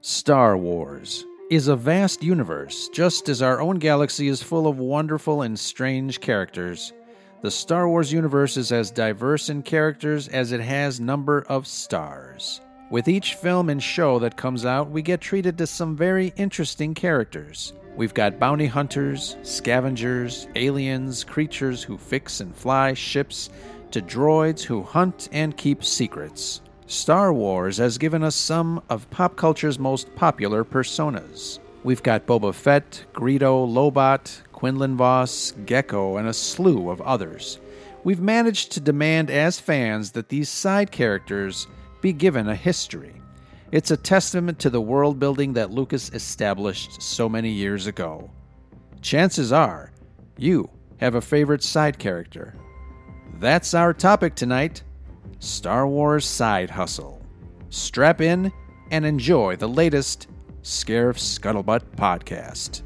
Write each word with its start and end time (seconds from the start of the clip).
Star 0.00 0.56
Wars 0.56 1.26
is 1.50 1.68
a 1.68 1.76
vast 1.76 2.22
universe, 2.22 2.88
just 2.88 3.28
as 3.28 3.42
our 3.42 3.60
own 3.60 3.78
galaxy 3.78 4.28
is 4.28 4.42
full 4.42 4.66
of 4.66 4.78
wonderful 4.78 5.42
and 5.42 5.58
strange 5.58 6.20
characters. 6.20 6.94
The 7.42 7.50
Star 7.50 7.86
Wars 7.86 8.10
universe 8.10 8.56
is 8.56 8.72
as 8.72 8.90
diverse 8.90 9.50
in 9.50 9.62
characters 9.62 10.28
as 10.28 10.52
it 10.52 10.60
has 10.60 11.00
number 11.00 11.44
of 11.50 11.66
stars. 11.66 12.62
With 12.90 13.08
each 13.08 13.34
film 13.34 13.68
and 13.68 13.82
show 13.82 14.18
that 14.20 14.38
comes 14.38 14.64
out, 14.64 14.90
we 14.90 15.02
get 15.02 15.20
treated 15.20 15.58
to 15.58 15.66
some 15.66 15.96
very 15.96 16.32
interesting 16.36 16.94
characters. 16.94 17.74
We've 17.94 18.14
got 18.14 18.38
bounty 18.38 18.66
hunters, 18.66 19.36
scavengers, 19.42 20.48
aliens, 20.54 21.24
creatures 21.24 21.82
who 21.82 21.98
fix 21.98 22.40
and 22.40 22.56
fly 22.56 22.94
ships, 22.94 23.50
to 23.92 24.02
droids 24.02 24.62
who 24.62 24.82
hunt 24.82 25.28
and 25.32 25.56
keep 25.56 25.84
secrets. 25.84 26.60
Star 26.86 27.32
Wars 27.32 27.78
has 27.78 27.96
given 27.96 28.22
us 28.22 28.34
some 28.34 28.82
of 28.90 29.08
pop 29.10 29.36
culture's 29.36 29.78
most 29.78 30.14
popular 30.14 30.64
personas. 30.64 31.58
We've 31.84 32.02
got 32.02 32.26
Boba 32.26 32.54
Fett, 32.54 33.04
Greedo, 33.12 33.66
Lobot, 33.66 34.42
Quinlan 34.52 34.96
Vos, 34.96 35.52
Gecko, 35.66 36.16
and 36.16 36.28
a 36.28 36.32
slew 36.32 36.90
of 36.90 37.00
others. 37.00 37.58
We've 38.04 38.20
managed 38.20 38.72
to 38.72 38.80
demand 38.80 39.30
as 39.30 39.58
fans 39.58 40.12
that 40.12 40.28
these 40.28 40.48
side 40.48 40.90
characters 40.90 41.66
be 42.00 42.12
given 42.12 42.48
a 42.48 42.54
history. 42.54 43.14
It's 43.70 43.90
a 43.90 43.96
testament 43.96 44.58
to 44.60 44.70
the 44.70 44.80
world 44.80 45.18
building 45.18 45.54
that 45.54 45.70
Lucas 45.70 46.10
established 46.10 47.00
so 47.00 47.28
many 47.28 47.50
years 47.50 47.86
ago. 47.86 48.30
Chances 49.00 49.52
are, 49.52 49.92
you 50.36 50.68
have 50.98 51.14
a 51.14 51.20
favorite 51.20 51.62
side 51.62 51.98
character. 51.98 52.54
That's 53.42 53.74
our 53.74 53.92
topic 53.92 54.36
tonight 54.36 54.84
Star 55.40 55.88
Wars 55.88 56.24
Side 56.24 56.70
Hustle. 56.70 57.20
Strap 57.70 58.20
in 58.20 58.52
and 58.92 59.04
enjoy 59.04 59.56
the 59.56 59.68
latest 59.68 60.28
Scarif 60.62 61.18
Scuttlebutt 61.18 61.82
podcast. 61.96 62.82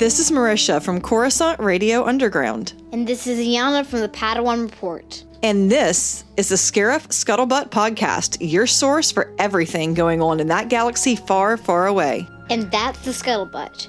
This 0.00 0.18
is 0.18 0.30
Marisha 0.30 0.82
from 0.82 0.98
Coruscant 0.98 1.60
Radio 1.60 2.06
Underground. 2.06 2.72
And 2.90 3.06
this 3.06 3.26
is 3.26 3.38
Iana 3.38 3.84
from 3.84 4.00
the 4.00 4.08
Padawan 4.08 4.62
Report. 4.62 5.22
And 5.42 5.70
this 5.70 6.24
is 6.38 6.48
the 6.48 6.54
Scarif 6.54 7.08
Scuttlebutt 7.08 7.68
Podcast, 7.68 8.38
your 8.40 8.66
source 8.66 9.12
for 9.12 9.30
everything 9.38 9.92
going 9.92 10.22
on 10.22 10.40
in 10.40 10.46
that 10.46 10.70
galaxy 10.70 11.16
far, 11.16 11.58
far 11.58 11.86
away. 11.86 12.26
And 12.48 12.70
that's 12.70 13.04
the 13.04 13.10
Scuttlebutt. 13.10 13.88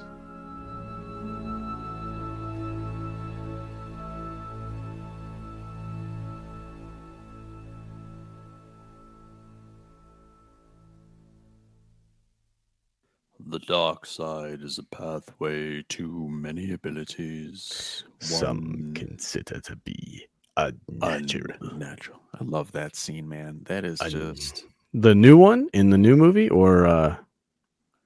The 13.52 13.58
dark 13.58 14.06
side 14.06 14.62
is 14.62 14.78
a 14.78 14.82
pathway 14.82 15.82
to 15.90 16.28
many 16.30 16.72
abilities. 16.72 18.02
Some 18.18 18.94
consider 18.94 19.60
to 19.60 19.76
be 19.76 20.24
unnatural. 20.56 21.58
Unnatural. 21.60 22.18
I 22.40 22.44
love 22.44 22.72
that 22.72 22.96
scene, 22.96 23.28
man. 23.28 23.60
That 23.66 23.84
is 23.84 24.00
Un- 24.00 24.08
just 24.10 24.64
The 24.94 25.14
new 25.14 25.36
one 25.36 25.68
in 25.74 25.90
the 25.90 25.98
new 25.98 26.16
movie, 26.16 26.48
or 26.48 26.86
uh, 26.86 27.16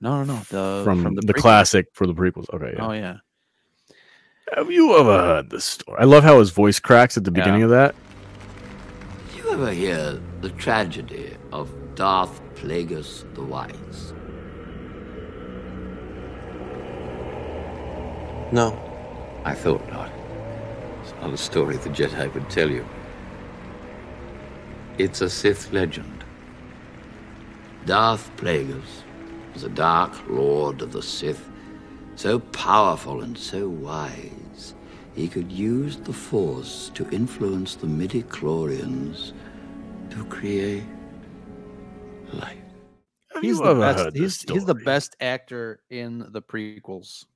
no, 0.01 0.25
no, 0.25 0.35
no. 0.35 0.41
The 0.51 0.83
from, 0.83 1.15
the, 1.15 1.23
prequel. 1.23 1.35
classic 1.37 1.87
for 1.93 2.09
the 2.09 2.15
prequels? 2.15 2.53
Okay. 2.53 2.73
Yeah. 2.77 2.85
Oh 2.85 2.91
yeah. 2.91 3.19
Have 4.53 4.73
you 4.73 4.99
ever 4.99 5.17
heard 5.17 5.51
the 5.51 5.61
story? 5.61 5.97
I 6.01 6.07
love 6.07 6.25
how 6.25 6.41
his 6.41 6.51
voice 6.51 6.81
cracks 6.81 7.17
at 7.17 7.23
the 7.23 7.31
Yeah. 7.31 7.45
beginning 7.45 7.63
of 7.63 7.71
that. 7.71 7.95
Did 9.31 9.45
you 9.45 9.51
ever 9.53 9.73
hear 9.73 10.21
the 10.41 10.51
tragedy 10.51 11.37
of 11.53 11.73
Darth 11.95 12.41
Plagueis 12.57 13.33
the 13.37 13.45
Wise? 13.45 14.13
No. 18.53 18.79
I 19.45 19.55
thought 19.55 19.87
not. 19.93 20.11
It's 21.03 21.13
not 21.21 21.33
a 21.33 21.37
story 21.37 21.77
the 21.77 21.91
Jedi 21.91 22.33
would 22.35 22.49
tell 22.51 22.71
you. 22.71 22.87
It's 24.99 25.21
a 25.21 25.31
Sith 25.31 25.73
legend. 25.73 26.25
Darth 27.85 28.31
Plagueis 28.37 29.05
was 29.55 29.63
a 29.63 29.69
dark 29.69 30.13
lord 30.29 30.83
of 30.83 30.93
the 30.93 31.03
Sith, 31.03 31.49
so 32.17 32.39
powerful 32.39 33.23
and 33.23 33.39
so 33.39 33.69
wise, 33.69 34.75
he 35.15 35.29
could 35.29 35.53
use 35.53 35.97
the 35.97 36.13
Force 36.13 36.91
to 36.95 37.09
influence 37.11 37.75
the 37.77 37.87
midi-chlorians 37.87 39.33
to 40.11 40.25
create 40.27 40.85
life. 42.33 42.59
He's 43.41 43.59
the 43.59 43.75
best. 43.75 44.17
He's 44.17 44.43
he's 44.43 44.65
the 44.65 44.75
best 44.75 45.15
actor 45.21 45.81
in 45.91 46.27
the 46.31 46.43
prequels. 46.43 47.27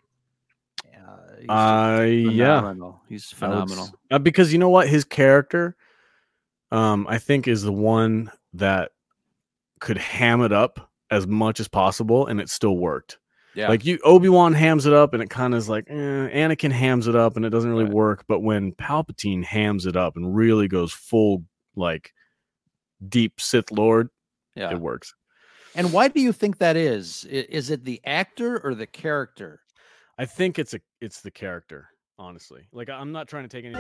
Uh, 1.49 2.07
he's 2.07 2.31
Uh, 2.31 2.31
yeah. 2.33 2.75
He's 3.09 3.35
I 3.43 3.49
would 3.49 3.55
phenomenal. 3.55 3.91
Uh, 4.11 4.19
because 4.19 4.53
you 4.53 4.59
know 4.59 4.69
what, 4.69 4.89
his 4.89 5.05
character, 5.05 5.77
um, 6.71 7.07
I 7.09 7.19
think 7.19 7.49
is 7.49 7.63
the 7.63 7.73
one 7.73 8.31
that 8.55 8.93
could 9.81 9.99
ham 9.99 10.43
it 10.43 10.53
up 10.53 10.91
as 11.11 11.27
much 11.27 11.61
as 11.61 11.69
possible, 11.69 12.27
and 12.27 12.41
it 12.41 12.49
still 12.49 12.77
worked. 12.77 13.19
Yeah. 13.55 13.69
Like 13.69 13.85
you, 13.85 13.99
Obi 14.05 14.29
Wan 14.29 14.53
hams 14.53 14.87
it 14.87 14.93
up, 14.93 15.13
and 15.13 15.23
it 15.23 15.29
kind 15.31 15.55
of 15.55 15.59
is 15.59 15.69
like 15.69 15.85
eh, 15.89 15.95
Anakin 15.95 16.71
hams 16.71 17.09
it 17.09 17.17
up, 17.17 17.37
and 17.37 17.45
it 17.45 17.51
doesn't 17.51 17.71
really 17.71 17.85
Right. 17.85 17.93
work. 17.93 18.25
But 18.29 18.41
when 18.41 18.73
Palpatine 18.73 19.43
hams 19.43 19.87
it 19.87 19.97
up 19.97 20.17
and 20.17 20.35
really 20.37 20.69
goes 20.69 20.93
full 20.93 21.45
like 21.75 22.13
deep 23.09 23.41
Sith 23.41 23.73
Lord, 23.73 24.09
yeah. 24.55 24.71
it 24.71 24.79
works. 24.81 25.15
And 25.75 25.93
why 25.93 26.09
do 26.09 26.21
you 26.21 26.33
think 26.33 26.59
that 26.59 26.77
is? 26.77 27.25
Is 27.25 27.71
it 27.71 27.85
the 27.85 28.01
actor 28.05 28.59
or 28.59 28.75
the 28.75 28.87
character? 28.87 29.61
I 30.21 30.27
think 30.27 30.59
it's 30.59 30.75
a 30.75 30.81
it's 31.01 31.23
the 31.23 31.31
character, 31.31 31.89
honestly. 32.19 32.69
Like 32.75 32.91
I'm 32.91 33.11
not 33.11 33.27
trying 33.27 33.49
to 33.49 33.49
take 33.49 33.65
any. 33.65 33.75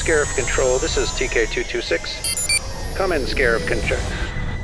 Scarif 0.00 0.34
Control, 0.34 0.78
this 0.78 0.96
is 0.96 1.10
TK226. 1.10 2.96
Come 2.96 3.12
in, 3.12 3.20
Scarif 3.20 3.68
Control. 3.68 4.00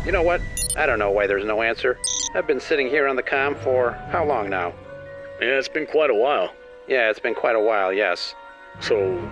You 0.06 0.12
know 0.12 0.22
what? 0.22 0.40
I 0.78 0.86
don't 0.86 0.98
know 0.98 1.10
why 1.10 1.26
there's 1.26 1.44
no 1.44 1.60
answer. 1.60 1.98
I've 2.34 2.46
been 2.46 2.58
sitting 2.58 2.88
here 2.88 3.06
on 3.06 3.16
the 3.16 3.22
com 3.22 3.54
for 3.56 3.90
how 4.10 4.24
long 4.24 4.48
now? 4.48 4.72
Yeah, 5.38 5.58
it's 5.58 5.68
been 5.68 5.86
quite 5.86 6.08
a 6.08 6.14
while. 6.14 6.54
Yeah, 6.88 7.10
it's 7.10 7.20
been 7.20 7.34
quite 7.34 7.54
a 7.54 7.60
while, 7.60 7.92
yes. 7.92 8.34
So, 8.80 9.30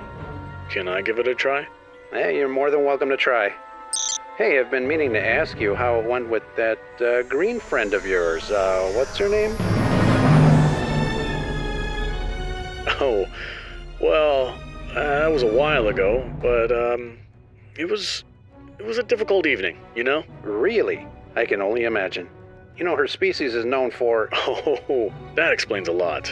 can 0.69 0.88
I 0.88 1.00
give 1.00 1.19
it 1.19 1.26
a 1.26 1.34
try? 1.34 1.66
Hey, 2.12 2.36
you're 2.36 2.50
more 2.50 2.70
than 2.70 2.84
welcome 2.84 3.09
to 3.09 3.16
try. 3.16 3.54
Hey, 4.41 4.59
I've 4.59 4.71
been 4.71 4.89
meaning 4.89 5.12
to 5.12 5.23
ask 5.23 5.61
you 5.61 5.75
how 5.75 6.01
it 6.01 6.06
went 6.06 6.31
with 6.31 6.43
that 6.56 6.78
uh, 6.99 7.21
green 7.25 7.61
friend 7.61 7.93
of 7.93 8.06
yours. 8.06 8.51
Uh, 8.51 8.91
what's 8.97 9.19
her 9.19 9.28
name? 9.28 9.55
Oh, 13.03 13.27
well, 14.01 14.59
uh, 14.93 14.95
that 14.95 15.31
was 15.31 15.43
a 15.43 15.47
while 15.47 15.89
ago, 15.89 16.27
but 16.41 16.73
um, 16.73 17.19
it 17.77 17.84
was 17.84 18.25
it 18.78 18.87
was 18.87 18.97
a 18.97 19.03
difficult 19.03 19.47
evening, 19.47 19.78
you 19.95 20.04
know. 20.04 20.25
Really? 20.43 21.07
I 21.36 21.45
can 21.45 21.60
only 21.60 21.84
imagine. 21.84 22.27
You 22.78 22.84
know, 22.84 22.97
her 22.97 23.07
species 23.07 23.54
is 23.54 23.66
known 23.66 23.91
for. 23.91 24.31
Oh, 24.34 25.13
that 25.34 25.53
explains 25.53 25.89
a 25.89 25.93
lot. 25.93 26.28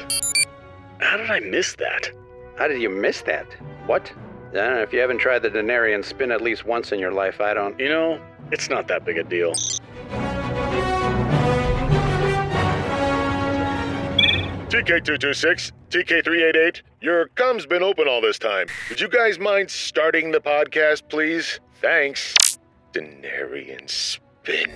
How 0.99 1.19
did 1.19 1.31
I 1.31 1.41
miss 1.41 1.75
that? 1.77 2.11
How 2.57 2.69
did 2.69 2.81
you 2.81 2.89
miss 2.89 3.21
that? 3.23 3.53
What? 3.85 4.11
Uh, 4.55 4.81
if 4.81 4.93
you 4.93 4.99
haven't 5.01 5.19
tried 5.19 5.41
the 5.41 5.51
Denarian 5.51 6.05
spin 6.05 6.31
at 6.31 6.41
least 6.41 6.65
once 6.65 6.93
in 6.93 6.99
your 6.99 7.13
life, 7.13 7.41
I 7.41 7.53
don't. 7.53 7.79
You 7.79 7.89
know, 7.89 8.21
it's 8.51 8.71
not 8.71 8.89
that 8.89 9.05
big 9.05 9.19
a 9.19 9.25
deal. 9.25 9.53
TK226, 14.69 15.73
TK388, 15.91 16.83
your 17.01 17.29
com's 17.29 17.67
been 17.67 17.83
open 17.83 18.07
all 18.07 18.21
this 18.21 18.39
time. 18.39 18.67
Would 18.91 19.01
you 19.01 19.09
guys 19.09 19.39
mind 19.39 19.71
starting 19.71 20.31
the 20.31 20.41
podcast, 20.41 21.09
please? 21.09 21.61
Thanks. 21.81 22.35
Denarian 22.93 23.89
spin. 23.89 24.71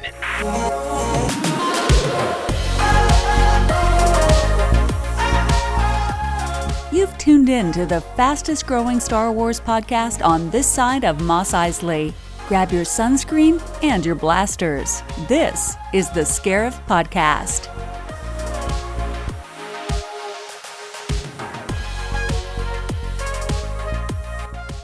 You've 6.92 7.16
tuned 7.16 7.48
in 7.48 7.72
to 7.72 7.86
the 7.86 8.02
fastest 8.02 8.66
growing 8.66 9.00
Star 9.00 9.32
Wars 9.32 9.58
podcast 9.58 10.22
on 10.22 10.50
this 10.50 10.66
side 10.66 11.06
of 11.06 11.22
Mos 11.22 11.52
Eisley. 11.52 12.12
Grab 12.48 12.70
your 12.70 12.84
sunscreen 12.84 13.62
and 13.82 14.04
your 14.04 14.14
blasters. 14.14 15.02
This 15.26 15.74
is 15.94 16.10
the 16.10 16.20
Scarif 16.20 16.78
Podcast. 16.86 17.70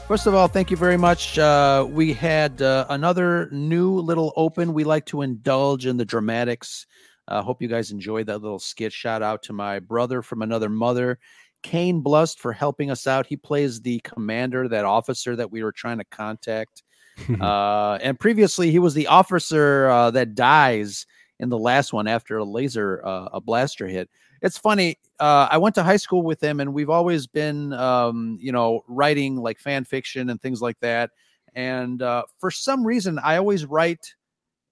First 0.07 0.25
of 0.25 0.33
all, 0.33 0.47
thank 0.47 0.71
you 0.71 0.77
very 0.77 0.97
much. 0.97 1.37
Uh, 1.37 1.85
we 1.87 2.11
had 2.13 2.59
uh, 2.63 2.87
another 2.89 3.47
new 3.51 3.99
little 3.99 4.33
open. 4.35 4.73
We 4.73 4.83
like 4.83 5.05
to 5.05 5.21
indulge 5.21 5.85
in 5.85 5.97
the 5.97 6.05
dramatics. 6.05 6.87
I 7.27 7.37
uh, 7.37 7.41
hope 7.43 7.61
you 7.61 7.67
guys 7.67 7.91
enjoyed 7.91 8.25
that 8.25 8.41
little 8.41 8.57
skit. 8.57 8.91
Shout 8.91 9.21
out 9.21 9.43
to 9.43 9.53
my 9.53 9.77
brother 9.77 10.23
from 10.23 10.41
another 10.41 10.69
mother, 10.69 11.19
Kane 11.63 12.01
Blust, 12.01 12.39
for 12.39 12.53
helping 12.53 12.91
us 12.91 13.07
out. 13.07 13.25
He 13.25 13.37
plays 13.37 13.81
the 13.81 13.99
commander, 13.99 14.67
that 14.67 14.85
officer 14.85 15.35
that 15.35 15.51
we 15.51 15.63
were 15.63 15.71
trying 15.71 15.97
to 15.97 16.05
contact. 16.05 16.83
uh, 17.41 17.97
and 18.01 18.19
previously, 18.19 18.71
he 18.71 18.79
was 18.79 18.93
the 18.93 19.07
officer 19.07 19.89
uh, 19.89 20.11
that 20.11 20.35
dies 20.35 21.05
in 21.39 21.49
the 21.49 21.57
last 21.57 21.93
one 21.93 22.07
after 22.07 22.37
a 22.37 22.43
laser, 22.43 23.05
uh, 23.05 23.29
a 23.33 23.41
blaster 23.41 23.87
hit. 23.87 24.09
It's 24.41 24.57
funny. 24.57 24.97
Uh, 25.19 25.47
I 25.51 25.57
went 25.57 25.75
to 25.75 25.83
high 25.83 25.97
school 25.97 26.21
with 26.21 26.41
him, 26.41 26.59
and 26.59 26.73
we've 26.73 26.89
always 26.89 27.27
been, 27.27 27.73
um, 27.73 28.37
you 28.41 28.51
know, 28.51 28.83
writing 28.87 29.35
like 29.35 29.59
fan 29.59 29.83
fiction 29.83 30.29
and 30.29 30.41
things 30.41 30.61
like 30.61 30.79
that. 30.79 31.11
And 31.55 32.01
uh, 32.01 32.23
for 32.39 32.51
some 32.51 32.85
reason, 32.85 33.19
I 33.19 33.37
always 33.37 33.65
write 33.65 34.15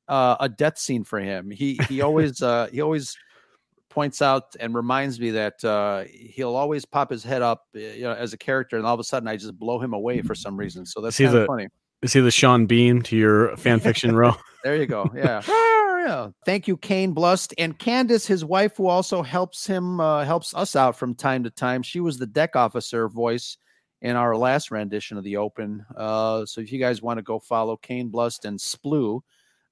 uh, 0.08 0.38
a 0.40 0.50
death 0.50 0.78
scene 0.78 1.04
for 1.04 1.20
him. 1.20 1.52
He 1.52 1.80
he 1.90 2.02
always 2.02 2.42
uh, 2.42 2.68
he 2.72 2.82
always 2.82 3.18
points 3.98 4.22
out 4.22 4.56
and 4.60 4.76
reminds 4.76 5.20
me 5.20 5.32
that 5.32 5.66
uh, 5.66 6.04
he'll 6.12 6.56
always 6.56 6.86
pop 6.86 7.10
his 7.10 7.24
head 7.24 7.42
up 7.42 7.66
you 7.74 8.04
know, 8.04 8.14
as 8.14 8.32
a 8.32 8.38
character, 8.38 8.78
and 8.78 8.86
all 8.86 8.94
of 8.94 9.00
a 9.00 9.04
sudden 9.04 9.28
I 9.28 9.38
just 9.38 9.58
blow 9.58 9.80
him 9.80 9.94
away 9.94 10.22
for 10.22 10.36
some 10.36 10.56
reason. 10.56 10.86
So 10.86 11.02
that's 11.02 11.18
kind 11.18 11.36
of 11.36 11.48
funny. 11.48 11.68
Is 12.04 12.14
he 12.14 12.20
the 12.20 12.30
Sean 12.30 12.68
Bean 12.68 13.02
to 13.02 13.18
your 13.18 13.58
fan 13.58 13.80
fiction 13.80 14.16
row? 14.16 14.36
there 14.64 14.76
you 14.76 14.86
go. 14.86 15.12
Yeah. 15.16 15.42
Thank 16.46 16.68
you, 16.68 16.78
Kane 16.78 17.14
Blust 17.14 17.56
and 17.58 17.78
Candace, 17.80 18.28
his 18.28 18.46
wife, 18.46 18.78
who 18.78 18.86
also 18.86 19.24
helps 19.24 19.66
him 19.66 20.00
uh, 20.00 20.26
helps 20.26 20.54
us 20.54 20.76
out 20.76 20.96
from 20.96 21.16
time 21.16 21.44
to 21.46 21.50
time. 21.50 21.82
She 21.82 22.00
was 22.00 22.20
the 22.20 22.28
deck 22.28 22.56
officer 22.56 23.10
voice 23.10 23.58
in 24.04 24.16
our 24.16 24.38
last 24.38 24.70
rendition 24.70 25.18
of 25.18 25.24
the 25.24 25.38
Open. 25.38 25.84
Uh, 25.96 26.46
so 26.46 26.62
if 26.62 26.72
you 26.72 26.78
guys 26.78 27.02
want 27.02 27.18
to 27.18 27.24
go 27.24 27.40
follow 27.40 27.76
Kane 27.76 28.10
Blust 28.10 28.46
and 28.46 28.60
Sploo, 28.60 29.22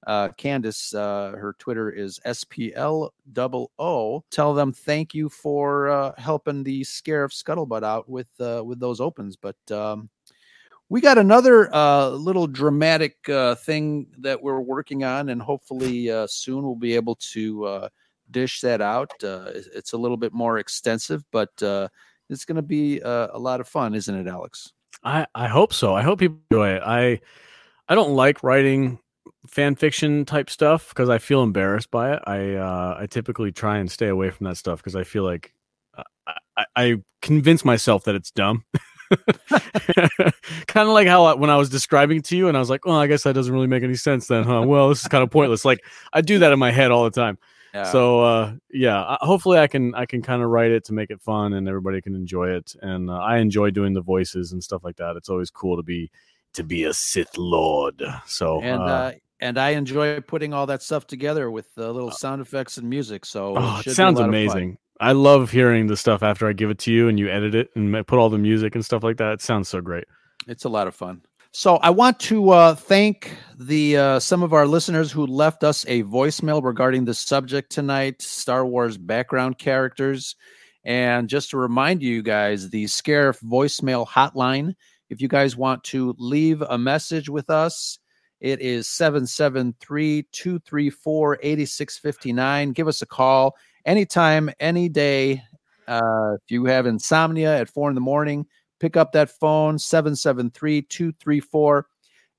uh, 0.06 0.28
Candace, 0.36 0.94
uh, 0.94 1.32
her 1.36 1.54
Twitter 1.58 1.90
is 1.90 2.20
SPL 2.24 3.10
O. 3.78 4.24
Tell 4.30 4.54
them 4.54 4.72
thank 4.72 5.14
you 5.14 5.28
for 5.28 5.88
uh, 5.88 6.12
helping 6.16 6.62
the 6.62 6.82
Scarif 6.82 7.32
Scuttlebutt 7.32 7.82
out 7.82 8.08
with 8.08 8.28
uh, 8.40 8.62
with 8.64 8.78
those 8.78 9.00
opens. 9.00 9.36
But 9.36 9.56
um, 9.70 10.08
we 10.88 11.00
got 11.00 11.18
another 11.18 11.74
uh, 11.74 12.10
little 12.10 12.46
dramatic 12.46 13.28
uh, 13.28 13.56
thing 13.56 14.06
that 14.18 14.40
we're 14.40 14.60
working 14.60 15.02
on, 15.02 15.30
and 15.30 15.42
hopefully 15.42 16.10
soon 16.28 16.64
we'll 16.64 16.76
be 16.76 16.94
able 16.94 17.16
to 17.16 17.88
dish 18.30 18.60
that 18.60 18.80
out. 18.80 19.10
It's 19.22 19.92
a 19.92 19.98
little 19.98 20.16
bit 20.16 20.32
more 20.32 20.58
extensive, 20.58 21.24
but 21.32 21.50
it's 22.28 22.44
going 22.44 22.56
to 22.56 22.62
be 22.62 23.00
a 23.00 23.38
lot 23.38 23.60
of 23.60 23.66
fun, 23.66 23.94
isn't 23.94 24.14
it, 24.14 24.28
Alex? 24.28 24.72
I, 25.02 25.26
I 25.34 25.48
hope 25.48 25.72
so. 25.74 25.94
I 25.94 26.02
hope 26.02 26.20
people 26.20 26.38
enjoy 26.50 26.70
it. 26.70 26.82
I 26.84 27.20
I 27.88 27.94
don't 27.94 28.14
like 28.14 28.42
writing 28.42 28.98
fan 29.48 29.74
fiction 29.74 30.24
type 30.24 30.50
stuff 30.50 30.88
because 30.90 31.08
I 31.08 31.18
feel 31.18 31.42
embarrassed 31.42 31.90
by 31.90 32.14
it. 32.14 32.22
I 32.26 32.54
uh, 32.54 32.96
I 33.00 33.06
typically 33.06 33.52
try 33.52 33.78
and 33.78 33.90
stay 33.90 34.08
away 34.08 34.30
from 34.30 34.44
that 34.44 34.56
stuff 34.56 34.78
because 34.78 34.96
I 34.96 35.04
feel 35.04 35.24
like 35.24 35.52
I, 36.56 36.64
I 36.74 36.96
convince 37.22 37.64
myself 37.64 38.04
that 38.04 38.14
it's 38.14 38.30
dumb. 38.30 38.64
kind 40.66 40.88
of 40.88 40.94
like 40.94 41.06
how 41.06 41.24
I, 41.24 41.34
when 41.34 41.50
I 41.50 41.56
was 41.56 41.68
describing 41.68 42.22
to 42.22 42.36
you, 42.36 42.48
and 42.48 42.56
I 42.56 42.60
was 42.60 42.70
like, 42.70 42.84
"Well, 42.84 42.96
I 42.96 43.06
guess 43.06 43.22
that 43.22 43.34
doesn't 43.34 43.52
really 43.52 43.66
make 43.66 43.82
any 43.82 43.94
sense 43.94 44.26
then, 44.26 44.44
huh?" 44.44 44.62
Well, 44.62 44.88
this 44.88 45.02
is 45.02 45.08
kind 45.08 45.22
of 45.22 45.30
pointless. 45.30 45.64
Like 45.64 45.84
I 46.12 46.20
do 46.20 46.38
that 46.40 46.52
in 46.52 46.58
my 46.58 46.70
head 46.70 46.90
all 46.90 47.04
the 47.04 47.10
time. 47.10 47.38
Yeah. 47.74 47.84
So 47.84 48.20
uh, 48.20 48.52
yeah, 48.70 49.16
hopefully 49.20 49.58
I 49.58 49.66
can 49.66 49.94
I 49.94 50.06
can 50.06 50.22
kind 50.22 50.42
of 50.42 50.48
write 50.48 50.70
it 50.70 50.84
to 50.86 50.94
make 50.94 51.10
it 51.10 51.20
fun 51.20 51.52
and 51.52 51.68
everybody 51.68 52.00
can 52.00 52.14
enjoy 52.14 52.50
it. 52.50 52.74
And 52.80 53.10
uh, 53.10 53.18
I 53.18 53.36
enjoy 53.36 53.70
doing 53.70 53.92
the 53.92 54.00
voices 54.00 54.52
and 54.52 54.64
stuff 54.64 54.82
like 54.82 54.96
that. 54.96 55.16
It's 55.16 55.28
always 55.28 55.50
cool 55.50 55.76
to 55.76 55.82
be 55.82 56.10
to 56.54 56.64
be 56.64 56.84
a 56.84 56.94
Sith 56.94 57.36
Lord. 57.36 58.02
So 58.26 58.60
and 58.62 58.82
uh, 58.82 58.84
uh 58.84 59.12
and 59.40 59.58
I 59.58 59.70
enjoy 59.70 60.20
putting 60.20 60.52
all 60.54 60.66
that 60.66 60.82
stuff 60.82 61.06
together 61.06 61.50
with 61.50 61.74
the 61.74 61.92
little 61.92 62.08
uh, 62.08 62.12
sound 62.12 62.40
effects 62.40 62.76
and 62.78 62.88
music. 62.88 63.24
So 63.24 63.54
oh, 63.56 63.78
it, 63.80 63.88
it 63.88 63.94
sounds 63.94 64.20
amazing. 64.20 64.78
I 64.98 65.12
love 65.12 65.50
hearing 65.50 65.88
the 65.88 65.96
stuff 65.96 66.22
after 66.22 66.48
I 66.48 66.54
give 66.54 66.70
it 66.70 66.78
to 66.80 66.92
you 66.92 67.08
and 67.08 67.18
you 67.18 67.28
edit 67.28 67.54
it 67.54 67.70
and 67.74 68.06
put 68.06 68.18
all 68.18 68.30
the 68.30 68.38
music 68.38 68.74
and 68.74 68.84
stuff 68.84 69.02
like 69.02 69.18
that. 69.18 69.34
It 69.34 69.42
sounds 69.42 69.68
so 69.68 69.80
great. 69.80 70.04
It's 70.46 70.64
a 70.64 70.68
lot 70.68 70.86
of 70.86 70.94
fun. 70.94 71.22
So 71.52 71.76
I 71.76 71.90
want 71.90 72.20
to 72.20 72.50
uh, 72.50 72.74
thank 72.74 73.34
the 73.58 73.96
uh, 73.96 74.20
some 74.20 74.42
of 74.42 74.52
our 74.52 74.66
listeners 74.66 75.10
who 75.10 75.26
left 75.26 75.64
us 75.64 75.84
a 75.88 76.02
voicemail 76.04 76.62
regarding 76.62 77.04
the 77.04 77.14
subject 77.14 77.72
tonight, 77.72 78.20
Star 78.20 78.66
Wars 78.66 78.98
background 78.98 79.58
characters, 79.58 80.36
and 80.84 81.28
just 81.28 81.50
to 81.50 81.56
remind 81.56 82.02
you 82.02 82.22
guys, 82.22 82.68
the 82.68 82.84
Scarif 82.84 83.42
voicemail 83.42 84.06
hotline. 84.06 84.74
If 85.08 85.22
you 85.22 85.28
guys 85.28 85.56
want 85.56 85.82
to 85.84 86.14
leave 86.18 86.62
a 86.62 86.76
message 86.76 87.28
with 87.28 87.48
us, 87.48 87.98
it 88.40 88.60
is 88.60 88.86
773 88.88 90.26
234 90.30 91.38
8659. 91.42 92.72
Give 92.72 92.88
us 92.88 93.02
a 93.02 93.06
call 93.06 93.56
anytime, 93.84 94.50
any 94.60 94.88
day. 94.88 95.42
Uh, 95.88 96.34
if 96.34 96.50
you 96.50 96.64
have 96.66 96.86
insomnia 96.86 97.58
at 97.58 97.68
four 97.68 97.88
in 97.88 97.94
the 97.94 98.00
morning, 98.00 98.46
pick 98.80 98.96
up 98.96 99.12
that 99.12 99.30
phone 99.30 99.78
773 99.78 100.82
234 100.82 101.86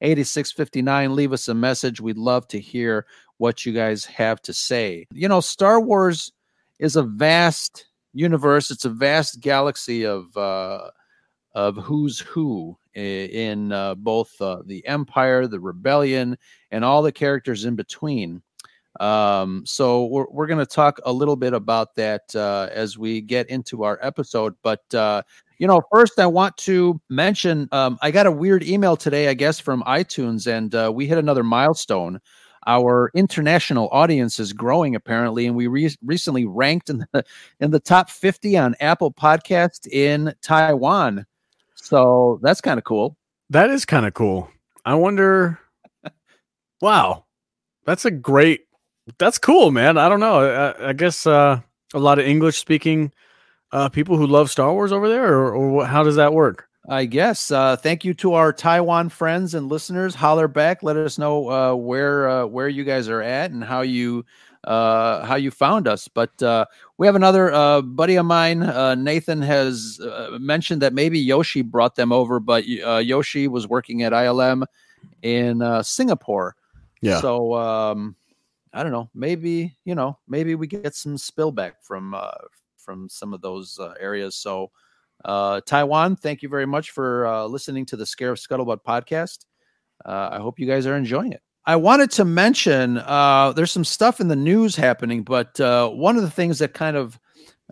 8659. 0.02 1.16
Leave 1.16 1.34
us 1.34 1.48
a 1.48 1.54
message. 1.54 2.00
We'd 2.00 2.18
love 2.18 2.48
to 2.50 2.60
hear 2.60 3.06
what 3.38 3.66
you 3.66 3.74
guys 3.74 4.06
have 4.06 4.42
to 4.44 4.54
say. 4.54 5.06
You 5.12 5.28
know, 5.28 5.40
Star 5.40 5.80
Wars 5.80 6.32
is 6.80 6.96
a 6.96 7.04
vast 7.04 7.88
universe, 8.14 8.72
it's 8.72 8.86
a 8.86 8.90
vast 8.90 9.40
galaxy 9.42 10.06
of, 10.06 10.36
uh, 10.36 10.90
of 11.54 11.76
who's 11.78 12.20
who 12.20 12.78
in 12.94 13.72
uh, 13.72 13.96
both 13.96 14.40
uh, 14.42 14.62
the 14.66 14.86
Empire, 14.88 15.48
the 15.48 15.60
Rebellion, 15.60 16.38
and 16.72 16.84
all 16.84 17.02
the 17.02 17.12
characters 17.12 17.66
in 17.66 17.76
between. 17.76 18.42
Um, 19.00 19.64
so 19.66 20.06
we're, 20.06 20.26
we're 20.32 20.48
going 20.48 20.60
to 20.60 20.66
talk 20.66 21.00
a 21.06 21.14
little 21.14 21.36
bit 21.36 21.54
about 21.54 21.96
that 21.96 22.36
uh, 22.36 22.70
as 22.72 22.98
we 22.98 23.22
get 23.22 23.50
into 23.50 23.84
our 23.84 24.00
episode. 24.02 24.56
But, 24.64 24.92
uh, 24.94 25.22
you 25.60 25.68
know, 25.68 25.82
first 25.92 26.20
I 26.20 26.26
want 26.26 26.58
to 26.58 27.00
mention 27.10 27.70
um, 27.72 28.00
I 28.02 28.12
got 28.12 28.26
a 28.26 28.32
weird 28.32 28.64
email 28.64 28.98
today, 28.98 29.28
I 29.28 29.34
guess, 29.34 29.60
from 29.60 29.84
iTunes, 29.84 30.48
and 30.48 30.74
uh, 30.74 30.92
we 30.94 31.06
hit 31.06 31.18
another 31.18 31.44
milestone. 31.44 32.20
Our 32.66 33.12
international 33.14 33.88
audience 33.92 34.40
is 34.40 34.52
growing 34.52 34.96
apparently, 34.96 35.48
and 35.48 35.56
we 35.56 35.68
re- 35.68 35.96
recently 36.04 36.46
ranked 36.46 36.90
in 36.90 37.06
the 37.14 37.24
in 37.60 37.72
the 37.72 37.80
top 37.80 38.10
50 38.10 38.58
on 38.58 38.76
Apple 38.80 39.12
Podcast 39.12 39.88
in 39.88 40.34
Taiwan. 40.42 41.26
So 41.88 42.40
that's 42.42 42.62
kind 42.62 42.78
of 42.78 42.84
cool. 42.84 43.18
That 43.50 43.70
is 43.70 43.86
kind 43.86 44.06
of 44.06 44.14
cool. 44.14 44.50
I 44.86 44.96
wonder. 44.96 45.60
wow, 46.82 47.26
that's 47.86 48.06
a 48.06 48.12
great 48.12 48.68
that's 49.18 49.38
cool, 49.38 49.72
man. 49.72 49.98
I 49.98 50.10
don't 50.10 50.20
know. 50.20 50.42
I, 50.42 50.90
I 50.90 50.94
guess 50.94 51.26
uh, 51.26 51.62
a 51.94 52.00
lot 52.00 52.20
of 52.20 52.26
English 52.26 52.58
speaking 52.58 53.12
uh, 53.72 53.90
people 53.90 54.18
who 54.18 54.28
love 54.28 54.52
Star 54.52 54.72
Wars 54.74 54.92
over 54.92 55.08
there, 55.08 55.34
or, 55.34 55.56
or 55.56 55.86
how 55.86 56.04
does 56.04 56.16
that 56.16 56.34
work? 56.34 56.68
I 56.90 57.06
guess. 57.06 57.52
Uh, 57.52 57.76
thank 57.76 58.06
you 58.06 58.14
to 58.16 58.34
our 58.34 58.54
Taiwan 58.54 59.10
friends 59.10 59.54
and 59.54 59.68
listeners. 59.68 60.16
Holler 60.16 60.48
back. 60.48 60.84
Let 60.84 60.96
us 60.96 61.18
know 61.18 61.50
uh, 61.50 61.76
where 61.76 62.30
uh, 62.30 62.46
where 62.46 62.70
you 62.70 62.84
guys 62.84 63.10
are 63.10 63.22
at 63.22 63.52
and 63.52 63.64
how 63.64 63.82
you 63.82 64.26
uh, 64.68 65.26
how 65.26 65.36
you 65.36 65.50
found 65.50 65.88
us. 65.88 66.08
But 66.10 66.44
uh, 66.44 66.66
we 66.98 67.08
have 67.08 67.16
another 67.16 67.54
uh, 67.54 67.82
buddy 67.82 68.18
of 68.18 68.26
mine, 68.26 68.64
uh, 68.64 68.96
Nathan, 68.96 69.42
has 69.42 70.00
uh, 70.04 70.38
mentioned 70.40 70.82
that 70.82 70.94
maybe 70.94 71.20
Yoshi 71.20 71.62
brought 71.62 71.96
them 71.96 72.12
over, 72.12 72.40
but 72.42 72.66
uh, 72.86 72.98
Yoshi 72.98 73.48
was 73.48 73.68
working 73.68 74.04
at 74.04 74.12
ILM 74.12 74.66
in 75.22 75.62
uh, 75.62 75.82
Singapore. 75.82 76.56
Yeah. 77.02 77.22
So 77.22 77.54
um, 77.54 78.16
I 78.74 78.84
don't 78.84 78.92
know. 78.92 79.10
Maybe 79.16 79.78
you 79.86 79.96
know, 79.96 80.20
maybe 80.28 80.56
we 80.56 80.68
get 80.68 80.96
some 80.96 81.16
spillback 81.16 81.74
from 81.82 82.14
uh, 82.14 82.32
from 82.76 83.08
some 83.08 83.34
of 83.34 83.42
those 83.42 83.80
uh, 83.80 83.94
areas. 84.00 84.36
So, 84.36 84.72
uh, 85.24 85.62
Taiwan, 85.66 86.18
thank 86.18 86.42
you 86.42 86.50
very 86.50 86.66
much 86.66 86.92
for 86.92 87.26
uh, 87.26 87.46
listening 87.46 87.86
to 87.88 87.96
the 87.96 88.04
Scarif 88.04 88.46
Scuttlebutt 88.46 88.84
podcast. 88.84 89.46
Uh, 90.06 90.30
I 90.34 90.40
hope 90.40 90.60
you 90.60 90.68
guys 90.68 90.86
are 90.86 90.96
enjoying 90.96 91.32
it. 91.32 91.42
I 91.68 91.76
wanted 91.76 92.12
to 92.12 92.24
mention 92.24 92.98
uh, 92.98 93.52
there's 93.52 93.74
some 93.74 93.84
stuff 93.84 94.22
in 94.22 94.30
the 94.30 94.38
news 94.38 94.78
happening, 94.78 95.24
but 95.24 95.60
uh, 95.60 95.90
one 95.90 96.16
of 96.16 96.22
the 96.22 96.32
things 96.32 96.60
that 96.60 96.74
kind 96.74 96.96
of 96.96 97.20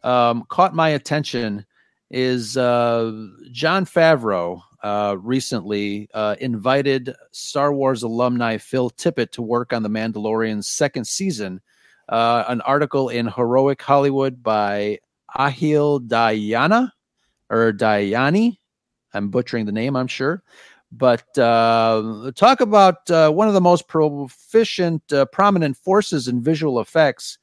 um, 0.04 0.44
caught 0.50 0.76
my 0.76 0.90
attention 0.90 1.66
is 2.12 2.58
uh, 2.58 3.10
Jon 3.54 3.86
Favreau 3.86 4.62
uh, 4.84 5.16
recently 5.18 6.10
uh, 6.14 6.36
invited 6.42 7.16
Star 7.32 7.74
Wars 7.74 8.04
alumni 8.04 8.58
Phil 8.58 8.92
Tippett 8.92 9.32
to 9.32 9.42
work 9.42 9.72
on 9.72 9.82
The 9.82 9.90
Mandalorian's 9.90 10.68
second 10.68 11.08
season. 11.08 11.62
Uh, 12.10 12.44
an 12.50 12.60
article 12.62 13.08
in 13.08 13.28
Heroic 13.28 13.82
Hollywood 13.82 14.44
by 14.44 15.00
Ahil 15.38 16.06
Dayana 16.06 16.92
or 17.50 17.72
Dayani. 17.72 18.58
I'm 19.14 19.30
butchering 19.30 19.66
the 19.66 19.72
name, 19.72 19.96
I'm 19.96 20.08
sure. 20.08 20.44
But 20.98 21.38
uh, 21.38 22.32
talk 22.36 22.62
about 22.62 23.10
uh, 23.12 23.30
one 23.30 23.50
of 23.50 23.54
the 23.54 23.62
most 23.62 23.88
proficient, 23.88 25.12
uh, 25.12 25.26
prominent 25.26 25.76
forces 25.76 26.30
in 26.30 26.42
visual 26.42 26.80
effects. 26.80 27.38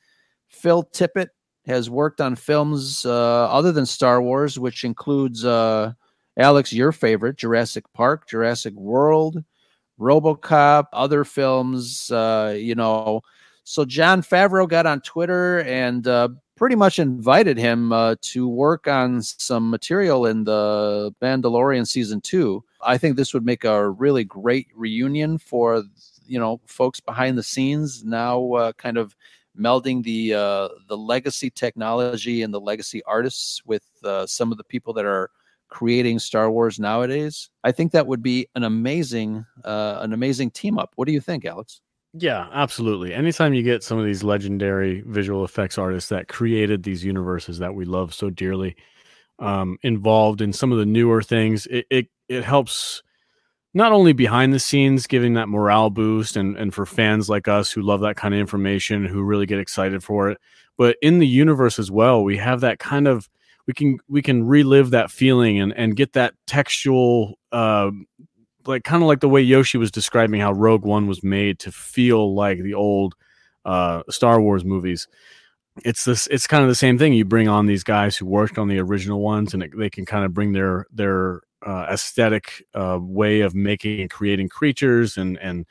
Phil 0.48 0.84
Tippett 0.84 1.28
has 1.66 1.90
worked 1.90 2.20
on 2.20 2.34
films 2.34 3.04
uh, 3.04 3.44
other 3.50 3.70
than 3.70 3.84
Star 3.84 4.22
Wars, 4.22 4.58
which 4.58 4.84
includes 4.84 5.44
uh, 5.44 5.92
Alex, 6.38 6.72
your 6.72 6.92
favorite, 6.92 7.36
Jurassic 7.36 7.84
Park, 7.92 8.26
Jurassic 8.26 8.74
World, 8.74 9.44
RoboCop, 10.00 10.86
other 10.94 11.24
films. 11.24 12.10
Uh, 12.10 12.54
you 12.56 12.74
know, 12.74 13.20
so 13.64 13.84
Jon 13.84 14.22
Favreau 14.22 14.66
got 14.66 14.86
on 14.86 15.02
Twitter 15.02 15.60
and 15.60 16.04
pretty 16.56 16.76
much 16.76 16.98
invited 16.98 17.58
him 17.58 17.92
to 18.22 18.48
work 18.48 18.88
on 18.88 19.20
some 19.20 19.68
material 19.68 20.24
in 20.24 20.44
the 20.44 21.14
Mandalorian 21.20 21.86
season 21.86 22.20
two. 22.22 22.64
I 22.82 22.98
think 22.98 23.16
this 23.16 23.34
would 23.34 23.44
make 23.44 23.64
a 23.64 23.88
really 23.88 24.24
great 24.24 24.68
reunion 24.74 25.38
for 25.38 25.84
you 26.26 26.38
know 26.38 26.60
folks 26.66 27.00
behind 27.00 27.38
the 27.38 27.42
scenes 27.42 28.04
now, 28.04 28.52
uh, 28.52 28.72
kind 28.72 28.98
of 28.98 29.16
melding 29.58 30.02
the 30.02 30.34
uh, 30.34 30.68
the 30.88 30.96
legacy 30.96 31.50
technology 31.50 32.42
and 32.42 32.52
the 32.52 32.60
legacy 32.60 33.02
artists 33.04 33.62
with 33.64 33.84
uh, 34.04 34.26
some 34.26 34.52
of 34.52 34.58
the 34.58 34.64
people 34.64 34.92
that 34.94 35.04
are 35.04 35.30
creating 35.68 36.18
Star 36.18 36.50
Wars 36.50 36.78
nowadays. 36.78 37.50
I 37.64 37.72
think 37.72 37.92
that 37.92 38.06
would 38.06 38.22
be 38.22 38.46
an 38.54 38.64
amazing 38.64 39.44
uh, 39.64 39.98
an 40.00 40.12
amazing 40.12 40.50
team 40.50 40.78
up. 40.78 40.92
What 40.96 41.06
do 41.06 41.12
you 41.12 41.20
think, 41.20 41.44
Alex? 41.44 41.80
Yeah, 42.14 42.48
absolutely. 42.52 43.14
Anytime 43.14 43.54
you 43.54 43.62
get 43.62 43.82
some 43.82 43.98
of 43.98 44.04
these 44.04 44.22
legendary 44.22 45.02
visual 45.06 45.44
effects 45.44 45.78
artists 45.78 46.10
that 46.10 46.28
created 46.28 46.82
these 46.82 47.02
universes 47.02 47.58
that 47.58 47.74
we 47.74 47.86
love 47.86 48.12
so 48.12 48.28
dearly 48.28 48.76
um, 49.38 49.78
involved 49.82 50.42
in 50.42 50.52
some 50.52 50.72
of 50.72 50.78
the 50.78 50.84
newer 50.84 51.22
things, 51.22 51.66
it, 51.66 51.86
it 51.88 52.08
it 52.32 52.44
helps 52.44 53.02
not 53.74 53.92
only 53.92 54.12
behind 54.12 54.52
the 54.52 54.58
scenes, 54.58 55.06
giving 55.06 55.34
that 55.34 55.48
morale 55.48 55.90
boost, 55.90 56.36
and 56.36 56.56
and 56.56 56.74
for 56.74 56.86
fans 56.86 57.28
like 57.28 57.48
us 57.48 57.70
who 57.70 57.82
love 57.82 58.00
that 58.00 58.16
kind 58.16 58.34
of 58.34 58.40
information, 58.40 59.06
who 59.06 59.22
really 59.22 59.46
get 59.46 59.58
excited 59.58 60.02
for 60.02 60.30
it, 60.30 60.38
but 60.76 60.96
in 61.02 61.18
the 61.18 61.26
universe 61.26 61.78
as 61.78 61.90
well, 61.90 62.22
we 62.22 62.36
have 62.36 62.60
that 62.60 62.78
kind 62.78 63.08
of 63.08 63.28
we 63.66 63.74
can 63.74 63.98
we 64.08 64.22
can 64.22 64.44
relive 64.44 64.90
that 64.90 65.10
feeling 65.10 65.60
and 65.60 65.72
and 65.76 65.96
get 65.96 66.12
that 66.14 66.34
textual 66.46 67.38
uh, 67.52 67.90
like 68.66 68.84
kind 68.84 69.02
of 69.02 69.08
like 69.08 69.20
the 69.20 69.28
way 69.28 69.40
Yoshi 69.40 69.78
was 69.78 69.90
describing 69.90 70.40
how 70.40 70.52
Rogue 70.52 70.84
One 70.84 71.06
was 71.06 71.22
made 71.22 71.58
to 71.60 71.72
feel 71.72 72.34
like 72.34 72.62
the 72.62 72.74
old 72.74 73.14
uh, 73.64 74.02
Star 74.10 74.40
Wars 74.40 74.64
movies. 74.64 75.08
It's 75.84 76.04
this. 76.04 76.26
It's 76.26 76.46
kind 76.46 76.62
of 76.62 76.68
the 76.68 76.74
same 76.74 76.98
thing. 76.98 77.14
You 77.14 77.24
bring 77.24 77.48
on 77.48 77.66
these 77.66 77.82
guys 77.84 78.16
who 78.16 78.26
worked 78.26 78.58
on 78.58 78.68
the 78.68 78.78
original 78.78 79.20
ones, 79.20 79.54
and 79.54 79.62
it, 79.62 79.70
they 79.76 79.88
can 79.88 80.04
kind 80.04 80.24
of 80.24 80.34
bring 80.34 80.52
their 80.52 80.86
their 80.92 81.40
uh, 81.66 81.86
aesthetic 81.90 82.64
uh, 82.74 82.98
way 83.00 83.40
of 83.40 83.54
making 83.54 84.00
and 84.00 84.10
creating 84.10 84.48
creatures 84.48 85.16
and 85.16 85.38
and 85.38 85.66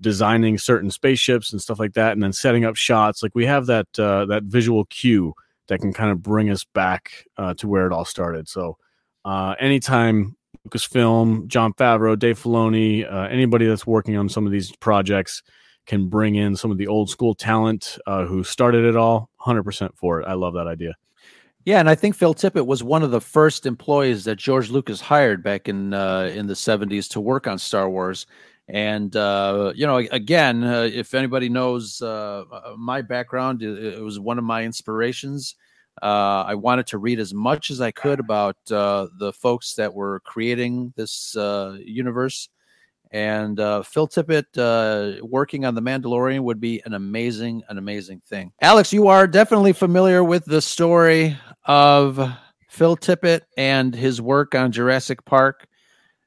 designing 0.00 0.58
certain 0.58 0.90
spaceships 0.90 1.52
and 1.52 1.60
stuff 1.60 1.78
like 1.78 1.94
that, 1.94 2.12
and 2.12 2.22
then 2.22 2.32
setting 2.32 2.64
up 2.64 2.76
shots. 2.76 3.22
Like 3.22 3.34
we 3.34 3.46
have 3.46 3.66
that 3.66 3.86
uh, 3.98 4.26
that 4.26 4.44
visual 4.44 4.84
cue 4.86 5.34
that 5.68 5.80
can 5.80 5.92
kind 5.92 6.10
of 6.10 6.22
bring 6.22 6.50
us 6.50 6.64
back 6.64 7.26
uh, 7.36 7.54
to 7.54 7.66
where 7.66 7.86
it 7.86 7.92
all 7.92 8.04
started. 8.04 8.48
So 8.48 8.76
uh, 9.24 9.54
anytime 9.58 10.36
Lucasfilm, 10.68 11.48
Jon 11.48 11.72
Favreau, 11.72 12.18
Dave 12.18 12.40
Filoni, 12.40 13.10
uh, 13.10 13.28
anybody 13.28 13.66
that's 13.66 13.86
working 13.86 14.16
on 14.16 14.28
some 14.28 14.46
of 14.46 14.52
these 14.52 14.74
projects 14.76 15.42
can 15.86 16.08
bring 16.08 16.34
in 16.34 16.56
some 16.56 16.70
of 16.70 16.78
the 16.78 16.86
old 16.86 17.10
school 17.10 17.34
talent 17.34 17.98
who 18.06 18.44
started 18.44 18.84
it 18.84 18.96
all. 18.96 19.30
100% 19.40 19.96
for 19.96 20.20
it. 20.20 20.26
I 20.26 20.34
love 20.34 20.54
that 20.54 20.66
idea. 20.66 20.94
Yeah, 21.66 21.80
and 21.80 21.90
I 21.90 21.96
think 21.96 22.14
Phil 22.14 22.32
Tippett 22.32 22.64
was 22.64 22.84
one 22.84 23.02
of 23.02 23.10
the 23.10 23.20
first 23.20 23.66
employees 23.66 24.22
that 24.24 24.36
George 24.36 24.70
Lucas 24.70 25.00
hired 25.00 25.42
back 25.42 25.68
in 25.68 25.92
uh, 25.92 26.30
in 26.32 26.46
the 26.46 26.54
70s 26.54 27.08
to 27.08 27.20
work 27.20 27.48
on 27.48 27.58
Star 27.58 27.90
Wars. 27.90 28.26
And 28.68 29.14
uh, 29.16 29.72
you 29.74 29.84
know, 29.84 29.96
again, 29.96 30.62
uh, 30.62 30.82
if 30.82 31.12
anybody 31.12 31.48
knows 31.48 32.00
uh, 32.00 32.44
uh, 32.52 32.74
my 32.78 33.02
background, 33.02 33.62
it, 33.62 33.94
it 33.96 34.00
was 34.00 34.20
one 34.20 34.38
of 34.38 34.44
my 34.44 34.62
inspirations. 34.62 35.56
Uh, 36.00 36.44
I 36.46 36.54
wanted 36.54 36.86
to 36.88 36.98
read 36.98 37.18
as 37.18 37.34
much 37.34 37.72
as 37.72 37.80
I 37.80 37.90
could 37.90 38.20
about 38.20 38.56
the 38.66 39.32
folks 39.36 39.74
that 39.74 39.92
were 39.92 40.20
creating 40.20 40.92
this 40.96 41.34
universe. 41.84 42.48
And 43.16 43.58
uh, 43.58 43.82
Phil 43.82 44.06
Tippett 44.06 44.44
uh, 44.58 45.24
working 45.24 45.64
on 45.64 45.74
The 45.74 45.80
Mandalorian 45.80 46.40
would 46.42 46.60
be 46.60 46.82
an 46.84 46.92
amazing, 46.92 47.62
an 47.70 47.78
amazing 47.78 48.20
thing. 48.28 48.52
Alex, 48.60 48.92
you 48.92 49.08
are 49.08 49.26
definitely 49.26 49.72
familiar 49.72 50.22
with 50.22 50.44
the 50.44 50.60
story 50.60 51.34
of 51.64 52.18
Phil 52.68 52.94
Tippett 52.94 53.40
and 53.56 53.94
his 53.94 54.20
work 54.20 54.54
on 54.54 54.70
Jurassic 54.70 55.24
Park, 55.24 55.66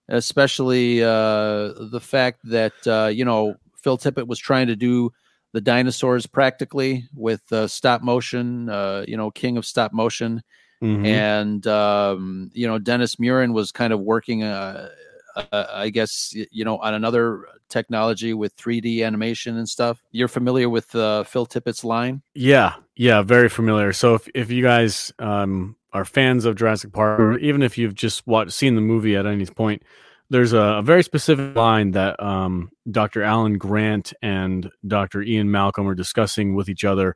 especially 0.08 1.04
uh, 1.04 1.74
the 1.92 2.02
fact 2.02 2.40
that, 2.46 2.74
you 3.16 3.24
know, 3.24 3.54
Phil 3.84 4.00
Tippett 4.00 4.26
was 4.26 4.40
trying 4.40 4.66
to 4.66 4.76
do 4.76 5.12
the 5.54 5.62
dinosaurs 5.62 6.26
practically 6.26 7.08
with 7.14 7.42
uh, 7.54 7.68
stop 7.68 8.02
motion, 8.02 8.68
uh, 8.68 9.06
you 9.08 9.16
know, 9.16 9.30
king 9.30 9.58
of 9.58 9.66
stop 9.66 9.94
motion. 9.94 10.42
Mm-hmm. 10.82 11.06
And, 11.06 11.68
um, 11.68 12.50
you 12.54 12.66
know, 12.66 12.80
Dennis 12.80 13.18
Muren 13.18 13.54
was 13.54 13.72
kind 13.72 13.94
of 13.94 14.00
working, 14.00 14.42
uh, 14.42 14.90
uh 15.36 15.66
I 15.72 15.90
guess, 15.90 16.34
you 16.52 16.66
know, 16.66 16.78
on 16.78 16.94
another 16.94 17.46
technology 17.70 18.34
with 18.34 18.56
3D 18.58 19.06
animation 19.06 19.58
and 19.58 19.70
stuff. 19.70 20.02
You're 20.12 20.28
familiar 20.28 20.70
with 20.70 20.94
uh, 20.96 21.24
Phil 21.24 21.46
Tippett's 21.46 21.84
line? 21.84 22.22
Yeah. 22.34 22.76
Yeah. 22.96 23.22
Very 23.22 23.50
familiar. 23.50 23.94
So 23.94 24.16
if, 24.16 24.28
if 24.36 24.52
you 24.52 24.64
guys 24.64 25.14
um, 25.20 25.76
are 25.94 26.06
fans 26.06 26.46
of 26.46 26.56
Jurassic 26.56 26.92
Park, 26.92 27.20
or 27.20 27.38
even 27.38 27.62
if 27.62 27.78
you've 27.78 27.96
just 27.96 28.26
watched, 28.28 28.52
seen 28.52 28.76
the 28.76 28.82
movie 28.82 29.16
at 29.16 29.26
any 29.26 29.46
point, 29.46 29.84
there's 30.30 30.54
a, 30.54 30.60
a, 30.60 30.82
very 30.82 31.04
specific 31.04 31.56
line 31.56 31.92
that 31.92 32.22
um, 32.22 32.72
Dr. 32.92 33.24
Alan 33.24 33.58
Grant 33.58 34.14
and 34.22 34.70
Dr. 34.86 35.24
Ian 35.24 35.50
Malcolm 35.50 35.88
are 35.88 35.96
discussing 35.96 36.54
with 36.54 36.70
each 36.70 36.86
other. 36.86 37.16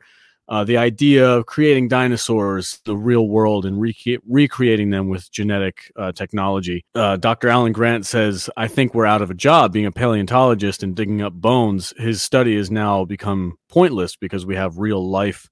Uh, 0.49 0.63
the 0.63 0.77
idea 0.77 1.25
of 1.25 1.45
creating 1.45 1.87
dinosaurs, 1.87 2.81
the 2.85 2.97
real 2.97 3.29
world, 3.29 3.65
and 3.65 3.79
rec- 3.79 4.19
recreating 4.27 4.89
them 4.89 5.07
with 5.07 5.31
genetic 5.31 5.91
uh, 5.95 6.11
technology. 6.11 6.83
Uh, 6.93 7.15
Dr. 7.15 7.47
Alan 7.47 7.71
Grant 7.71 8.05
says, 8.05 8.49
I 8.57 8.67
think 8.67 8.93
we're 8.93 9.05
out 9.05 9.21
of 9.21 9.31
a 9.31 9.35
job 9.35 9.71
being 9.71 9.85
a 9.85 9.91
paleontologist 9.91 10.83
and 10.83 10.95
digging 10.95 11.21
up 11.21 11.33
bones. 11.33 11.93
His 11.97 12.21
study 12.21 12.57
has 12.57 12.69
now 12.69 13.05
become 13.05 13.57
pointless 13.69 14.17
because 14.17 14.45
we 14.45 14.55
have 14.55 14.77
real 14.77 15.09
life 15.09 15.49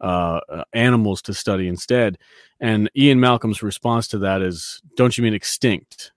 uh, 0.00 0.40
uh, 0.48 0.64
animals 0.72 1.22
to 1.22 1.34
study 1.34 1.68
instead. 1.68 2.18
And 2.58 2.90
Ian 2.96 3.20
Malcolm's 3.20 3.62
response 3.62 4.08
to 4.08 4.18
that 4.18 4.42
is, 4.42 4.80
Don't 4.96 5.16
you 5.16 5.24
mean 5.24 5.34
extinct? 5.34 6.10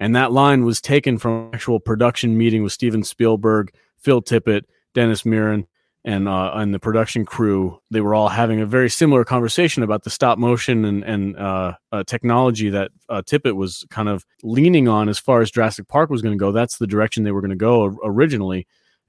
And 0.00 0.16
that 0.16 0.32
line 0.32 0.64
was 0.64 0.80
taken 0.80 1.18
from 1.18 1.50
actual 1.52 1.78
production 1.78 2.36
meeting 2.36 2.62
with 2.62 2.72
Steven 2.72 3.04
Spielberg, 3.04 3.72
Phil 3.98 4.22
Tippett, 4.22 4.64
Dennis 4.92 5.22
Muren, 5.22 5.66
and 6.04 6.28
uh, 6.28 6.52
and 6.54 6.72
the 6.72 6.78
production 6.78 7.24
crew. 7.24 7.78
They 7.90 8.00
were 8.00 8.14
all 8.14 8.28
having 8.28 8.60
a 8.60 8.66
very 8.66 8.88
similar 8.88 9.24
conversation 9.24 9.82
about 9.82 10.04
the 10.04 10.10
stop 10.10 10.38
motion 10.38 10.84
and 10.84 11.04
and 11.04 11.36
uh, 11.36 11.74
uh, 11.92 12.04
technology 12.04 12.70
that 12.70 12.90
uh, 13.08 13.22
Tippett 13.22 13.54
was 13.54 13.84
kind 13.90 14.08
of 14.08 14.24
leaning 14.42 14.88
on 14.88 15.08
as 15.08 15.18
far 15.18 15.40
as 15.40 15.50
Jurassic 15.50 15.88
Park 15.88 16.10
was 16.10 16.22
going 16.22 16.34
to 16.36 16.42
go. 16.42 16.52
That's 16.52 16.78
the 16.78 16.86
direction 16.86 17.24
they 17.24 17.32
were 17.32 17.42
going 17.42 17.50
to 17.50 17.56
go 17.56 17.98
originally. 18.02 18.66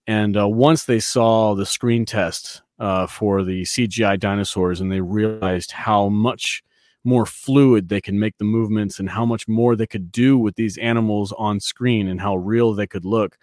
And 0.07 0.36
uh, 0.36 0.50
once 0.50 0.86
they 0.86 1.00
saw 1.00 1.53
the 1.55 1.65
screen 1.65 2.05
test 2.05 2.62
uh, 2.79 3.07
for 3.07 3.43
the 3.43 3.62
CGI 3.63 4.19
dinosaurs, 4.19 4.81
and 4.81 4.91
they 4.91 5.01
realized 5.01 5.71
how 5.71 6.10
much 6.10 6.63
more 7.03 7.25
fluid 7.25 7.89
they 7.89 8.01
can 8.01 8.19
make 8.19 8.38
the 8.38 8.45
movements 8.45 9.00
and 9.00 9.10
how 9.10 9.25
much 9.25 9.48
more 9.48 9.75
they 9.75 9.88
could 9.88 10.12
do 10.12 10.38
with 10.38 10.55
these 10.55 10.77
animals 10.77 11.31
on 11.38 11.60
screen 11.60 12.07
and 12.07 12.21
how 12.21 12.36
real 12.36 12.74
they 12.74 12.88
could 12.88 13.05
look. 13.05 13.38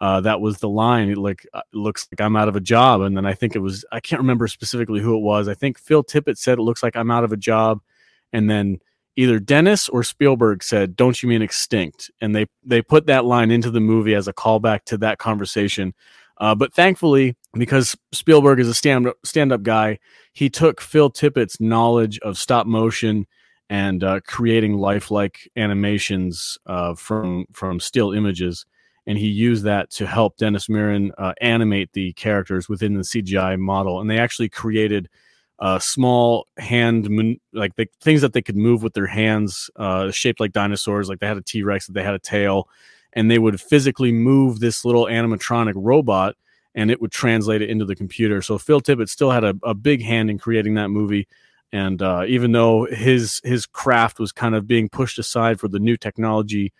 Uh, 0.00 0.20
that 0.20 0.40
was 0.40 0.58
the 0.58 0.68
line. 0.68 1.08
It 1.08 1.18
like 1.18 1.46
uh, 1.54 1.62
looks 1.72 2.06
like 2.12 2.20
I'm 2.20 2.36
out 2.36 2.48
of 2.48 2.56
a 2.56 2.60
job, 2.60 3.00
and 3.00 3.16
then 3.16 3.24
I 3.24 3.34
think 3.34 3.56
it 3.56 3.60
was 3.60 3.84
I 3.90 4.00
can't 4.00 4.20
remember 4.20 4.46
specifically 4.48 5.00
who 5.00 5.16
it 5.16 5.22
was. 5.22 5.48
I 5.48 5.54
think 5.54 5.78
Phil 5.78 6.04
Tippett 6.04 6.36
said 6.36 6.58
it 6.58 6.62
looks 6.62 6.82
like 6.82 6.96
I'm 6.96 7.10
out 7.10 7.24
of 7.24 7.32
a 7.32 7.36
job, 7.36 7.80
and 8.32 8.50
then 8.50 8.78
either 9.16 9.38
Dennis 9.38 9.88
or 9.88 10.02
Spielberg 10.02 10.62
said, 10.62 10.96
"Don't 10.96 11.22
you 11.22 11.28
mean 11.28 11.42
extinct?" 11.42 12.10
And 12.20 12.34
they 12.34 12.46
they 12.62 12.82
put 12.82 13.06
that 13.06 13.24
line 13.24 13.50
into 13.50 13.70
the 13.70 13.80
movie 13.80 14.14
as 14.14 14.28
a 14.28 14.34
callback 14.34 14.84
to 14.86 14.98
that 14.98 15.18
conversation. 15.18 15.94
Uh, 16.38 16.54
but 16.54 16.74
thankfully, 16.74 17.34
because 17.54 17.96
Spielberg 18.12 18.60
is 18.60 18.68
a 18.68 18.74
stand 18.74 19.10
stand 19.24 19.52
up 19.52 19.62
guy, 19.62 19.98
he 20.32 20.50
took 20.50 20.80
Phil 20.80 21.10
Tippett's 21.10 21.60
knowledge 21.60 22.18
of 22.20 22.36
stop 22.36 22.66
motion 22.66 23.26
and 23.68 24.04
uh, 24.04 24.20
creating 24.26 24.74
lifelike 24.74 25.50
animations 25.56 26.58
uh, 26.66 26.94
from 26.94 27.46
from 27.52 27.80
still 27.80 28.12
images, 28.12 28.66
and 29.06 29.18
he 29.18 29.28
used 29.28 29.64
that 29.64 29.90
to 29.90 30.06
help 30.06 30.36
Dennis 30.36 30.68
Muren 30.68 31.10
uh, 31.16 31.32
animate 31.40 31.92
the 31.92 32.12
characters 32.14 32.68
within 32.68 32.94
the 32.94 33.02
CGI 33.02 33.58
model. 33.58 34.00
And 34.00 34.10
they 34.10 34.18
actually 34.18 34.48
created 34.48 35.08
uh, 35.58 35.78
small 35.78 36.46
hand 36.58 37.38
like 37.52 37.76
the 37.76 37.86
things 38.00 38.20
that 38.20 38.32
they 38.32 38.42
could 38.42 38.56
move 38.56 38.82
with 38.82 38.94
their 38.94 39.06
hands, 39.06 39.70
uh, 39.76 40.10
shaped 40.10 40.40
like 40.40 40.52
dinosaurs. 40.52 41.08
Like 41.08 41.20
they 41.20 41.26
had 41.26 41.36
a 41.36 41.42
T 41.42 41.62
Rex, 41.62 41.86
that 41.86 41.92
they 41.92 42.02
had 42.02 42.14
a 42.14 42.18
tail, 42.18 42.68
and 43.12 43.30
they 43.30 43.38
would 43.38 43.60
physically 43.60 44.12
move 44.12 44.60
this 44.60 44.84
little 44.84 45.06
animatronic 45.06 45.74
robot 45.76 46.36
and 46.74 46.90
it 46.90 47.00
would 47.00 47.10
translate 47.10 47.62
it 47.62 47.70
into 47.70 47.86
the 47.86 47.96
computer. 47.96 48.42
So 48.42 48.58
Phil 48.58 48.82
Tippett 48.82 49.08
still 49.08 49.30
had 49.30 49.44
a, 49.44 49.54
a 49.62 49.72
big 49.72 50.02
hand 50.02 50.30
in 50.30 50.38
creating 50.38 50.74
that 50.74 50.90
movie. 50.90 51.26
And 51.72 52.02
uh, 52.02 52.24
even 52.28 52.52
though 52.52 52.84
his 52.84 53.40
his 53.42 53.66
craft 53.66 54.18
was 54.20 54.30
kind 54.30 54.54
of 54.54 54.66
being 54.66 54.88
pushed 54.88 55.18
aside 55.18 55.58
for 55.58 55.68
the 55.68 55.78
new 55.78 55.96
technology, 55.96 56.72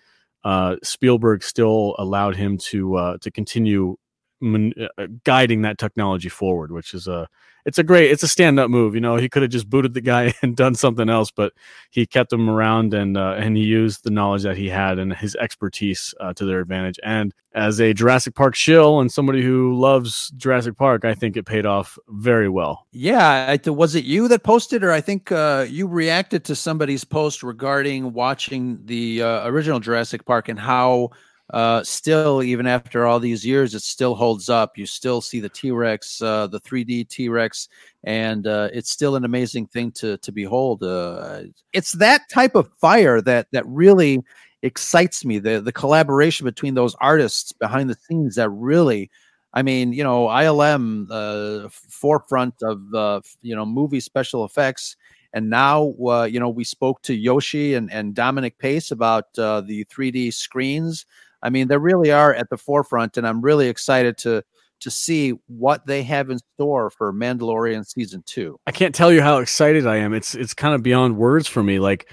Spielberg 0.83 1.43
still 1.43 1.97
allowed 1.99 2.37
him 2.37 2.57
to 2.57 2.95
uh, 2.95 3.19
to 3.19 3.33
continue 3.33 3.97
man- 4.41 4.75
uh, 4.99 5.07
guiding 5.25 5.63
that 5.63 5.79
technology 5.79 6.29
forward, 6.29 6.73
which 6.73 6.95
is 6.95 7.09
a 7.09 7.29
it's 7.67 7.79
a 7.79 7.83
great 7.83 8.11
it's 8.11 8.23
a 8.23 8.29
stand 8.29 8.59
up 8.61 8.71
move. 8.71 8.95
You 8.95 9.01
know, 9.01 9.17
he 9.17 9.29
could 9.29 9.43
have 9.43 9.51
just 9.51 9.69
booted 9.69 9.93
the 9.93 10.01
guy 10.01 10.33
and 10.43 10.57
done 10.57 10.75
something 10.75 11.11
else, 11.11 11.31
but 11.31 11.53
he 11.91 12.07
kept 12.07 12.33
him 12.33 12.49
around 12.49 12.95
and 12.95 13.17
uh, 13.17 13.35
and 13.39 13.57
he 13.57 13.65
used 13.65 14.05
the 14.05 14.11
knowledge 14.11 14.45
that 14.45 14.57
he 14.57 14.69
had 14.69 14.99
and 14.99 15.13
his 15.13 15.35
expertise 15.37 16.15
uh, 16.21 16.33
to 16.35 16.45
their 16.45 16.61
advantage. 16.61 16.99
And 17.03 17.35
as 17.55 17.81
a 17.81 17.93
Jurassic 17.93 18.35
Park 18.35 18.55
shill 18.55 19.01
and 19.01 19.11
somebody 19.11 19.43
who 19.43 19.75
loves 19.75 20.31
Jurassic 20.37 20.77
Park, 20.77 21.05
I 21.05 21.15
think 21.15 21.37
it 21.37 21.45
paid 21.45 21.67
off 21.67 21.99
very 22.09 22.49
well. 22.49 22.87
Yeah, 22.93 23.57
I, 23.67 23.71
was 23.71 23.95
it 23.95 24.05
you 24.05 24.29
that 24.29 24.45
posted, 24.45 24.85
or 24.85 24.93
I 24.93 25.01
think 25.01 25.33
uh, 25.33 25.67
you 25.69 25.89
reacted 25.89 26.45
to 26.45 26.55
somebody's 26.55 27.03
post 27.03 27.43
regarding 27.43 28.13
watching 28.13 28.79
the 28.85 29.23
uh, 29.23 29.49
original 29.49 29.81
Jurassic 29.81 30.25
Park 30.25 30.49
and 30.49 30.59
how 30.59 31.11
uh, 31.51 31.83
still, 31.85 32.43
even 32.43 32.67
after 32.67 33.07
all 33.07 33.21
these 33.21 33.47
years, 33.47 33.75
it 33.75 33.83
still 33.83 34.17
holds 34.17 34.49
up. 34.49 34.77
You 34.77 34.85
still 34.85 35.21
see 35.21 35.39
the 35.39 35.49
T 35.49 35.71
Rex, 35.71 36.21
uh, 36.21 36.49
the 36.49 36.61
3D 36.61 37.09
T 37.09 37.29
Rex, 37.29 37.69
and 38.03 38.47
uh, 38.47 38.69
it's 38.73 38.91
still 38.91 39.15
an 39.15 39.25
amazing 39.25 39.69
thing 39.69 39.93
to 39.93 40.17
to 40.19 40.33
behold. 40.33 40.83
Uh, 40.83 41.43
it's 41.73 41.93
that 41.93 42.29
type 42.29 42.57
of 42.57 42.69
fire 42.79 43.21
that 43.21 43.47
that 43.53 43.65
really 43.67 44.25
excites 44.63 45.25
me. 45.25 45.39
The 45.39 45.61
the 45.61 45.73
collaboration 45.73 46.45
between 46.47 46.75
those 46.75 46.97
artists 47.01 47.53
behind 47.53 47.91
the 47.91 47.97
scenes 48.09 48.35
that 48.37 48.51
really. 48.51 49.11
I 49.55 49.63
mean, 49.63 49.95
you 49.95 50.05
know, 50.05 50.27
ILM, 50.27 51.07
uh, 51.11 51.71
forefront 51.71 52.55
of 52.63 52.93
uh, 52.93 53.21
you 53.41 53.55
know 53.55 53.65
movie 53.65 54.01
special 54.01 54.45
effects, 54.45 54.97
and 55.33 55.49
now 55.49 55.95
uh, 56.07 56.25
you 56.25 56.41
know 56.41 56.51
we 56.51 56.65
spoke 56.65 57.03
to 57.03 57.15
Yoshi 57.15 57.75
and, 57.75 57.91
and 57.93 58.15
Dominic 58.17 58.59
Pace 58.59 58.91
about 58.91 59.33
the 59.35 59.87
3D 59.89 60.35
screens 60.35 61.07
I 61.47 61.51
mean, 61.51 61.69
they 61.69 61.79
really 61.79 62.11
are 62.11 62.35
at 62.35 62.51
the 62.51 62.57
forefront, 62.57 63.17
and 63.17 63.25
I'm 63.25 63.41
really 63.41 63.69
excited 63.69 64.19
to 64.19 64.43
to 64.81 64.91
see 64.91 65.31
what 65.47 65.87
they 65.87 66.03
have 66.03 66.29
in 66.29 66.39
store 66.55 66.91
for 66.91 67.13
Mandalorian 67.13 67.87
season 67.87 68.25
two. 68.27 68.59
I 68.67 68.73
can't 68.73 68.95
tell 68.95 69.13
you 69.13 69.23
how 69.23 69.39
excited 69.39 69.87
I 69.87 69.97
am. 69.97 70.13
It's 70.13 70.35
it's 70.35 70.55
kind 70.55 70.75
of 70.75 70.83
beyond 70.83 71.17
words 71.17 71.47
for 71.47 71.63
me. 71.63 71.79
Like, 71.79 72.11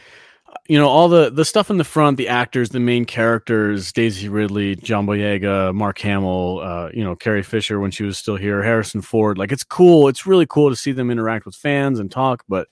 you 0.69 0.77
know, 0.77 0.87
all 0.87 1.09
the 1.09 1.31
the 1.31 1.45
stuff 1.45 1.71
in 1.71 1.77
the 1.77 1.83
front, 1.83 2.17
the 2.17 2.27
actors, 2.27 2.69
the 2.69 2.79
main 2.79 3.05
characters, 3.05 3.91
Daisy 3.91 4.29
Ridley, 4.29 4.75
John 4.75 5.07
Boyega, 5.07 5.73
Mark 5.73 5.97
Hamill, 5.97 6.59
uh, 6.61 6.89
you 6.93 7.03
know, 7.03 7.15
Carrie 7.15 7.41
Fisher 7.41 7.79
when 7.79 7.89
she 7.89 8.03
was 8.03 8.19
still 8.19 8.35
here, 8.35 8.61
Harrison 8.61 9.01
Ford. 9.01 9.39
Like, 9.39 9.51
it's 9.51 9.63
cool. 9.63 10.07
It's 10.09 10.27
really 10.27 10.45
cool 10.45 10.69
to 10.69 10.75
see 10.75 10.91
them 10.91 11.09
interact 11.09 11.47
with 11.47 11.55
fans 11.55 11.97
and 11.99 12.11
talk. 12.11 12.43
But 12.47 12.67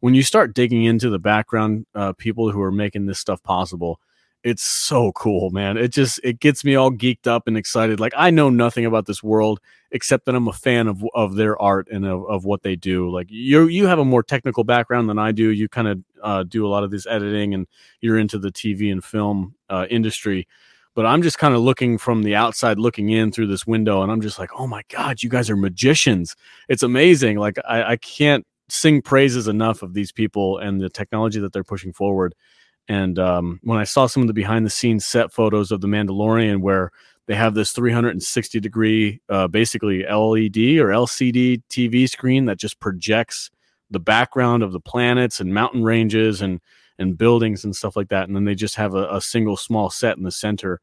when 0.00 0.14
you 0.14 0.22
start 0.22 0.54
digging 0.54 0.84
into 0.84 1.10
the 1.10 1.18
background, 1.18 1.84
uh, 1.94 2.14
people 2.14 2.50
who 2.50 2.62
are 2.62 2.72
making 2.72 3.04
this 3.04 3.18
stuff 3.18 3.42
possible 3.42 4.00
it's 4.46 4.62
so 4.62 5.10
cool, 5.10 5.50
man. 5.50 5.76
It 5.76 5.88
just 5.88 6.20
it 6.22 6.38
gets 6.38 6.64
me 6.64 6.76
all 6.76 6.92
geeked 6.92 7.26
up 7.26 7.48
and 7.48 7.56
excited. 7.56 7.98
Like 7.98 8.12
I 8.16 8.30
know 8.30 8.48
nothing 8.48 8.86
about 8.86 9.06
this 9.06 9.20
world 9.20 9.58
except 9.90 10.24
that 10.26 10.36
I'm 10.36 10.46
a 10.46 10.52
fan 10.52 10.86
of 10.86 11.04
of 11.14 11.34
their 11.34 11.60
art 11.60 11.88
and 11.90 12.06
of, 12.06 12.24
of 12.26 12.44
what 12.44 12.62
they 12.62 12.76
do. 12.76 13.10
Like 13.10 13.26
you 13.28 13.66
you 13.66 13.88
have 13.88 13.98
a 13.98 14.04
more 14.04 14.22
technical 14.22 14.62
background 14.62 15.08
than 15.08 15.18
I 15.18 15.32
do. 15.32 15.50
You 15.50 15.68
kind 15.68 15.88
of 15.88 15.98
uh, 16.22 16.42
do 16.44 16.64
a 16.64 16.68
lot 16.68 16.84
of 16.84 16.92
this 16.92 17.08
editing 17.08 17.54
and 17.54 17.66
you're 18.00 18.18
into 18.18 18.38
the 18.38 18.52
TV 18.52 18.92
and 18.92 19.04
film 19.04 19.56
uh, 19.68 19.86
industry. 19.90 20.46
But 20.94 21.06
I'm 21.06 21.22
just 21.22 21.38
kind 21.38 21.52
of 21.52 21.60
looking 21.60 21.98
from 21.98 22.22
the 22.22 22.36
outside, 22.36 22.78
looking 22.78 23.10
in 23.10 23.32
through 23.32 23.48
this 23.48 23.66
window, 23.66 24.02
and 24.02 24.12
I'm 24.12 24.20
just 24.20 24.38
like, 24.38 24.50
oh 24.56 24.68
my 24.68 24.82
god, 24.88 25.24
you 25.24 25.28
guys 25.28 25.50
are 25.50 25.56
magicians! 25.56 26.36
It's 26.68 26.84
amazing. 26.84 27.38
Like 27.38 27.58
I, 27.68 27.82
I 27.82 27.96
can't 27.96 28.46
sing 28.68 29.02
praises 29.02 29.48
enough 29.48 29.82
of 29.82 29.92
these 29.92 30.12
people 30.12 30.58
and 30.58 30.80
the 30.80 30.88
technology 30.88 31.40
that 31.40 31.52
they're 31.52 31.64
pushing 31.64 31.92
forward 31.92 32.32
and 32.88 33.18
um, 33.18 33.60
when 33.62 33.78
I 33.78 33.84
saw 33.84 34.06
some 34.06 34.22
of 34.22 34.28
the 34.28 34.34
behind 34.34 34.64
the 34.64 34.70
scenes 34.70 35.04
set 35.04 35.32
photos 35.32 35.72
of 35.72 35.80
the 35.80 35.88
Mandalorian, 35.88 36.60
where 36.60 36.92
they 37.26 37.34
have 37.34 37.54
this 37.54 37.72
360 37.72 38.60
degree, 38.60 39.20
uh, 39.28 39.48
basically 39.48 40.04
LED 40.04 40.78
or 40.78 40.90
LCD 40.90 41.62
TV 41.68 42.08
screen 42.08 42.44
that 42.44 42.58
just 42.58 42.78
projects 42.78 43.50
the 43.90 43.98
background 43.98 44.62
of 44.62 44.72
the 44.72 44.80
planets 44.80 45.40
and 45.40 45.52
mountain 45.52 45.82
ranges 45.82 46.42
and 46.42 46.60
and 46.98 47.18
buildings 47.18 47.62
and 47.62 47.76
stuff 47.76 47.94
like 47.94 48.08
that, 48.08 48.26
and 48.26 48.34
then 48.34 48.44
they 48.44 48.54
just 48.54 48.76
have 48.76 48.94
a, 48.94 49.14
a 49.14 49.20
single 49.20 49.56
small 49.56 49.90
set 49.90 50.16
in 50.16 50.22
the 50.22 50.30
center. 50.30 50.80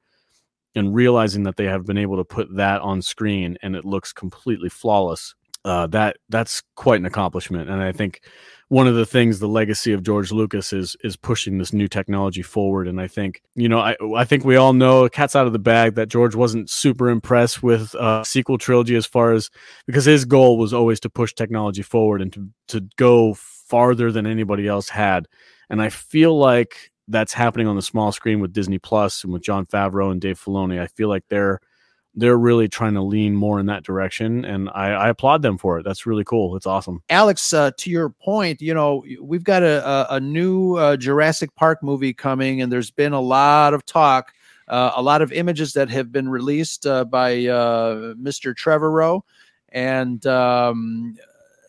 And 0.76 0.96
realizing 0.96 1.44
that 1.44 1.56
they 1.56 1.66
have 1.66 1.86
been 1.86 2.00
able 2.00 2.18
to 2.18 2.24
put 2.24 2.56
that 2.56 2.82
on 2.82 3.04
screen 3.04 3.60
and 3.62 3.76
it 3.76 3.86
looks 3.86 4.12
completely 4.12 4.70
flawless, 4.70 5.36
uh, 5.66 5.88
that 5.88 6.18
that's 6.30 6.62
quite 6.76 7.00
an 7.00 7.06
accomplishment. 7.06 7.70
And 7.70 7.82
I 7.82 7.92
think 7.92 8.22
one 8.70 8.88
of 8.88 8.96
the 8.96 9.06
things 9.06 9.40
the 9.40 9.48
legacy 9.48 9.94
of 9.94 10.04
George 10.04 10.32
Lucas 10.32 10.74
is 10.74 10.96
is 11.04 11.16
pushing 11.16 11.58
this 11.58 11.74
new 11.74 11.88
technology 11.88 12.42
forward. 12.42 12.88
And 12.88 13.00
I 13.00 13.08
think 13.08 13.42
you 13.56 13.70
know 13.70 13.80
I 13.80 13.96
I 14.16 14.26
think 14.26 14.44
we 14.44 14.56
all 14.56 14.74
know 14.74 15.08
cat's 15.10 15.36
out 15.36 15.48
of 15.48 15.54
the 15.54 15.60
bag 15.60 15.96
that 15.96 16.10
George 16.10 16.36
wasn't 16.36 16.70
super 16.70 17.10
impressed 17.10 17.64
with 17.64 17.96
uh, 17.96 18.24
sequel 18.24 18.58
trilogy 18.58 18.96
as 18.96 19.06
far 19.06 19.34
as 19.34 19.50
because 19.86 20.06
his 20.06 20.26
goal 20.26 20.58
was 20.58 20.74
always 20.74 21.00
to 21.02 21.10
push 21.10 21.34
technology 21.34 21.82
forward 21.82 22.22
and 22.22 22.34
to 22.34 22.50
to 22.70 22.82
go 22.98 23.36
farther 23.36 24.12
than 24.12 24.26
anybody 24.26 24.68
else 24.68 24.90
had. 24.90 25.28
And 25.70 25.82
I 25.82 25.90
feel 25.90 26.38
like 26.38 26.92
that's 27.08 27.34
happening 27.34 27.68
on 27.68 27.76
the 27.76 27.82
small 27.82 28.12
screen 28.12 28.40
with 28.40 28.54
Disney 28.54 28.80
Plus 28.80 29.24
and 29.24 29.34
with 29.34 29.44
Jon 29.44 29.66
Favreau 29.66 30.12
and 30.12 30.22
Dave 30.22 30.40
Filoni. 30.40 30.80
I 30.80 30.88
feel 30.88 31.10
like 31.10 31.24
they're 31.30 31.60
they're 32.16 32.38
really 32.38 32.68
trying 32.68 32.94
to 32.94 33.02
lean 33.02 33.36
more 33.36 33.60
in 33.60 33.66
that 33.66 33.84
direction 33.84 34.46
and 34.46 34.70
I, 34.74 34.92
I 34.92 35.10
applaud 35.10 35.42
them 35.42 35.58
for 35.58 35.80
it. 35.80 35.84
That's 35.84 36.06
really 36.06 36.24
cool. 36.24 36.56
It's 36.56 36.68
awesome. 36.68 37.02
Alex 37.10 37.54
uh, 37.54 37.72
to 37.78 37.90
your 37.90 38.10
point 38.10 38.62
you 38.62 38.74
know 38.74 39.04
we've 39.22 39.44
got 39.44 39.64
a, 39.64 39.88
a, 39.88 40.16
a 40.16 40.20
new 40.20 40.76
uh, 40.76 40.98
jurassic 40.98 41.54
park 41.56 41.82
movie 41.82 42.14
coming 42.14 42.62
and 42.62 42.72
there's 42.72 42.92
been 42.92 43.14
a 43.14 43.22
lot 43.22 43.74
of 43.74 43.86
talk 43.86 44.34
uh, 44.68 44.92
a 44.96 45.02
lot 45.02 45.22
of 45.22 45.32
images 45.32 45.74
that 45.74 45.90
have 45.90 46.12
been 46.12 46.30
released 46.30 46.86
uh, 46.86 47.04
by 47.04 47.46
uh, 47.48 48.14
mr 48.16 48.54
trevorrow 48.54 49.22
and 49.70 50.26
um, 50.28 51.18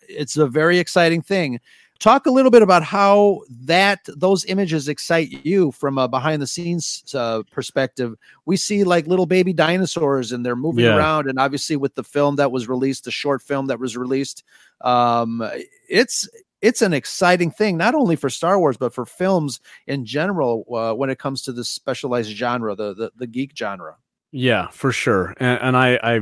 it's 0.07 0.37
a 0.37 0.47
very 0.47 0.77
exciting 0.77 1.21
thing 1.21 1.59
talk 1.99 2.25
a 2.25 2.31
little 2.31 2.51
bit 2.51 2.61
about 2.61 2.83
how 2.83 3.41
that 3.49 3.99
those 4.17 4.45
images 4.45 4.87
excite 4.87 5.45
you 5.45 5.71
from 5.71 5.97
a 5.97 6.07
behind 6.07 6.41
the 6.41 6.47
scenes 6.47 7.03
uh, 7.15 7.41
perspective 7.51 8.15
we 8.45 8.57
see 8.57 8.83
like 8.83 9.07
little 9.07 9.25
baby 9.25 9.53
dinosaurs 9.53 10.31
and 10.31 10.45
they're 10.45 10.55
moving 10.55 10.85
yeah. 10.85 10.95
around 10.95 11.29
and 11.29 11.39
obviously 11.39 11.75
with 11.75 11.95
the 11.95 12.03
film 12.03 12.35
that 12.35 12.51
was 12.51 12.67
released 12.67 13.05
the 13.05 13.11
short 13.11 13.41
film 13.41 13.67
that 13.67 13.79
was 13.79 13.95
released 13.95 14.43
um, 14.81 15.41
it's 15.89 16.27
it's 16.61 16.81
an 16.81 16.93
exciting 16.93 17.51
thing 17.51 17.77
not 17.77 17.95
only 17.95 18.15
for 18.15 18.29
star 18.29 18.59
wars 18.59 18.77
but 18.77 18.93
for 18.93 19.05
films 19.05 19.61
in 19.87 20.05
general 20.05 20.65
uh, 20.75 20.93
when 20.93 21.09
it 21.09 21.19
comes 21.19 21.41
to 21.41 21.53
this 21.53 21.69
specialized 21.69 22.31
genre 22.31 22.75
the, 22.75 22.93
the 22.93 23.11
the 23.15 23.27
geek 23.27 23.51
genre 23.57 23.95
yeah, 24.37 24.67
for 24.67 24.91
sure. 24.91 25.33
And, 25.37 25.61
and 25.61 25.77
I, 25.77 25.97
I, 26.03 26.19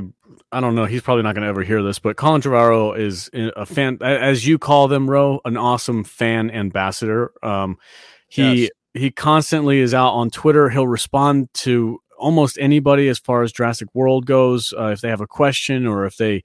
I 0.51 0.59
don't 0.59 0.75
know. 0.75 0.85
He's 0.85 1.01
probably 1.01 1.23
not 1.23 1.33
going 1.33 1.41
to 1.41 1.47
ever 1.47 1.63
hear 1.63 1.81
this, 1.81 1.97
but 1.97 2.15
Colin 2.15 2.43
Trevorrow 2.43 2.95
is 2.95 3.27
a 3.33 3.65
fan, 3.65 3.97
as 4.03 4.45
you 4.45 4.59
call 4.59 4.87
them, 4.87 5.09
Ro, 5.09 5.41
an 5.45 5.57
awesome 5.57 6.03
fan 6.03 6.51
ambassador. 6.51 7.31
Um, 7.41 7.79
he 8.27 8.63
yes. 8.63 8.69
he 8.93 9.09
constantly 9.09 9.79
is 9.79 9.95
out 9.95 10.11
on 10.11 10.29
Twitter. 10.29 10.69
He'll 10.69 10.87
respond 10.87 11.51
to 11.55 12.03
almost 12.19 12.59
anybody 12.61 13.07
as 13.07 13.17
far 13.17 13.41
as 13.41 13.51
Jurassic 13.51 13.89
World 13.95 14.27
goes. 14.27 14.75
Uh, 14.77 14.89
if 14.89 15.01
they 15.01 15.09
have 15.09 15.21
a 15.21 15.27
question 15.27 15.87
or 15.87 16.05
if 16.05 16.17
they 16.17 16.43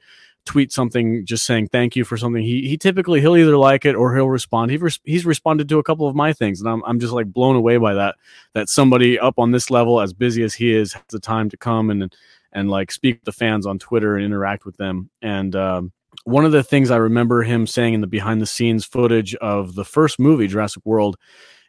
tweet 0.48 0.72
something 0.72 1.26
just 1.26 1.44
saying 1.44 1.68
thank 1.68 1.94
you 1.94 2.04
for 2.04 2.16
something, 2.16 2.42
he 2.42 2.66
he 2.66 2.78
typically 2.78 3.20
he'll 3.20 3.36
either 3.36 3.56
like 3.56 3.84
it 3.84 3.94
or 3.94 4.16
he'll 4.16 4.30
respond. 4.30 4.70
He 4.70 4.78
res- 4.78 5.00
he's 5.04 5.26
responded 5.26 5.68
to 5.68 5.78
a 5.78 5.82
couple 5.82 6.08
of 6.08 6.16
my 6.16 6.32
things, 6.32 6.60
and 6.60 6.68
I'm 6.68 6.82
I'm 6.84 6.98
just 6.98 7.12
like 7.12 7.26
blown 7.26 7.54
away 7.54 7.76
by 7.76 7.94
that. 7.94 8.16
That 8.54 8.68
somebody 8.70 9.18
up 9.18 9.38
on 9.38 9.52
this 9.52 9.70
level, 9.70 10.00
as 10.00 10.14
busy 10.14 10.42
as 10.42 10.54
he 10.54 10.74
is, 10.74 10.94
has 10.94 11.02
the 11.10 11.20
time 11.20 11.50
to 11.50 11.58
come 11.58 11.90
and 11.90 12.14
and 12.52 12.70
like 12.70 12.90
speak 12.90 13.18
to 13.18 13.24
the 13.26 13.32
fans 13.32 13.66
on 13.66 13.78
Twitter 13.78 14.16
and 14.16 14.24
interact 14.24 14.64
with 14.64 14.78
them. 14.78 15.10
And 15.20 15.54
um, 15.54 15.92
one 16.24 16.46
of 16.46 16.52
the 16.52 16.62
things 16.62 16.90
I 16.90 16.96
remember 16.96 17.42
him 17.42 17.66
saying 17.66 17.92
in 17.92 18.00
the 18.00 18.06
behind 18.06 18.40
the 18.40 18.46
scenes 18.46 18.86
footage 18.86 19.34
of 19.36 19.74
the 19.74 19.84
first 19.84 20.18
movie, 20.18 20.46
Jurassic 20.46 20.84
World, 20.86 21.16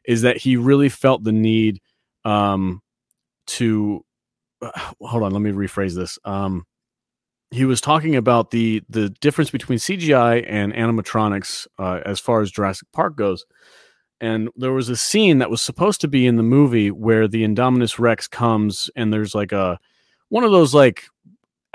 is 0.06 0.22
that 0.22 0.38
he 0.38 0.56
really 0.56 0.88
felt 0.90 1.24
the 1.24 1.34
need 1.34 1.82
um, 2.24 2.82
to 3.48 4.06
uh, 4.62 4.72
hold 5.02 5.24
on. 5.24 5.34
Let 5.34 5.42
me 5.42 5.52
rephrase 5.52 5.96
this. 5.96 6.18
Um, 6.24 6.66
he 7.52 7.66
was 7.66 7.82
talking 7.82 8.16
about 8.16 8.52
the 8.52 8.84
the 8.90 9.10
difference 9.10 9.50
between 9.50 9.80
CGI 9.80 10.46
and 10.48 10.74
animatronics 10.74 11.68
uh, 11.78 12.02
as 12.06 12.20
far 12.20 12.42
as 12.42 12.52
Jurassic 12.52 12.88
Park 12.92 13.16
goes. 13.16 13.46
And 14.22 14.50
there 14.56 14.74
was 14.74 14.90
a 14.90 14.98
scene 14.98 15.38
that 15.40 15.50
was 15.50 15.62
supposed 15.62 16.02
to 16.02 16.08
be 16.08 16.28
in 16.28 16.36
the 16.36 16.44
movie 16.44 16.92
where 16.92 17.28
the 17.28 17.44
Indominus 17.44 17.98
Rex 18.00 18.28
comes 18.28 18.90
and 18.96 19.14
there's 19.14 19.34
like 19.34 19.52
a 19.52 19.80
one 20.28 20.44
of 20.44 20.52
those 20.52 20.74
like 20.74 21.06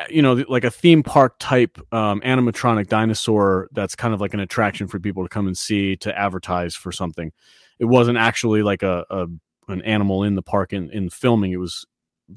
you 0.08 0.22
know 0.22 0.44
like 0.48 0.64
a 0.64 0.70
theme 0.70 1.02
park 1.02 1.36
type 1.38 1.78
um, 1.92 2.20
animatronic 2.20 2.88
dinosaur 2.88 3.68
that's 3.72 3.94
kind 3.94 4.12
of 4.12 4.20
like 4.20 4.34
an 4.34 4.40
attraction 4.40 4.86
for 4.86 4.98
people 5.00 5.22
to 5.22 5.28
come 5.28 5.46
and 5.46 5.56
see 5.56 5.96
to 5.96 6.16
advertise 6.16 6.74
for 6.74 6.92
something. 6.92 7.32
It 7.78 7.86
wasn't 7.86 8.18
actually 8.18 8.62
like 8.62 8.82
a, 8.82 9.04
a 9.10 9.26
an 9.66 9.82
animal 9.82 10.22
in 10.22 10.34
the 10.34 10.42
park 10.42 10.72
in, 10.72 10.90
in 10.90 11.10
filming. 11.10 11.52
It 11.52 11.56
was 11.56 11.86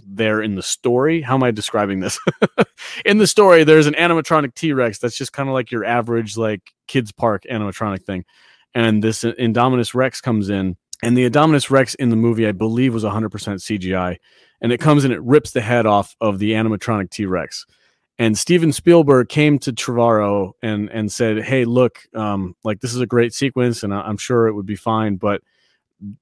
there 0.05 0.41
in 0.41 0.55
the 0.55 0.61
story. 0.61 1.21
How 1.21 1.35
am 1.35 1.43
I 1.43 1.51
describing 1.51 1.99
this? 1.99 2.19
in 3.05 3.17
the 3.17 3.27
story, 3.27 3.63
there's 3.63 3.87
an 3.87 3.93
animatronic 3.95 4.55
T 4.55 4.73
Rex 4.73 4.99
that's 4.99 5.17
just 5.17 5.33
kind 5.33 5.49
of 5.49 5.53
like 5.53 5.71
your 5.71 5.85
average 5.85 6.37
like 6.37 6.73
kids 6.87 7.11
park 7.11 7.43
animatronic 7.49 8.03
thing, 8.03 8.25
and 8.73 9.03
this 9.03 9.23
Indominus 9.23 9.93
Rex 9.93 10.21
comes 10.21 10.49
in, 10.49 10.77
and 11.03 11.17
the 11.17 11.29
Indominus 11.29 11.69
Rex 11.69 11.95
in 11.95 12.09
the 12.09 12.15
movie, 12.15 12.47
I 12.47 12.51
believe, 12.51 12.93
was 12.93 13.03
100% 13.03 13.29
CGI, 13.29 14.17
and 14.61 14.71
it 14.71 14.79
comes 14.79 15.03
and 15.03 15.13
it 15.13 15.21
rips 15.21 15.51
the 15.51 15.61
head 15.61 15.85
off 15.85 16.15
of 16.21 16.39
the 16.39 16.51
animatronic 16.51 17.09
T 17.09 17.25
Rex. 17.25 17.65
And 18.19 18.37
Steven 18.37 18.71
Spielberg 18.71 19.29
came 19.29 19.59
to 19.59 19.71
Trevorrow 19.71 20.53
and 20.61 20.89
and 20.89 21.11
said, 21.11 21.43
"Hey, 21.43 21.65
look, 21.65 21.99
um, 22.15 22.55
like 22.63 22.81
this 22.81 22.93
is 22.93 23.01
a 23.01 23.05
great 23.05 23.33
sequence, 23.33 23.83
and 23.83 23.93
I'm 23.93 24.17
sure 24.17 24.47
it 24.47 24.53
would 24.53 24.65
be 24.65 24.75
fine, 24.75 25.17
but 25.17 25.41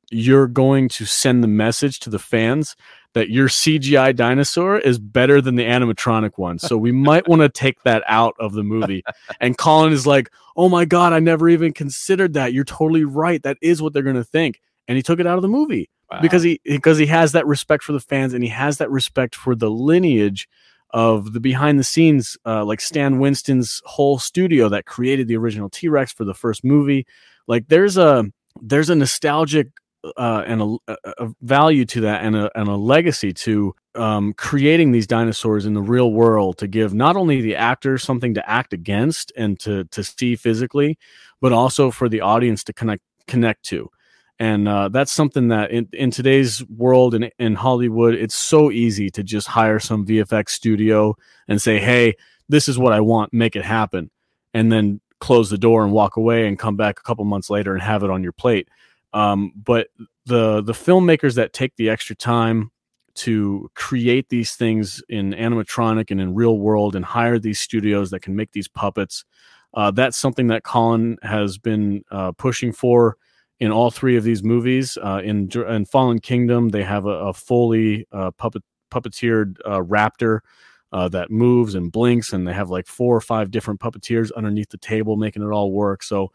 you're 0.10 0.48
going 0.48 0.90
to 0.90 1.06
send 1.06 1.44
the 1.44 1.48
message 1.48 2.00
to 2.02 2.10
the 2.10 2.20
fans 2.20 2.76
that 3.14 3.30
your 3.30 3.48
CGI 3.48 4.16
dinosaur 4.16 4.78
is 4.78 5.00
better 5.00 5.42
than 5.42 5.56
the 5.56 5.64
animatronic 5.64 6.32
one. 6.38 6.60
So 6.60 6.78
we 6.78 6.92
might 6.92 7.28
want 7.30 7.42
to 7.42 7.50
take 7.50 7.82
that 7.84 8.04
out 8.08 8.36
of 8.40 8.54
the 8.54 8.64
movie. 8.64 9.04
And 9.40 9.58
Colin 9.58 9.94
is 9.94 10.06
like, 10.06 10.30
"Oh 10.56 10.70
my 10.70 10.86
god, 10.86 11.14
I 11.14 11.20
never 11.20 11.50
even 11.50 11.74
considered 11.74 12.34
that. 12.34 12.54
You're 12.54 12.64
totally 12.64 13.06
right. 13.06 13.42
That 13.44 13.58
is 13.62 13.82
what 13.82 13.94
they're 13.94 14.04
going 14.04 14.16
to 14.16 14.24
think." 14.24 14.62
And 14.88 14.98
he 14.98 15.02
took 15.02 15.20
it 15.20 15.28
out 15.28 15.38
of 15.38 15.42
the 15.42 15.48
movie 15.48 15.90
wow. 16.12 16.22
because 16.22 16.44
he 16.44 16.62
because 16.64 16.98
he 16.98 17.08
has 17.08 17.32
that 17.32 17.48
respect 17.48 17.84
for 17.84 17.94
the 17.94 18.00
fans 18.00 18.34
and 18.34 18.44
he 18.44 18.50
has 18.50 18.78
that 18.78 18.92
respect 18.92 19.36
for 19.36 19.56
the 19.56 19.70
lineage 19.70 20.48
of 20.92 21.34
the 21.34 21.40
behind 21.40 21.80
the 21.80 21.84
scenes, 21.84 22.38
uh, 22.46 22.64
like 22.64 22.80
Stan 22.80 23.20
Winston's 23.20 23.82
whole 23.86 24.20
studio 24.20 24.70
that 24.70 24.86
created 24.86 25.28
the 25.28 25.36
original 25.36 25.70
T 25.70 25.90
Rex 25.90 26.14
for 26.14 26.24
the 26.24 26.34
first 26.34 26.64
movie. 26.64 27.06
Like 27.48 27.68
there's 27.68 27.98
a 27.98 28.26
there's 28.62 28.90
a 28.90 28.96
nostalgic 28.96 29.70
uh, 30.18 30.44
and 30.46 30.80
a, 30.88 30.98
a, 31.18 31.30
value 31.42 31.86
to 31.86 32.02
that 32.02 32.24
and 32.24 32.36
a, 32.36 32.52
and 32.58 32.68
a 32.68 32.76
legacy 32.76 33.34
to 33.34 33.74
um, 33.96 34.34
creating 34.34 34.92
these 34.92 35.08
dinosaurs 35.08 35.66
in 35.66 35.74
the 35.74 35.82
real 35.82 36.12
world 36.12 36.58
to 36.60 36.68
give 36.68 36.94
not 36.94 37.16
only 37.16 37.42
the 37.42 37.56
actors 37.56 38.04
something 38.04 38.34
to 38.34 38.50
act 38.50 38.74
against 38.74 39.32
and 39.36 39.60
to 39.60 39.86
to 39.86 40.04
see 40.04 40.36
physically, 40.36 40.98
but 41.42 41.52
also 41.52 41.92
for 41.92 42.10
the 42.10 42.22
audience 42.22 42.64
to 42.66 42.74
connect 42.74 43.04
connect 43.28 43.64
to. 43.64 43.90
And 44.38 44.68
uh, 44.68 44.90
that's 44.90 45.14
something 45.14 45.48
that 45.48 45.72
in, 45.72 45.88
in 45.94 46.12
today's 46.12 46.64
world 46.66 47.16
and 47.16 47.32
in 47.40 47.56
Hollywood, 47.56 48.16
it's 48.16 48.36
so 48.36 48.70
easy 48.70 49.10
to 49.12 49.24
just 49.24 49.48
hire 49.48 49.80
some 49.80 50.06
VFX 50.06 50.50
studio 50.50 51.16
and 51.48 51.62
say, 51.62 51.80
"Hey, 51.80 52.16
this 52.50 52.68
is 52.68 52.78
what 52.78 52.94
I 52.94 53.00
want, 53.00 53.34
make 53.34 53.56
it 53.56 53.64
happen," 53.64 54.12
and 54.54 54.72
then 54.72 55.00
close 55.26 55.50
the 55.50 55.58
door 55.58 55.84
and 55.84 55.92
walk 55.92 56.18
away 56.18 56.48
and 56.48 56.60
come 56.60 56.76
back 56.76 57.00
a 57.00 57.02
couple 57.02 57.26
months 57.26 57.50
later 57.50 57.74
and 57.74 57.82
have 57.82 58.04
it 58.04 58.12
on 58.12 58.22
your 58.22 58.32
plate. 58.32 58.70
Um, 59.12 59.52
but 59.56 59.88
the 60.28 60.62
the 60.62 60.74
filmmakers 60.74 61.34
that 61.34 61.52
take 61.52 61.76
the 61.78 61.90
extra 61.90 62.16
time 62.16 62.70
to 63.16 63.72
create 63.74 64.30
these 64.30 64.56
things 64.56 65.02
in 65.10 65.32
animatronic 65.32 66.12
and 66.12 66.22
in 66.22 66.36
real 66.36 66.60
world 66.60 66.96
and 66.96 67.04
hire 67.04 67.40
these 67.40 67.60
studios 67.60 68.12
that 68.12 68.20
can 68.20 68.36
make 68.36 68.52
these 68.52 68.68
puppets, 68.68 69.26
uh, 69.74 69.90
that's 69.90 70.16
something 70.16 70.46
that 70.48 70.64
Colin 70.64 71.18
has 71.24 71.58
been 71.58 72.04
uh, 72.12 72.32
pushing 72.34 72.72
for 72.72 73.18
in 73.60 73.72
all 73.72 73.90
three 73.90 74.18
of 74.18 74.24
these 74.24 74.44
movies. 74.44 74.96
Uh, 75.02 75.22
in 75.24 75.50
in 75.68 75.86
Fallen 75.86 76.20
Kingdom, 76.20 76.70
they 76.70 76.84
have 76.84 77.08
a, 77.08 77.30
a 77.30 77.34
fully 77.34 78.06
uh, 78.12 78.30
puppet 78.30 78.62
puppeteered 78.92 79.56
uh, 79.66 79.82
raptor 79.82 80.42
uh, 80.92 81.10
that 81.10 81.32
moves 81.32 81.76
and 81.76 81.92
blinks, 81.92 82.34
and 82.34 82.48
they 82.48 82.54
have 82.54 82.70
like 82.70 82.88
four 82.88 83.16
or 83.16 83.22
five 83.22 83.52
different 83.52 83.80
puppeteers 83.80 84.32
underneath 84.36 84.70
the 84.70 84.78
table 84.78 85.18
making 85.18 85.44
it 85.44 85.52
all 85.52 85.72
work. 85.72 86.04
So, 86.04 86.32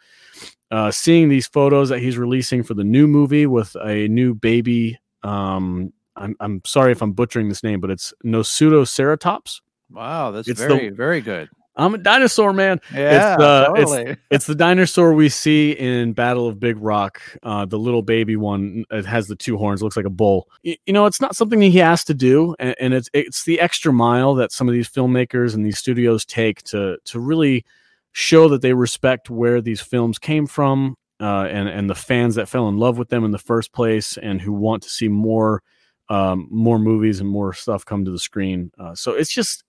uh, 0.71 0.91
seeing 0.91 1.29
these 1.29 1.47
photos 1.47 1.89
that 1.89 2.01
he's 2.01 2.19
releasing 2.19 2.63
for 2.63 2.75
the 2.75 2.85
new 2.85 3.07
movie 3.07 3.47
with 3.47 3.75
a 3.83 4.09
new 4.09 4.35
baby, 4.35 4.99
um, 5.23 5.93
I'm 6.17 6.37
I'm 6.41 6.63
sorry 6.65 6.93
if 6.93 7.03
I'm 7.03 7.13
butchering 7.13 7.49
this 7.49 7.63
name, 7.63 7.81
but 7.81 7.91
it's 7.91 8.13
Nasutoceratops. 8.25 9.61
Wow, 9.91 10.31
that's 10.31 10.49
it's 10.49 10.61
very 10.61 10.91
the, 10.91 10.95
very 10.95 11.21
good. 11.21 11.49
I'm 11.81 11.95
a 11.95 11.99
dinosaur 11.99 12.53
man. 12.53 12.81
Yeah, 12.93 13.35
it's, 13.35 13.43
uh, 13.43 13.67
totally. 13.69 14.03
it's, 14.03 14.21
it's, 14.31 14.47
the 14.47 14.55
dinosaur 14.55 15.15
we 15.15 15.29
see 15.29 15.73
in 15.73 16.13
Battle 16.13 16.47
of 16.47 16.61
Big 16.61 16.77
Rock. 16.79 17.23
Uh, 17.43 17.65
the 17.65 17.79
little 17.79 18.03
baby 18.03 18.37
one. 18.37 18.85
It 18.91 19.07
has 19.07 19.29
the 19.29 19.37
two 19.37 19.57
horns. 19.57 19.83
Looks 19.83 19.97
like 19.97 20.07
a 20.07 20.11
bull. 20.11 20.49
You, 20.63 20.77
you 20.87 20.93
know, 20.93 21.07
it's 21.07 21.21
not 21.21 21.35
something 21.35 21.61
he 21.61 21.79
has 21.79 22.05
to 22.05 22.15
do, 22.15 22.55
and, 22.59 22.75
and, 22.79 22.95
it's 22.95 23.09
it's 23.15 23.45
the 23.45 23.61
extra 23.61 23.93
mile 23.93 24.35
that 24.35 24.53
some 24.53 24.69
of 24.69 24.75
these 24.75 24.89
filmmakers 24.89 25.55
and 25.55 25.65
these 25.65 25.79
studios 25.79 26.25
take 26.25 26.63
to 26.65 26.99
to 27.05 27.21
really 27.21 27.65
show 28.13 28.49
that 28.49 28.61
they 28.61 28.75
respect 28.75 29.31
where 29.31 29.61
these 29.61 29.81
films 29.81 30.19
came 30.19 30.47
from, 30.47 30.97
uh, 31.21 31.47
and 31.51 31.69
and 31.69 31.89
the 31.89 31.95
fans 31.95 32.35
that 32.35 32.49
fell 32.49 32.69
in 32.69 32.77
love 32.77 32.99
with 32.99 33.09
them 33.09 33.25
in 33.25 33.31
the 33.31 33.39
first 33.39 33.73
place, 33.73 34.19
and 34.19 34.41
who 34.41 34.53
want 34.53 34.83
to 34.83 34.91
see 34.91 35.09
more. 35.09 35.63
Um, 36.09 36.49
more 36.51 36.81
movies 36.81 37.21
and 37.21 37.29
more 37.31 37.53
stuff 37.53 37.85
come 37.85 38.05
to 38.05 38.11
the 38.11 38.19
screen. 38.19 38.73
Uh, 38.77 38.97
so 38.97 39.13
it's 39.13 39.33
just 39.33 39.63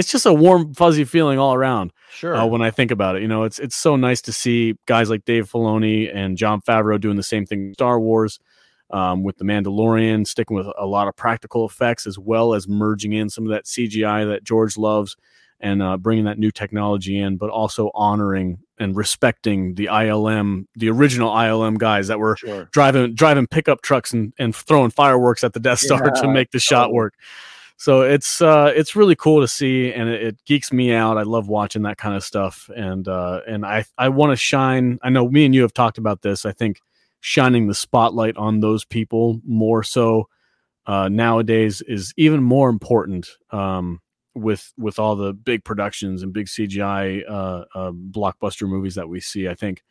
it's 0.00 0.10
just 0.10 0.24
a 0.24 0.32
warm, 0.32 0.72
fuzzy 0.72 1.04
feeling 1.04 1.38
all 1.38 1.52
around. 1.52 1.92
Sure. 2.10 2.34
Uh, 2.34 2.46
when 2.46 2.62
I 2.62 2.70
think 2.70 2.90
about 2.90 3.16
it, 3.16 3.22
you 3.22 3.28
know, 3.28 3.44
it's 3.44 3.58
it's 3.58 3.76
so 3.76 3.96
nice 3.96 4.22
to 4.22 4.32
see 4.32 4.74
guys 4.86 5.10
like 5.10 5.26
Dave 5.26 5.48
Filoni 5.48 6.10
and 6.12 6.38
Jon 6.38 6.62
Favreau 6.62 6.98
doing 6.98 7.18
the 7.18 7.22
same 7.22 7.44
thing. 7.44 7.74
Star 7.74 8.00
Wars, 8.00 8.40
um, 8.90 9.22
with 9.22 9.36
the 9.36 9.44
Mandalorian, 9.44 10.26
sticking 10.26 10.56
with 10.56 10.66
a 10.78 10.86
lot 10.86 11.06
of 11.06 11.14
practical 11.16 11.66
effects 11.66 12.06
as 12.06 12.18
well 12.18 12.54
as 12.54 12.66
merging 12.66 13.12
in 13.12 13.28
some 13.28 13.44
of 13.44 13.50
that 13.50 13.66
CGI 13.66 14.26
that 14.26 14.42
George 14.42 14.78
loves 14.78 15.16
and 15.60 15.82
uh, 15.82 15.98
bringing 15.98 16.24
that 16.24 16.38
new 16.38 16.50
technology 16.50 17.18
in, 17.18 17.36
but 17.36 17.50
also 17.50 17.90
honoring 17.94 18.58
and 18.78 18.96
respecting 18.96 19.74
the 19.74 19.86
ILM, 19.86 20.64
the 20.76 20.88
original 20.88 21.30
ILM 21.30 21.76
guys 21.76 22.08
that 22.08 22.18
were 22.18 22.36
sure. 22.36 22.70
driving 22.72 23.14
driving 23.14 23.46
pickup 23.46 23.82
trucks 23.82 24.14
and, 24.14 24.32
and 24.38 24.56
throwing 24.56 24.90
fireworks 24.90 25.44
at 25.44 25.52
the 25.52 25.60
Death 25.60 25.80
Star 25.80 26.00
yeah, 26.02 26.22
to 26.22 26.28
make 26.28 26.52
the 26.52 26.58
shot 26.58 26.90
work 26.90 27.12
so 27.80 28.02
it's 28.02 28.42
uh, 28.42 28.70
it's 28.76 28.94
really 28.94 29.16
cool 29.16 29.40
to 29.40 29.48
see, 29.48 29.90
and 29.90 30.06
it, 30.10 30.22
it, 30.22 30.44
geeks 30.44 30.70
me 30.70 30.92
out. 30.92 31.16
I 31.16 31.22
love 31.22 31.48
watching 31.48 31.80
that 31.84 31.96
kind 31.96 32.14
of 32.14 32.22
stuff, 32.22 32.68
and 32.76 33.08
uh, 33.08 33.40
and 33.48 33.64
I 33.64 33.86
I 33.96 34.10
want 34.10 34.32
to 34.32 34.36
shine. 34.36 34.98
I 35.00 35.08
know 35.08 35.30
me 35.30 35.46
and 35.46 35.54
you 35.54 35.62
have 35.62 35.72
talked 35.72 35.96
about 35.96 36.20
this. 36.20 36.44
I 36.44 36.52
think 36.52 36.82
shining 37.20 37.68
the 37.68 37.74
spotlight 37.74 38.36
on 38.36 38.60
those 38.60 38.84
people 38.84 39.40
more 39.46 39.82
so 39.82 40.28
uh, 40.84 41.08
nowadays 41.08 41.80
is 41.88 42.12
even 42.18 42.42
more 42.42 42.68
important 42.68 43.30
um, 43.50 44.02
with 44.34 44.74
with 44.76 44.98
all 44.98 45.16
the 45.16 45.32
big 45.32 45.64
productions 45.64 46.22
and 46.22 46.34
big 46.34 46.48
CGI 46.48 47.22
uh, 47.26 47.64
uh, 47.74 47.92
blockbuster 47.92 48.68
movies 48.68 48.96
that 48.96 49.08
we 49.08 49.20
see. 49.20 49.48
I 49.48 49.54
think 49.54 49.82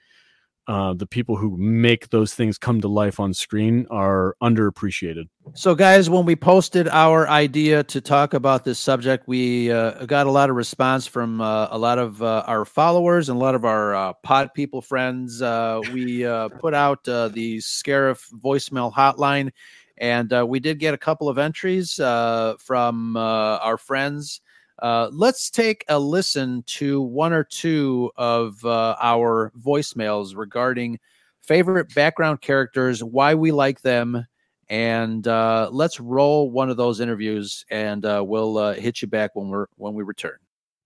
uh, 0.69 0.93
the 0.93 1.07
people 1.07 1.35
who 1.35 1.57
make 1.57 2.11
those 2.11 2.35
things 2.35 2.59
come 2.59 2.79
to 2.79 2.87
life 2.87 3.19
on 3.19 3.33
screen 3.33 3.87
are 3.89 4.35
underappreciated. 4.39 5.23
So, 5.55 5.73
guys, 5.73 6.11
when 6.11 6.25
we 6.25 6.35
posted 6.35 6.87
our 6.87 7.27
idea 7.27 7.83
to 7.85 7.99
talk 7.99 8.35
about 8.35 8.65
this 8.65 8.77
subject, 8.77 9.27
we 9.27 9.71
uh, 9.71 10.05
got 10.05 10.27
a 10.27 10.31
lot 10.31 10.51
of 10.51 10.55
response 10.55 11.07
from 11.07 11.41
uh, 11.41 11.69
a 11.71 11.77
lot 11.79 11.97
of 11.97 12.21
uh, 12.21 12.43
our 12.45 12.65
followers 12.65 13.29
and 13.29 13.37
a 13.37 13.39
lot 13.43 13.55
of 13.55 13.65
our 13.65 13.95
uh, 13.95 14.13
pod 14.21 14.53
people 14.53 14.79
friends. 14.79 15.41
Uh, 15.41 15.81
we 15.91 16.21
put 16.59 16.75
out 16.75 17.03
the 17.03 17.57
Scarif 17.57 18.31
voicemail 18.31 18.93
hotline, 18.93 19.49
and 19.97 20.31
we 20.47 20.59
did 20.59 20.77
get 20.77 20.93
a 20.93 20.99
couple 20.99 21.29
of 21.29 21.39
entries 21.39 21.95
from 21.95 23.17
our 23.17 23.77
friends. 23.77 24.41
Uh, 24.81 25.09
let's 25.11 25.49
take 25.49 25.83
a 25.89 25.99
listen 25.99 26.63
to 26.65 27.01
one 27.01 27.33
or 27.33 27.43
two 27.43 28.11
of 28.15 28.63
uh, 28.63 28.95
our 29.01 29.51
voicemails 29.59 30.35
regarding 30.35 30.99
favorite 31.41 31.93
background 31.93 32.41
characters, 32.41 33.03
why 33.03 33.35
we 33.35 33.51
like 33.51 33.81
them, 33.81 34.25
and 34.69 35.27
uh, 35.27 35.69
let's 35.71 35.99
roll 35.99 36.51
one 36.51 36.69
of 36.69 36.77
those 36.77 36.99
interviews, 36.99 37.65
and 37.69 38.05
uh, 38.05 38.23
we'll 38.25 38.57
uh, 38.57 38.73
hit 38.73 39.01
you 39.01 39.07
back 39.07 39.31
when 39.35 39.49
we're 39.49 39.65
when 39.75 39.93
we 39.93 40.03
return. 40.03 40.37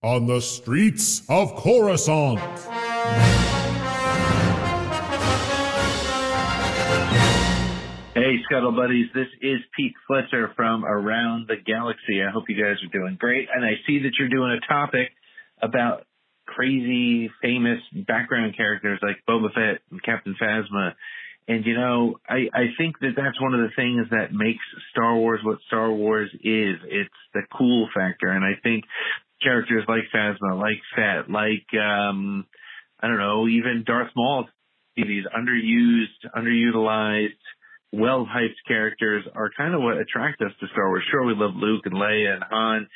On 0.02 0.26
the 0.26 0.42
streets 0.42 1.22
of 1.30 1.56
Coruscant. 1.56 2.40
Hey, 8.16 8.44
Scuttle 8.46 8.74
Buddies. 8.74 9.08
This 9.16 9.26
is 9.42 9.58
Pete 9.76 9.96
Fletcher 10.06 10.52
from 10.56 10.86
Around 10.86 11.48
the 11.48 11.56
Galaxy. 11.56 12.22
I 12.22 12.30
hope 12.30 12.44
you 12.48 12.64
guys 12.64 12.78
are 12.84 12.94
doing 12.94 13.18
great. 13.20 13.48
And 13.52 13.66
I 13.66 13.72
see 13.88 14.04
that 14.04 14.12
you're 14.20 14.30
doing 14.30 14.52
a 14.52 14.68
topic 14.72 15.10
about 15.64 16.06
crazy, 16.46 17.32
famous 17.42 17.80
background 18.06 18.56
characters 18.56 19.00
like 19.02 19.16
Boba 19.28 19.52
Fett 19.52 19.82
and 19.90 20.04
Captain 20.04 20.36
Phasma. 20.40 20.94
And, 21.48 21.66
you 21.66 21.74
know, 21.74 22.20
I, 22.30 22.50
I 22.54 22.66
think 22.78 23.00
that 23.00 23.14
that's 23.18 23.42
one 23.42 23.56
of 23.56 23.62
the 23.62 23.76
things 23.76 24.06
that 24.12 24.32
makes 24.32 24.62
Star 24.92 25.16
Wars 25.16 25.40
what 25.42 25.58
Star 25.66 25.92
Wars 25.92 26.30
is. 26.36 26.78
It's 26.86 27.10
the 27.34 27.42
cool 27.58 27.90
factor. 27.96 28.28
And 28.28 28.46
I 28.46 28.62
think 28.62 28.84
characters 29.42 29.86
like 29.88 30.04
Phasma, 30.16 30.62
like 30.62 30.82
Fett, 30.96 31.32
like, 31.32 31.66
um, 31.82 32.46
I 33.00 33.08
don't 33.08 33.18
know, 33.18 33.48
even 33.48 33.84
Darth 33.88 34.12
Maul, 34.16 34.46
these 34.96 35.26
underused, 35.36 36.30
underutilized, 36.38 37.30
well 37.94 38.26
hyped 38.26 38.58
characters 38.68 39.24
are 39.36 39.52
kind 39.56 39.76
of 39.76 39.82
what 39.82 39.98
attract 39.98 40.42
us 40.42 40.52
to 40.60 40.68
Star 40.74 40.90
Wars. 40.90 41.04
Sure, 41.12 41.24
we 41.24 41.36
love 41.36 41.56
Luke 41.56 41.86
and 41.86 41.94
Leia 41.94 42.34
and 42.34 42.44
Han 42.50 42.88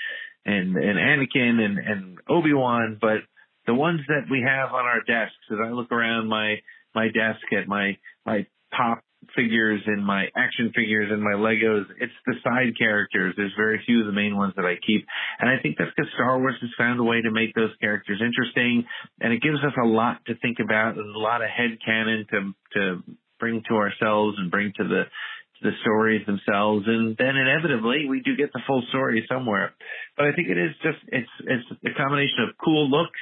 and 0.45 0.75
and 0.75 0.97
Anakin 0.97 1.61
and 1.61 1.77
and 1.77 2.17
Obi 2.27 2.53
Wan, 2.53 2.97
but 2.99 3.19
the 3.67 3.75
ones 3.75 4.01
that 4.07 4.25
we 4.31 4.41
have 4.41 4.73
on 4.73 4.85
our 4.85 5.01
desks, 5.05 5.35
as 5.51 5.57
I 5.63 5.69
look 5.69 5.91
around 5.91 6.27
my 6.27 6.55
my 6.95 7.07
desk 7.07 7.45
at 7.55 7.67
my 7.67 7.97
my 8.25 8.47
pop 8.75 9.03
figures 9.35 9.81
and 9.85 10.05
my 10.05 10.25
action 10.35 10.71
figures 10.73 11.09
and 11.11 11.21
my 11.21 11.33
Legos. 11.33 11.85
It's 11.99 12.13
the 12.25 12.35
side 12.43 12.77
characters. 12.77 13.33
There's 13.35 13.53
very 13.57 13.81
few 13.85 14.01
of 14.01 14.05
the 14.05 14.13
main 14.13 14.37
ones 14.37 14.53
that 14.55 14.65
I 14.65 14.75
keep. 14.85 15.05
And 15.39 15.49
I 15.49 15.61
think 15.61 15.75
that's 15.77 15.91
because 15.95 16.11
Star 16.13 16.39
Wars 16.39 16.55
has 16.61 16.69
found 16.77 16.99
a 16.99 17.03
way 17.03 17.21
to 17.21 17.31
make 17.31 17.53
those 17.53 17.71
characters 17.81 18.21
interesting 18.23 18.85
and 19.19 19.33
it 19.33 19.41
gives 19.41 19.57
us 19.65 19.73
a 19.81 19.85
lot 19.85 20.23
to 20.27 20.35
think 20.35 20.57
about 20.63 20.97
and 20.97 21.13
a 21.13 21.19
lot 21.19 21.41
of 21.41 21.49
head 21.49 21.77
canon 21.83 22.25
to, 22.31 22.53
to 22.73 23.03
bring 23.39 23.63
to 23.69 23.75
ourselves 23.75 24.37
and 24.39 24.51
bring 24.51 24.73
to 24.77 24.83
the, 24.83 25.03
to 25.03 25.61
the 25.61 25.71
stories 25.81 26.25
themselves. 26.25 26.85
And 26.87 27.15
then 27.17 27.35
inevitably 27.35 28.05
we 28.09 28.21
do 28.21 28.35
get 28.35 28.51
the 28.53 28.61
full 28.67 28.83
story 28.89 29.25
somewhere. 29.29 29.73
But 30.15 30.27
I 30.27 30.33
think 30.33 30.49
it 30.49 30.57
is 30.57 30.71
just, 30.81 30.99
it's, 31.07 31.29
it's 31.41 31.95
a 31.95 31.97
combination 31.97 32.47
of 32.47 32.55
cool 32.63 32.89
looks, 32.89 33.19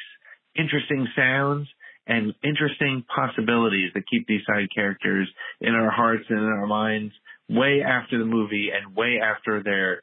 interesting 0.55 1.07
sounds, 1.15 1.67
and 2.07 2.33
interesting 2.43 3.03
possibilities 3.13 3.91
that 3.93 4.03
keep 4.09 4.27
these 4.27 4.41
side 4.45 4.67
characters 4.73 5.27
in 5.59 5.73
our 5.73 5.89
hearts 5.89 6.25
and 6.29 6.39
in 6.39 6.45
our 6.45 6.67
minds 6.67 7.13
way 7.49 7.81
after 7.85 8.19
the 8.19 8.25
movie 8.25 8.69
and 8.73 8.95
way 8.95 9.19
after 9.21 9.63
their 9.63 10.01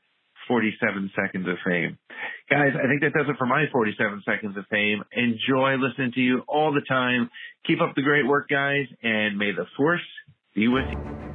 47 0.52 1.10
seconds 1.16 1.48
of 1.48 1.56
fame. 1.64 1.96
Guys, 2.50 2.72
I 2.76 2.86
think 2.86 3.00
that 3.00 3.14
does 3.16 3.26
it 3.26 3.36
for 3.38 3.46
my 3.46 3.64
47 3.72 4.22
seconds 4.26 4.54
of 4.58 4.66
fame. 4.70 5.02
Enjoy 5.12 5.76
listening 5.80 6.12
to 6.12 6.20
you 6.20 6.42
all 6.46 6.74
the 6.74 6.82
time. 6.86 7.30
Keep 7.66 7.80
up 7.80 7.94
the 7.96 8.02
great 8.02 8.26
work, 8.26 8.50
guys, 8.50 8.84
and 9.02 9.38
may 9.38 9.52
the 9.52 9.64
force 9.78 10.04
be 10.54 10.68
with 10.68 10.84
you. 10.90 11.31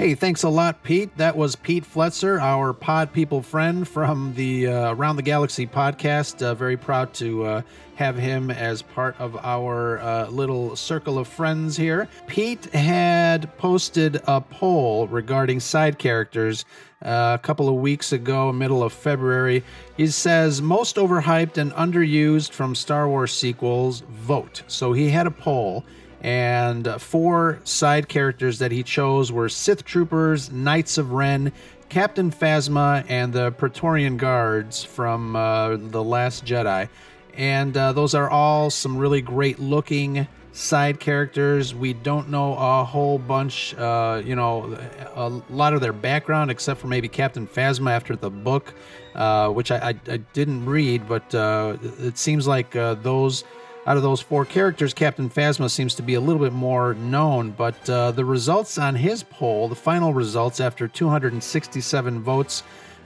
Hey, 0.00 0.14
thanks 0.14 0.44
a 0.44 0.48
lot, 0.48 0.82
Pete. 0.82 1.14
That 1.18 1.36
was 1.36 1.56
Pete 1.56 1.84
Fletcher, 1.84 2.40
our 2.40 2.72
Pod 2.72 3.12
People 3.12 3.42
friend 3.42 3.86
from 3.86 4.32
the 4.32 4.66
uh, 4.66 4.94
Around 4.94 5.16
the 5.16 5.22
Galaxy 5.22 5.66
podcast. 5.66 6.40
Uh, 6.40 6.54
very 6.54 6.78
proud 6.78 7.12
to 7.16 7.44
uh, 7.44 7.62
have 7.96 8.16
him 8.16 8.50
as 8.50 8.80
part 8.80 9.14
of 9.20 9.36
our 9.36 9.98
uh, 9.98 10.26
little 10.28 10.74
circle 10.74 11.18
of 11.18 11.28
friends 11.28 11.76
here. 11.76 12.08
Pete 12.26 12.64
had 12.72 13.54
posted 13.58 14.22
a 14.26 14.40
poll 14.40 15.06
regarding 15.06 15.60
side 15.60 15.98
characters 15.98 16.64
uh, 17.02 17.36
a 17.38 17.42
couple 17.42 17.68
of 17.68 17.74
weeks 17.74 18.10
ago, 18.10 18.50
middle 18.52 18.82
of 18.82 18.94
February. 18.94 19.62
He 19.98 20.06
says, 20.06 20.62
most 20.62 20.96
overhyped 20.96 21.58
and 21.58 21.72
underused 21.72 22.52
from 22.52 22.74
Star 22.74 23.06
Wars 23.06 23.34
sequels, 23.34 24.00
vote. 24.08 24.62
So 24.66 24.94
he 24.94 25.10
had 25.10 25.26
a 25.26 25.30
poll 25.30 25.84
and 26.20 26.86
four 27.00 27.60
side 27.64 28.08
characters 28.08 28.58
that 28.58 28.72
he 28.72 28.82
chose 28.82 29.32
were 29.32 29.48
Sith 29.48 29.84
Troopers, 29.84 30.50
Knights 30.50 30.98
of 30.98 31.12
Ren, 31.12 31.52
Captain 31.88 32.30
Phasma, 32.30 33.04
and 33.08 33.32
the 33.32 33.52
Praetorian 33.52 34.16
Guards 34.16 34.84
from 34.84 35.34
uh, 35.34 35.76
The 35.76 36.02
Last 36.02 36.44
Jedi. 36.44 36.88
And 37.34 37.76
uh, 37.76 37.92
those 37.92 38.14
are 38.14 38.28
all 38.28 38.70
some 38.70 38.98
really 38.98 39.22
great 39.22 39.58
looking 39.58 40.28
side 40.52 41.00
characters. 41.00 41.74
We 41.74 41.92
don't 41.92 42.28
know 42.28 42.54
a 42.54 42.84
whole 42.84 43.18
bunch, 43.18 43.74
uh, 43.74 44.22
you 44.24 44.36
know, 44.36 44.76
a 45.14 45.28
lot 45.48 45.72
of 45.72 45.80
their 45.80 45.92
background, 45.92 46.50
except 46.50 46.80
for 46.80 46.86
maybe 46.86 47.08
Captain 47.08 47.46
Phasma 47.46 47.90
after 47.92 48.16
the 48.16 48.30
book, 48.30 48.74
uh, 49.14 49.48
which 49.50 49.70
I, 49.70 49.90
I, 49.90 50.12
I, 50.12 50.16
didn't 50.32 50.66
read, 50.66 51.08
but 51.08 51.34
uh, 51.34 51.76
it 51.98 52.18
seems 52.18 52.46
like 52.46 52.76
uh, 52.76 52.94
those 52.94 53.44
out 53.86 53.96
of 53.96 54.02
those 54.02 54.20
four 54.20 54.44
characters, 54.44 54.92
Captain 54.92 55.30
Phasma 55.30 55.70
seems 55.70 55.94
to 55.94 56.02
be 56.02 56.14
a 56.14 56.20
little 56.20 56.42
bit 56.42 56.52
more 56.52 56.94
known, 56.94 57.50
but 57.52 57.88
uh, 57.88 58.10
the 58.10 58.24
results 58.24 58.78
on 58.78 58.94
his 58.94 59.22
poll, 59.22 59.68
the 59.68 59.74
final 59.74 60.12
results 60.12 60.60
after 60.60 60.86
267 60.86 62.20
votes, 62.20 62.62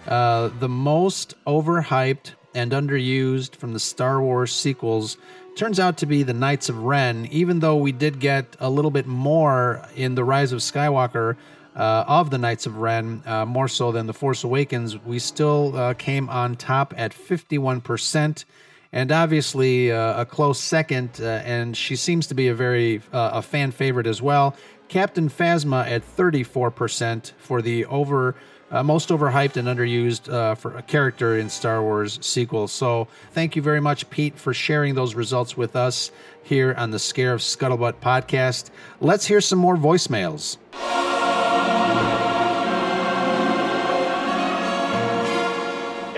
uh, 0.09 0.51
the 0.59 0.69
most 0.69 1.35
overhyped 1.47 2.33
and 2.55 2.73
underused 2.73 3.55
from 3.57 3.73
the 3.73 3.81
Star 3.81 4.21
Wars 4.21 4.53
sequels 4.53 5.17
turns 5.57 5.79
out 5.79 5.97
to 5.99 6.07
be 6.07 6.23
the 6.23 6.35
Knights 6.35 6.69
of 6.69 6.83
Ren, 6.83 7.27
even 7.31 7.61
though 7.61 7.77
we 7.77 7.93
did 7.93 8.19
get 8.19 8.57
a 8.59 8.69
little 8.69 8.91
bit 8.91 9.07
more 9.07 9.87
in 9.95 10.17
The 10.17 10.25
Rise 10.25 10.53
of 10.53 10.61
Skywalker. 10.61 11.37
Uh, 11.77 12.05
of 12.07 12.31
the 12.31 12.39
Knights 12.39 12.67
of 12.67 12.77
Ren, 12.77 13.21
uh, 13.27 13.45
more 13.45 13.67
so 13.67 13.91
than 13.91 14.07
The 14.07 14.15
Force 14.15 14.45
Awakens, 14.45 14.97
we 14.97 15.19
still 15.19 15.77
uh, 15.77 15.95
came 15.95 16.29
on 16.29 16.55
top 16.55 16.95
at 16.97 17.11
51% 17.11 18.45
and 18.95 19.11
obviously 19.11 19.91
uh, 19.91 20.23
a 20.23 20.25
close 20.25 20.61
second, 20.61 21.11
uh, 21.21 21.43
and 21.45 21.77
she 21.77 21.97
seems 21.97 22.29
to 22.29 22.35
be 22.35 22.47
a 22.47 22.55
very 22.55 23.03
uh, 23.13 23.31
a 23.35 23.43
fan 23.43 23.73
favorite 23.73 24.07
as 24.07 24.23
well. 24.23 24.57
Captain 24.89 25.29
Phasma 25.29 25.85
at 25.91 26.03
34% 26.17 27.33
for 27.37 27.61
the 27.61 27.85
over 27.87 28.37
uh, 28.71 28.83
most 28.83 29.11
overhyped 29.11 29.57
and 29.57 29.69
underused 29.69 30.33
uh, 30.33 30.55
for 30.55 30.77
a 30.77 30.83
character 30.83 31.39
in 31.39 31.51
Star 31.51 31.83
Wars 31.83 32.19
sequels. 32.23 32.73
So 32.73 33.09
thank 33.33 33.57
you 33.57 33.63
very 33.63 33.81
much, 33.81 34.09
Pete, 34.11 34.39
for 34.39 34.55
sharing 34.55 34.95
those 34.95 35.15
results 35.15 35.57
with 35.57 35.77
us 35.77 36.11
here 36.43 36.75
on 36.77 36.91
the 36.91 36.99
Scarif 36.99 37.41
Scuttlebutt 37.41 37.95
podcast. 37.95 38.71
Let's 39.01 39.27
hear 39.27 39.41
some 39.41 39.59
more 39.59 39.77
voicemails. 39.77 40.57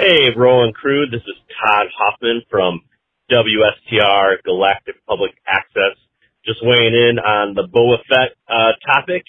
Hey, 0.06 0.30
Roland 0.36 0.72
Crew. 0.72 1.10
This 1.10 1.26
is 1.26 1.34
Todd 1.58 1.88
Hoffman 1.98 2.42
from 2.48 2.78
WSTR 3.28 4.38
Galactic 4.44 4.94
Public 5.04 5.32
Access. 5.48 5.98
Just 6.44 6.62
weighing 6.62 6.94
in 6.94 7.18
on 7.18 7.58
the 7.58 7.66
Boba 7.66 7.98
Fett 8.06 8.38
uh, 8.46 8.78
topic. 8.86 9.24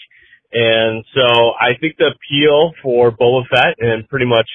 And 0.53 1.03
so 1.15 1.57
I 1.57 1.73
think 1.81 1.97
the 1.97 2.13
appeal 2.13 2.73
for 2.83 3.09
Boba 3.09 3.49
Fett 3.49 3.73
and 3.79 4.07
pretty 4.07 4.27
much 4.27 4.45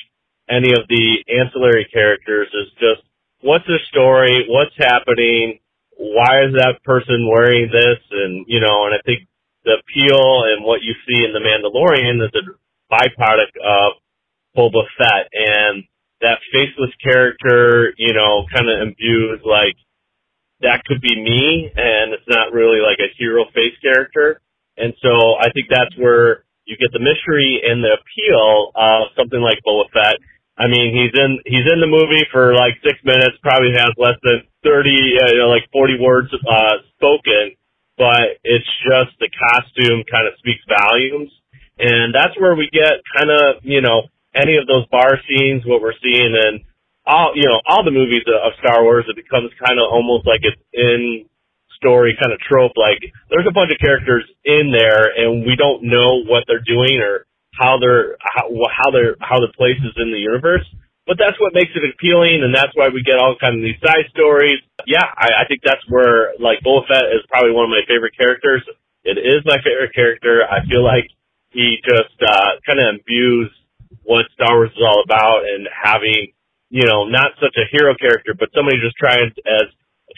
any 0.49 0.71
of 0.71 0.87
the 0.87 1.27
ancillary 1.27 1.91
characters 1.93 2.47
is 2.55 2.71
just 2.79 3.03
what's 3.41 3.67
their 3.67 3.83
story, 3.91 4.47
what's 4.47 4.79
happening, 4.79 5.59
why 5.99 6.47
is 6.47 6.55
that 6.55 6.85
person 6.85 7.27
wearing 7.27 7.67
this, 7.67 7.99
and 8.13 8.47
you 8.47 8.61
know, 8.61 8.87
and 8.87 8.95
I 8.95 9.03
think 9.05 9.27
the 9.65 9.75
appeal 9.75 10.23
and 10.55 10.65
what 10.65 10.87
you 10.87 10.95
see 11.03 11.25
in 11.27 11.35
the 11.35 11.43
Mandalorian 11.43 12.23
is 12.23 12.31
a 12.31 12.47
byproduct 12.95 13.59
of 13.59 13.99
Boba 14.55 14.87
Fett, 14.97 15.27
and 15.35 15.83
that 16.23 16.39
faceless 16.55 16.95
character, 17.03 17.93
you 17.99 18.15
know, 18.15 18.47
kind 18.55 18.71
of 18.71 18.89
imbues 18.89 19.43
like 19.45 19.77
that 20.63 20.87
could 20.87 21.03
be 21.03 21.19
me, 21.19 21.71
and 21.75 22.15
it's 22.15 22.27
not 22.31 22.55
really 22.55 22.79
like 22.79 22.99
a 23.03 23.11
hero 23.19 23.45
face 23.53 23.75
character. 23.83 24.41
And 24.79 24.95
so 25.03 25.37
I 25.39 25.51
think 25.53 25.67
that's 25.69 25.93
where 25.99 26.47
you 26.65 26.79
get 26.79 26.95
the 26.95 27.03
mystery 27.03 27.61
and 27.67 27.83
the 27.83 27.99
appeal 27.99 28.71
of 28.75 29.11
something 29.19 29.43
like 29.43 29.59
Boba 29.67 29.91
Fett. 29.93 30.17
I 30.57 30.71
mean, 30.71 30.95
he's 30.95 31.13
in 31.19 31.43
he's 31.45 31.67
in 31.67 31.83
the 31.83 31.91
movie 31.91 32.23
for 32.31 32.55
like 32.55 32.79
six 32.87 33.03
minutes, 33.03 33.37
probably 33.43 33.75
has 33.75 33.91
less 33.99 34.17
than 34.23 34.47
thirty, 34.63 35.19
uh, 35.19 35.33
you 35.35 35.43
know, 35.43 35.51
like 35.51 35.67
forty 35.75 35.99
words 35.99 36.31
uh, 36.31 36.77
spoken, 36.95 37.59
but 37.99 38.39
it's 38.47 38.69
just 38.87 39.19
the 39.19 39.29
costume 39.33 40.07
kind 40.07 40.31
of 40.31 40.39
speaks 40.39 40.63
volumes, 40.71 41.33
and 41.83 42.15
that's 42.15 42.39
where 42.39 42.55
we 42.55 42.71
get 42.71 43.03
kind 43.17 43.33
of 43.33 43.65
you 43.67 43.83
know 43.83 44.12
any 44.35 44.57
of 44.57 44.67
those 44.67 44.87
bar 44.89 45.21
scenes, 45.29 45.63
what 45.65 45.83
we're 45.83 45.97
seeing 46.03 46.33
in 46.33 46.65
all, 47.05 47.33
you 47.35 47.47
know, 47.49 47.61
all 47.67 47.85
the 47.85 47.91
movies 47.95 48.23
of 48.27 48.53
Star 48.63 48.83
Wars, 48.83 49.05
it 49.09 49.17
becomes 49.17 49.51
kind 49.59 49.79
of 49.79 49.91
almost 49.91 50.27
like 50.27 50.41
it's 50.43 50.61
in 50.73 51.27
story 51.77 52.15
kind 52.21 52.33
of 52.33 52.39
trope. 52.41 52.73
Like 52.79 53.03
there's 53.31 53.49
a 53.49 53.55
bunch 53.55 53.73
of 53.75 53.83
characters 53.83 54.25
in 54.45 54.71
there 54.71 55.11
and 55.11 55.43
we 55.43 55.57
don't 55.59 55.83
know 55.83 56.23
what 56.31 56.45
they're 56.47 56.63
doing 56.63 57.03
or 57.03 57.27
how 57.59 57.79
they're, 57.79 58.17
how, 58.23 58.49
how 58.71 58.89
they're, 58.95 59.19
how 59.21 59.43
their 59.43 59.53
place 59.53 59.79
is 59.83 59.95
in 59.99 60.15
the 60.15 60.23
universe. 60.23 60.65
But 61.03 61.19
that's 61.19 61.35
what 61.43 61.53
makes 61.53 61.75
it 61.75 61.83
appealing 61.83 62.47
and 62.47 62.55
that's 62.55 62.71
why 62.79 62.89
we 62.89 63.03
get 63.03 63.19
all 63.19 63.35
kind 63.35 63.59
of 63.59 63.63
these 63.67 63.83
side 63.83 64.07
stories. 64.15 64.63
Yeah, 64.87 65.03
I, 65.03 65.43
I 65.43 65.45
think 65.51 65.67
that's 65.67 65.83
where 65.91 66.39
like 66.39 66.63
Boba 66.63 66.87
Fett 66.87 67.11
is 67.11 67.27
probably 67.27 67.51
one 67.51 67.67
of 67.67 67.75
my 67.75 67.83
favorite 67.91 68.15
characters. 68.15 68.63
It 69.03 69.19
is 69.19 69.43
my 69.43 69.59
favorite 69.59 69.91
character. 69.91 70.47
I 70.47 70.63
feel 70.71 70.87
like 70.87 71.11
he 71.51 71.83
just, 71.83 72.15
uh, 72.23 72.63
kind 72.63 72.79
of 72.79 73.03
imbues 73.03 73.51
what 74.03 74.27
Star 74.35 74.57
Wars 74.57 74.73
is 74.73 74.83
all 74.83 75.03
about 75.05 75.45
and 75.45 75.69
having, 75.71 76.33
you 76.71 76.87
know, 76.87 77.05
not 77.05 77.33
such 77.41 77.57
a 77.57 77.69
hero 77.71 77.95
character, 77.95 78.35
but 78.39 78.49
somebody 78.55 78.81
just 78.81 78.97
trying, 78.97 79.31
as 79.47 79.69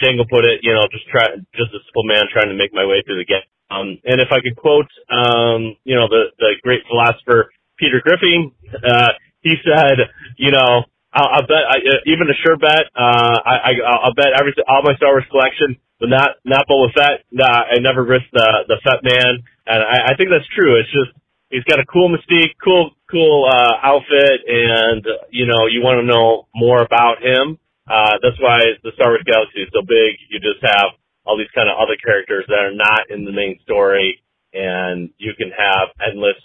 Jango 0.02 0.28
put 0.28 0.44
it, 0.44 0.60
you 0.62 0.72
know, 0.72 0.86
just 0.90 1.06
try, 1.08 1.34
just 1.54 1.70
a 1.74 1.80
simple 1.86 2.04
man 2.04 2.26
trying 2.32 2.48
to 2.48 2.58
make 2.58 2.72
my 2.72 2.86
way 2.86 3.02
through 3.06 3.18
the 3.18 3.28
game. 3.28 3.46
Um, 3.70 3.98
and 4.04 4.20
if 4.20 4.28
I 4.30 4.40
could 4.40 4.56
quote, 4.56 4.90
um, 5.10 5.76
you 5.84 5.96
know, 5.96 6.06
the, 6.06 6.30
the 6.38 6.54
great 6.62 6.82
philosopher 6.86 7.50
Peter 7.78 8.00
Griffin, 8.02 8.52
uh, 8.84 9.12
he 9.40 9.56
said, 9.64 10.10
you 10.36 10.50
know, 10.50 10.84
I'll, 11.12 11.30
I'll 11.30 11.46
bet, 11.46 11.64
I, 11.68 11.78
uh, 11.78 12.02
even 12.06 12.26
a 12.30 12.36
sure 12.42 12.56
bet, 12.56 12.90
uh, 12.94 13.38
I, 13.44 13.54
I, 13.54 13.72
I'll 14.02 14.14
bet 14.14 14.34
every, 14.38 14.54
all 14.68 14.82
my 14.82 14.94
Star 14.96 15.14
Wars 15.14 15.24
collection, 15.30 15.76
but 15.98 16.08
not, 16.08 16.42
not 16.44 16.66
Boba 16.66 16.92
Fett. 16.92 17.24
Nah, 17.30 17.70
I 17.70 17.78
never 17.78 18.02
risked 18.02 18.32
the, 18.32 18.66
the 18.68 18.78
Fett 18.82 19.02
man. 19.02 19.42
And 19.66 19.82
I, 19.82 20.12
I 20.12 20.16
think 20.16 20.30
that's 20.30 20.48
true. 20.54 20.78
It's 20.78 20.90
just, 20.90 21.14
he's 21.50 21.64
got 21.64 21.78
a 21.78 21.86
cool 21.86 22.10
mystique, 22.10 22.58
cool, 22.62 22.90
cool 23.14 23.46
uh, 23.46 23.78
outfit, 23.86 24.42
and 24.46 25.06
you 25.30 25.46
know 25.46 25.70
you 25.70 25.80
want 25.82 26.02
to 26.02 26.06
know 26.06 26.48
more 26.54 26.82
about 26.82 27.22
him. 27.22 27.58
Uh, 27.86 28.18
that's 28.22 28.40
why 28.42 28.58
the 28.82 28.90
Star 28.96 29.14
Wars 29.14 29.22
Galaxy 29.24 29.62
is 29.62 29.68
so 29.72 29.82
big. 29.86 30.18
You 30.28 30.40
just 30.42 30.58
have 30.66 30.98
all 31.24 31.38
these 31.38 31.52
kind 31.54 31.70
of 31.70 31.78
other 31.78 31.94
characters 31.94 32.44
that 32.48 32.58
are 32.58 32.74
not 32.74 33.10
in 33.10 33.24
the 33.24 33.30
main 33.32 33.60
story, 33.62 34.20
and 34.52 35.10
you 35.18 35.32
can 35.38 35.52
have 35.54 35.94
endless 36.02 36.42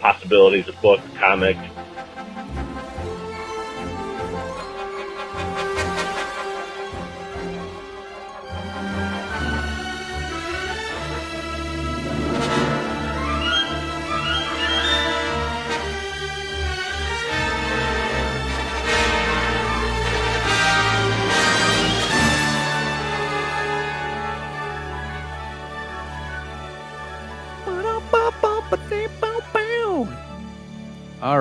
possibilities 0.00 0.68
of 0.68 0.76
books, 0.82 1.04
comics, 1.18 1.60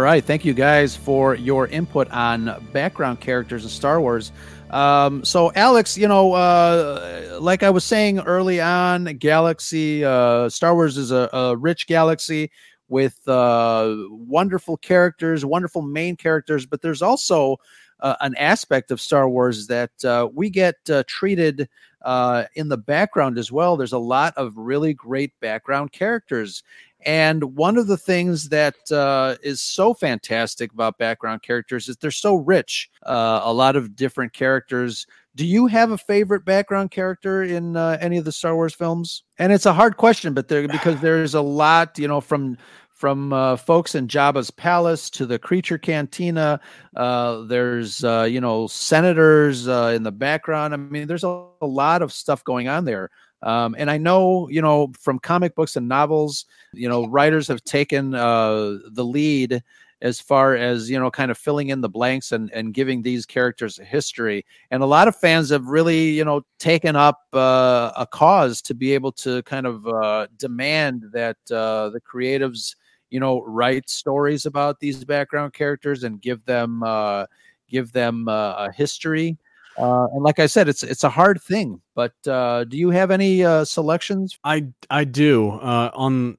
right. 0.09 0.25
Thank 0.25 0.43
you 0.43 0.53
guys 0.53 0.95
for 0.95 1.35
your 1.35 1.67
input 1.67 2.09
on 2.09 2.67
background 2.73 3.19
characters 3.19 3.63
in 3.63 3.69
Star 3.69 4.01
Wars. 4.01 4.31
Um, 4.71 5.23
so, 5.23 5.51
Alex, 5.53 5.97
you 5.97 6.07
know, 6.07 6.33
uh, 6.33 7.37
like 7.39 7.63
I 7.63 7.69
was 7.69 7.83
saying 7.83 8.19
early 8.19 8.59
on, 8.59 9.05
Galaxy, 9.17 10.03
uh, 10.03 10.49
Star 10.49 10.73
Wars 10.73 10.97
is 10.97 11.11
a, 11.11 11.29
a 11.31 11.55
rich 11.55 11.85
galaxy 11.85 12.49
with 12.87 13.19
uh, 13.27 13.95
wonderful 14.09 14.77
characters, 14.77 15.45
wonderful 15.45 15.83
main 15.83 16.15
characters, 16.15 16.65
but 16.65 16.81
there's 16.81 17.03
also 17.03 17.57
uh, 17.99 18.15
an 18.21 18.35
aspect 18.37 18.91
of 18.91 18.99
Star 18.99 19.29
Wars 19.29 19.67
that 19.67 19.91
uh, 20.03 20.27
we 20.33 20.49
get 20.49 20.77
uh, 20.89 21.03
treated 21.07 21.69
uh, 22.01 22.45
in 22.55 22.69
the 22.69 22.77
background 22.77 23.37
as 23.37 23.51
well. 23.51 23.77
There's 23.77 23.93
a 23.93 23.99
lot 23.99 24.33
of 24.37 24.57
really 24.57 24.93
great 24.93 25.33
background 25.39 25.91
characters. 25.91 26.63
And 27.05 27.55
one 27.55 27.77
of 27.77 27.87
the 27.87 27.97
things 27.97 28.49
that 28.49 28.75
uh, 28.91 29.35
is 29.41 29.61
so 29.61 29.93
fantastic 29.93 30.73
about 30.73 30.97
background 30.97 31.43
characters 31.43 31.87
is 31.87 31.97
they're 31.97 32.11
so 32.11 32.35
rich. 32.35 32.89
Uh, 33.03 33.41
a 33.43 33.53
lot 33.53 33.75
of 33.75 33.95
different 33.95 34.33
characters. 34.33 35.07
Do 35.35 35.45
you 35.45 35.67
have 35.67 35.91
a 35.91 35.97
favorite 35.97 36.43
background 36.43 36.91
character 36.91 37.43
in 37.43 37.77
uh, 37.77 37.97
any 38.01 38.17
of 38.17 38.25
the 38.25 38.31
Star 38.31 38.55
Wars 38.55 38.73
films? 38.75 39.23
And 39.37 39.53
it's 39.53 39.65
a 39.65 39.73
hard 39.73 39.95
question, 39.95 40.33
but 40.33 40.49
there 40.49 40.67
because 40.67 40.99
there's 41.01 41.35
a 41.35 41.41
lot, 41.41 41.97
you 41.97 42.07
know, 42.07 42.19
from 42.19 42.57
from 42.99 43.31
uh, 43.31 43.55
folks 43.55 43.95
in 43.95 44.09
Jabba's 44.09 44.51
palace 44.51 45.09
to 45.11 45.25
the 45.25 45.39
creature 45.39 45.77
cantina. 45.77 46.59
Uh, 46.97 47.43
there's 47.43 48.03
uh, 48.03 48.27
you 48.29 48.41
know 48.41 48.67
senators 48.67 49.69
uh, 49.69 49.93
in 49.95 50.03
the 50.03 50.11
background. 50.11 50.73
I 50.73 50.77
mean, 50.77 51.07
there's 51.07 51.23
a, 51.23 51.45
a 51.61 51.65
lot 51.65 52.01
of 52.01 52.11
stuff 52.11 52.43
going 52.43 52.67
on 52.67 52.83
there. 52.83 53.09
Um, 53.41 53.75
and 53.77 53.89
I 53.89 53.97
know, 53.97 54.49
you 54.49 54.61
know, 54.61 54.91
from 54.99 55.19
comic 55.19 55.55
books 55.55 55.75
and 55.75 55.87
novels, 55.87 56.45
you 56.73 56.89
know, 56.89 57.05
writers 57.07 57.47
have 57.47 57.63
taken 57.63 58.13
uh, 58.13 58.79
the 58.91 59.05
lead 59.05 59.63
as 60.01 60.19
far 60.19 60.55
as 60.55 60.89
you 60.89 60.97
know 60.97 61.11
kind 61.11 61.29
of 61.29 61.37
filling 61.37 61.69
in 61.69 61.81
the 61.81 61.89
blanks 61.89 62.31
and 62.31 62.49
and 62.53 62.73
giving 62.73 63.01
these 63.01 63.25
characters 63.25 63.79
a 63.79 63.83
history. 63.83 64.45
And 64.71 64.81
a 64.81 64.85
lot 64.85 65.07
of 65.07 65.15
fans 65.15 65.49
have 65.49 65.67
really 65.67 66.11
you 66.11 66.23
know 66.23 66.41
taken 66.57 66.95
up 66.95 67.21
uh, 67.33 67.91
a 67.97 68.07
cause 68.07 68.61
to 68.63 68.73
be 68.73 68.93
able 68.93 69.11
to 69.13 69.43
kind 69.43 69.67
of 69.67 69.87
uh, 69.87 70.27
demand 70.37 71.05
that 71.11 71.37
uh, 71.51 71.89
the 71.89 72.01
creatives 72.01 72.75
you 73.09 73.19
know 73.19 73.41
write 73.41 73.89
stories 73.89 74.45
about 74.45 74.79
these 74.79 75.03
background 75.03 75.53
characters 75.53 76.03
and 76.03 76.21
give 76.21 76.43
them 76.45 76.83
uh, 76.83 77.25
give 77.67 77.91
them 77.91 78.27
uh, 78.27 78.67
a 78.67 78.71
history 78.71 79.37
uh, 79.79 80.07
and 80.13 80.23
like 80.23 80.39
I 80.39 80.45
said, 80.45 80.67
it's 80.67 80.83
it's 80.83 81.03
a 81.03 81.09
hard 81.09 81.41
thing. 81.41 81.81
But 81.95 82.13
uh, 82.27 82.65
do 82.65 82.77
you 82.77 82.89
have 82.89 83.11
any 83.11 83.43
uh, 83.43 83.65
selections? 83.65 84.37
I 84.43 84.67
I 84.89 85.05
do 85.05 85.51
uh, 85.51 85.91
on 85.93 86.37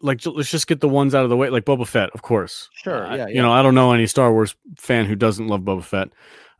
like 0.00 0.24
let's 0.26 0.50
just 0.50 0.66
get 0.66 0.80
the 0.80 0.88
ones 0.88 1.14
out 1.14 1.24
of 1.24 1.30
the 1.30 1.36
way. 1.36 1.48
Like 1.48 1.64
Boba 1.64 1.86
Fett, 1.86 2.10
of 2.10 2.22
course. 2.22 2.68
Sure. 2.74 3.06
Uh, 3.06 3.16
yeah, 3.16 3.26
You 3.28 3.40
know, 3.40 3.52
I 3.52 3.62
don't 3.62 3.74
know 3.74 3.92
any 3.92 4.06
Star 4.06 4.32
Wars 4.32 4.54
fan 4.76 5.06
who 5.06 5.14
doesn't 5.14 5.46
love 5.46 5.62
Boba 5.62 5.84
Fett. 5.84 6.08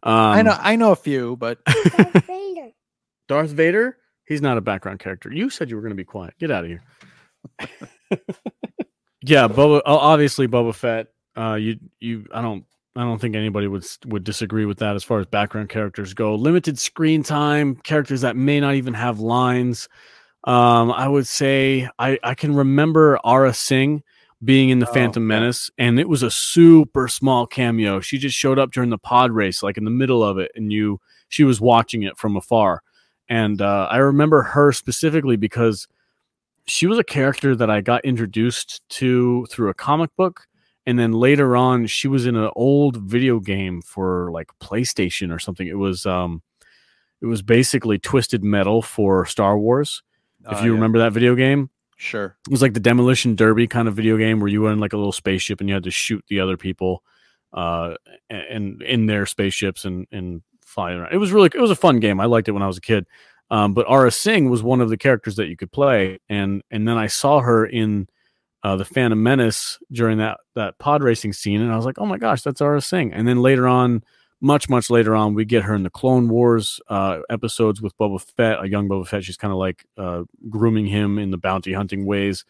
Um, 0.04 0.14
I 0.14 0.42
know 0.42 0.56
I 0.58 0.76
know 0.76 0.92
a 0.92 0.96
few, 0.96 1.36
but 1.36 1.58
Darth 3.28 3.50
Vader. 3.50 3.98
He's 4.24 4.40
not 4.40 4.56
a 4.56 4.60
background 4.60 5.00
character. 5.00 5.32
You 5.32 5.50
said 5.50 5.68
you 5.68 5.76
were 5.76 5.82
going 5.82 5.90
to 5.90 5.96
be 5.96 6.04
quiet. 6.04 6.34
Get 6.38 6.50
out 6.50 6.64
of 6.64 6.70
here. 6.70 6.82
yeah, 9.22 9.48
Boba. 9.48 9.82
Obviously, 9.84 10.48
Boba 10.48 10.74
Fett. 10.74 11.08
Uh, 11.36 11.54
you 11.54 11.78
you. 12.00 12.26
I 12.32 12.40
don't. 12.40 12.64
I 12.94 13.02
don't 13.02 13.18
think 13.18 13.34
anybody 13.34 13.68
would 13.68 13.86
would 14.06 14.24
disagree 14.24 14.66
with 14.66 14.78
that 14.78 14.96
as 14.96 15.04
far 15.04 15.18
as 15.18 15.26
background 15.26 15.70
characters 15.70 16.12
go. 16.12 16.34
Limited 16.34 16.78
screen 16.78 17.22
time, 17.22 17.76
characters 17.76 18.20
that 18.20 18.36
may 18.36 18.60
not 18.60 18.74
even 18.74 18.94
have 18.94 19.18
lines. 19.18 19.88
Um, 20.44 20.90
I 20.92 21.08
would 21.08 21.26
say 21.26 21.88
I 21.98 22.18
I 22.22 22.34
can 22.34 22.54
remember 22.54 23.18
Aurra 23.24 23.54
Sing 23.54 24.02
being 24.44 24.70
in 24.70 24.80
the 24.80 24.88
Oh, 24.88 24.92
Phantom. 24.92 25.26
Menace, 25.26 25.70
and 25.78 25.98
it 25.98 26.08
was 26.08 26.22
a 26.22 26.30
super 26.30 27.08
small 27.08 27.46
cameo. 27.46 28.00
She 28.00 28.18
just 28.18 28.36
showed 28.36 28.58
up 28.58 28.72
during 28.72 28.90
the 28.90 28.98
pod 28.98 29.30
race, 29.30 29.62
like 29.62 29.78
in 29.78 29.84
the 29.84 29.90
middle 29.90 30.22
of 30.22 30.38
it, 30.38 30.50
and 30.54 30.72
you 30.72 31.00
she 31.28 31.44
was 31.44 31.60
watching 31.60 32.02
it 32.02 32.18
from 32.18 32.36
afar. 32.36 32.82
And 33.28 33.62
uh, 33.62 33.88
I 33.90 33.98
remember 33.98 34.42
her 34.42 34.72
specifically 34.72 35.36
because 35.36 35.88
she 36.66 36.86
was 36.86 36.98
a 36.98 37.04
character 37.04 37.56
that 37.56 37.70
I 37.70 37.80
got 37.80 38.04
introduced 38.04 38.82
to 38.90 39.46
through 39.46 39.70
a 39.70 39.74
comic 39.74 40.14
book. 40.16 40.46
And 40.86 40.98
then 40.98 41.12
later 41.12 41.56
on, 41.56 41.86
she 41.86 42.08
was 42.08 42.26
in 42.26 42.34
an 42.36 42.50
old 42.56 42.96
video 42.96 43.38
game 43.40 43.82
for 43.82 44.30
like 44.32 44.48
PlayStation 44.60 45.32
or 45.34 45.38
something. 45.38 45.66
It 45.66 45.78
was 45.78 46.06
um, 46.06 46.42
it 47.20 47.26
was 47.26 47.40
basically 47.42 47.98
Twisted 47.98 48.42
Metal 48.42 48.82
for 48.82 49.24
Star 49.26 49.56
Wars. 49.58 50.02
If 50.50 50.58
Oh, 50.58 50.64
you 50.64 50.70
yeah. 50.72 50.74
remember 50.74 50.98
that 50.98 51.12
video 51.12 51.36
game, 51.36 51.70
Sure. 51.96 52.36
it 52.48 52.50
was 52.50 52.62
like 52.62 52.74
the 52.74 52.80
demolition 52.80 53.36
derby 53.36 53.68
kind 53.68 53.86
of 53.86 53.94
video 53.94 54.16
game 54.16 54.40
where 54.40 54.48
you 54.48 54.62
were 54.62 54.72
in 54.72 54.80
like 54.80 54.92
a 54.92 54.96
little 54.96 55.12
spaceship 55.12 55.60
and 55.60 55.68
you 55.68 55.74
had 55.74 55.84
to 55.84 55.90
shoot 55.92 56.24
the 56.28 56.40
other 56.40 56.56
people 56.56 57.04
uh 57.52 57.94
and 58.30 58.80
in 58.82 59.06
their 59.06 59.24
spaceships 59.26 59.84
and 59.84 60.06
and 60.10 60.42
fly 60.64 60.92
around. 60.94 61.12
It 61.12 61.18
was 61.18 61.30
really 61.30 61.50
it 61.54 61.60
was 61.60 61.70
a 61.70 61.76
fun 61.76 62.00
game. 62.00 62.18
I 62.18 62.24
liked 62.24 62.48
it 62.48 62.52
when 62.52 62.62
I 62.62 62.66
was 62.66 62.78
a 62.78 62.80
kid. 62.82 63.06
Um, 63.50 63.74
but 63.74 63.86
Aurra 63.86 64.12
Sing 64.12 64.48
was 64.50 64.62
one 64.62 64.80
of 64.80 64.88
the 64.88 64.96
characters 64.96 65.36
that 65.36 65.46
you 65.48 65.56
could 65.56 65.70
play, 65.70 66.18
and 66.28 66.62
and 66.70 66.88
then 66.88 66.96
I 66.96 67.06
saw 67.06 67.40
her 67.40 67.66
in 67.66 68.08
uh, 68.62 68.76
the 68.76 68.84
Phantom 68.84 69.20
Menace 69.22 69.78
during 69.90 70.18
that 70.18 70.38
that 70.54 70.78
pod 70.78 71.02
racing 71.02 71.32
scene, 71.32 71.60
and 71.60 71.72
I 71.72 71.76
was 71.76 71.84
like, 71.84 71.98
oh 71.98 72.06
my 72.06 72.18
gosh, 72.18 72.42
that's 72.42 72.60
Aurra 72.60 72.82
Sing. 72.82 73.12
And 73.12 73.26
then 73.26 73.42
later 73.42 73.66
on, 73.66 74.02
much 74.40 74.68
much 74.68 74.90
later 74.90 75.14
on, 75.14 75.34
we 75.34 75.44
get 75.44 75.64
her 75.64 75.74
in 75.74 75.82
the 75.82 75.90
Clone 75.90 76.28
Wars 76.28 76.80
uh, 76.88 77.20
episodes 77.30 77.80
with 77.82 77.96
Boba 77.98 78.20
Fett, 78.36 78.62
a 78.62 78.68
young 78.68 78.88
Boba 78.88 79.06
Fett. 79.06 79.24
She's 79.24 79.36
kind 79.36 79.52
of 79.52 79.58
like 79.58 79.84
uh, 79.98 80.22
grooming 80.48 80.86
him 80.86 81.18
in 81.18 81.30
the 81.30 81.38
bounty 81.38 81.72
hunting 81.72 82.06
ways. 82.06 82.44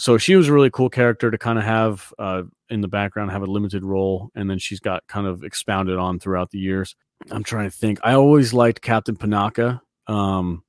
So 0.00 0.16
she 0.16 0.36
was 0.36 0.46
a 0.48 0.52
really 0.52 0.70
cool 0.70 0.90
character 0.90 1.28
to 1.30 1.38
kind 1.38 1.58
of 1.58 1.64
have 1.64 2.12
uh, 2.20 2.42
in 2.70 2.82
the 2.82 2.88
background, 2.88 3.32
have 3.32 3.42
a 3.42 3.46
limited 3.46 3.84
role, 3.84 4.30
and 4.36 4.48
then 4.48 4.58
she's 4.58 4.78
got 4.78 5.04
kind 5.08 5.26
of 5.26 5.42
expounded 5.42 5.98
on 5.98 6.20
throughout 6.20 6.50
the 6.52 6.58
years. 6.58 6.94
I'm 7.32 7.42
trying 7.42 7.68
to 7.68 7.76
think. 7.76 7.98
I 8.04 8.12
always 8.14 8.54
liked 8.54 8.80
Captain 8.80 9.16
Panaka, 9.16 9.80
um, 10.06 10.62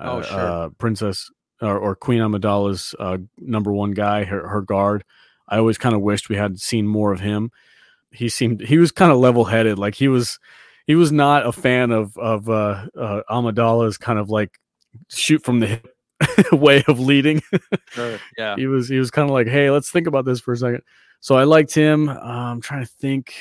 Oh, 0.00 0.18
uh, 0.18 0.22
sure. 0.22 0.40
uh, 0.40 0.68
Princess 0.78 1.30
or, 1.64 1.78
or 1.78 1.96
Queen 1.96 2.20
Amidala's 2.20 2.94
uh, 2.98 3.18
number 3.38 3.72
one 3.72 3.92
guy, 3.92 4.24
her, 4.24 4.48
her 4.48 4.62
guard. 4.62 5.04
I 5.48 5.58
always 5.58 5.78
kind 5.78 5.94
of 5.94 6.00
wished 6.00 6.28
we 6.28 6.36
had 6.36 6.60
seen 6.60 6.86
more 6.86 7.12
of 7.12 7.20
him. 7.20 7.50
He 8.10 8.28
seemed 8.28 8.60
he 8.60 8.78
was 8.78 8.92
kind 8.92 9.10
of 9.10 9.18
level 9.18 9.44
headed, 9.44 9.78
like 9.78 9.94
he 9.94 10.08
was 10.08 10.38
he 10.86 10.94
was 10.94 11.10
not 11.12 11.46
a 11.46 11.52
fan 11.52 11.90
of 11.90 12.16
of 12.16 12.48
uh, 12.48 12.86
uh, 12.98 13.22
Amidala's 13.28 13.98
kind 13.98 14.18
of 14.18 14.30
like 14.30 14.58
shoot 15.08 15.44
from 15.44 15.60
the 15.60 15.66
hip 15.66 15.88
way 16.52 16.84
of 16.86 17.00
leading. 17.00 17.42
Sure. 17.90 18.18
Yeah. 18.38 18.56
he 18.56 18.66
was 18.66 18.88
he 18.88 18.98
was 18.98 19.10
kind 19.10 19.28
of 19.28 19.34
like, 19.34 19.48
hey, 19.48 19.70
let's 19.70 19.90
think 19.90 20.06
about 20.06 20.24
this 20.24 20.40
for 20.40 20.52
a 20.52 20.56
second. 20.56 20.82
So 21.20 21.36
I 21.36 21.44
liked 21.44 21.74
him. 21.74 22.08
Uh, 22.08 22.12
I'm 22.12 22.60
trying 22.60 22.84
to 22.84 22.90
think. 23.00 23.34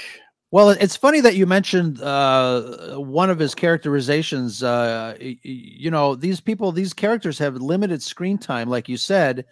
Well, 0.54 0.70
it's 0.70 0.96
funny 0.96 1.20
that 1.22 1.36
you 1.36 1.48
mentioned 1.48 2.00
uh, 2.00 2.98
one 2.98 3.32
of 3.32 3.40
his 3.40 3.56
characterizations. 3.56 4.62
Uh, 4.62 5.18
you 5.20 5.90
know, 5.90 6.14
these 6.14 6.40
people, 6.42 6.72
these 6.72 6.94
characters 6.94 7.40
have 7.40 7.56
limited 7.56 8.04
screen 8.04 8.38
time, 8.38 8.70
like 8.70 8.88
you 8.88 8.96
said, 8.96 9.46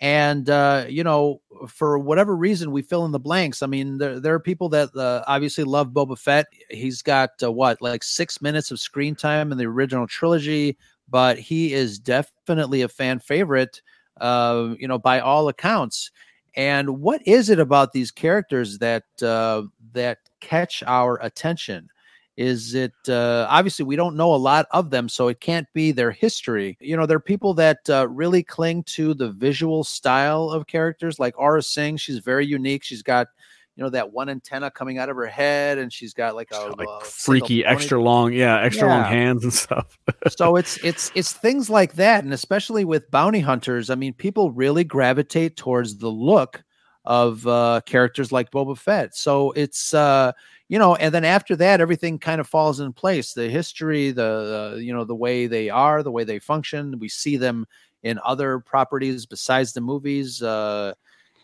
and 0.00 0.50
uh, 0.50 0.84
you 0.86 1.02
know, 1.02 1.40
for 1.66 1.98
whatever 1.98 2.36
reason, 2.36 2.72
we 2.72 2.82
fill 2.82 3.06
in 3.06 3.12
the 3.12 3.18
blanks. 3.18 3.62
I 3.62 3.68
mean, 3.68 3.98
there 3.98 4.20
there 4.20 4.34
are 4.34 4.40
people 4.40 4.68
that 4.70 4.94
uh, 4.94 5.24
obviously 5.26 5.64
love 5.64 5.92
Boba 5.92 6.18
Fett. 6.18 6.46
He's 6.68 7.00
got 7.00 7.30
uh, 7.42 7.50
what, 7.50 7.80
like 7.80 8.02
six 8.04 8.42
minutes 8.42 8.70
of 8.70 8.80
screen 8.80 9.14
time 9.14 9.50
in 9.50 9.58
the 9.58 9.66
original 9.66 10.06
trilogy, 10.06 10.76
but 11.08 11.38
he 11.38 11.72
is 11.72 11.98
definitely 11.98 12.82
a 12.82 12.88
fan 12.88 13.18
favorite. 13.18 13.80
Uh, 14.20 14.74
you 14.78 14.88
know, 14.88 14.98
by 14.98 15.20
all 15.20 15.48
accounts. 15.48 16.10
And 16.56 17.00
what 17.00 17.26
is 17.26 17.50
it 17.50 17.58
about 17.58 17.92
these 17.92 18.10
characters 18.10 18.78
that 18.78 19.04
uh, 19.22 19.62
that 19.92 20.18
catch 20.44 20.82
our 20.86 21.18
attention? 21.22 21.88
Is 22.36 22.74
it 22.74 22.92
uh, 23.08 23.46
obviously 23.48 23.84
we 23.84 23.94
don't 23.94 24.16
know 24.16 24.34
a 24.34 24.36
lot 24.36 24.66
of 24.72 24.90
them, 24.90 25.08
so 25.08 25.28
it 25.28 25.40
can't 25.40 25.68
be 25.72 25.92
their 25.92 26.10
history. 26.10 26.76
You 26.80 26.96
know, 26.96 27.06
there 27.06 27.16
are 27.16 27.20
people 27.20 27.54
that 27.54 27.88
uh, 27.88 28.08
really 28.08 28.42
cling 28.42 28.82
to 28.94 29.14
the 29.14 29.30
visual 29.30 29.84
style 29.84 30.50
of 30.50 30.66
characters, 30.66 31.20
like 31.20 31.36
Aurra 31.36 31.64
Sing. 31.64 31.96
She's 31.96 32.18
very 32.18 32.44
unique. 32.44 32.82
She's 32.82 33.04
got 33.04 33.28
you 33.76 33.84
know 33.84 33.90
that 33.90 34.12
one 34.12 34.28
antenna 34.28 34.68
coming 34.72 34.98
out 34.98 35.08
of 35.08 35.16
her 35.16 35.26
head, 35.26 35.78
and 35.78 35.92
she's 35.92 36.12
got 36.12 36.34
like 36.34 36.48
a 36.52 36.74
like 36.76 36.88
uh, 36.88 37.00
freaky, 37.04 37.64
extra 37.64 38.02
long, 38.02 38.32
yeah, 38.32 38.60
extra 38.60 38.88
long 38.88 39.04
hands 39.04 39.44
and 39.44 39.52
stuff. 39.52 39.96
so 40.28 40.56
it's 40.56 40.76
it's 40.78 41.12
it's 41.14 41.32
things 41.32 41.70
like 41.70 41.94
that 41.94 42.24
and 42.24 42.32
especially 42.32 42.84
with 42.84 43.10
bounty 43.10 43.40
hunters 43.40 43.90
i 43.90 43.94
mean 43.94 44.12
people 44.12 44.50
really 44.50 44.84
gravitate 44.84 45.56
towards 45.56 45.98
the 45.98 46.08
look 46.08 46.64
of 47.04 47.46
uh 47.46 47.80
characters 47.84 48.32
like 48.32 48.50
boba 48.50 48.76
fett. 48.76 49.14
So 49.14 49.52
it's 49.52 49.92
uh 49.94 50.32
you 50.68 50.78
know 50.78 50.94
and 50.96 51.14
then 51.14 51.24
after 51.24 51.54
that 51.56 51.80
everything 51.80 52.18
kind 52.18 52.40
of 52.40 52.46
falls 52.46 52.80
in 52.80 52.92
place. 52.92 53.34
The 53.34 53.48
history 53.48 54.10
the 54.10 54.78
you 54.80 54.92
know 54.92 55.04
the 55.04 55.14
way 55.14 55.46
they 55.46 55.70
are 55.70 56.02
the 56.02 56.10
way 56.10 56.24
they 56.24 56.38
function 56.38 56.98
we 56.98 57.08
see 57.08 57.36
them 57.36 57.66
in 58.02 58.18
other 58.24 58.58
properties 58.58 59.26
besides 59.26 59.72
the 59.72 59.80
movies 59.80 60.42
uh 60.42 60.92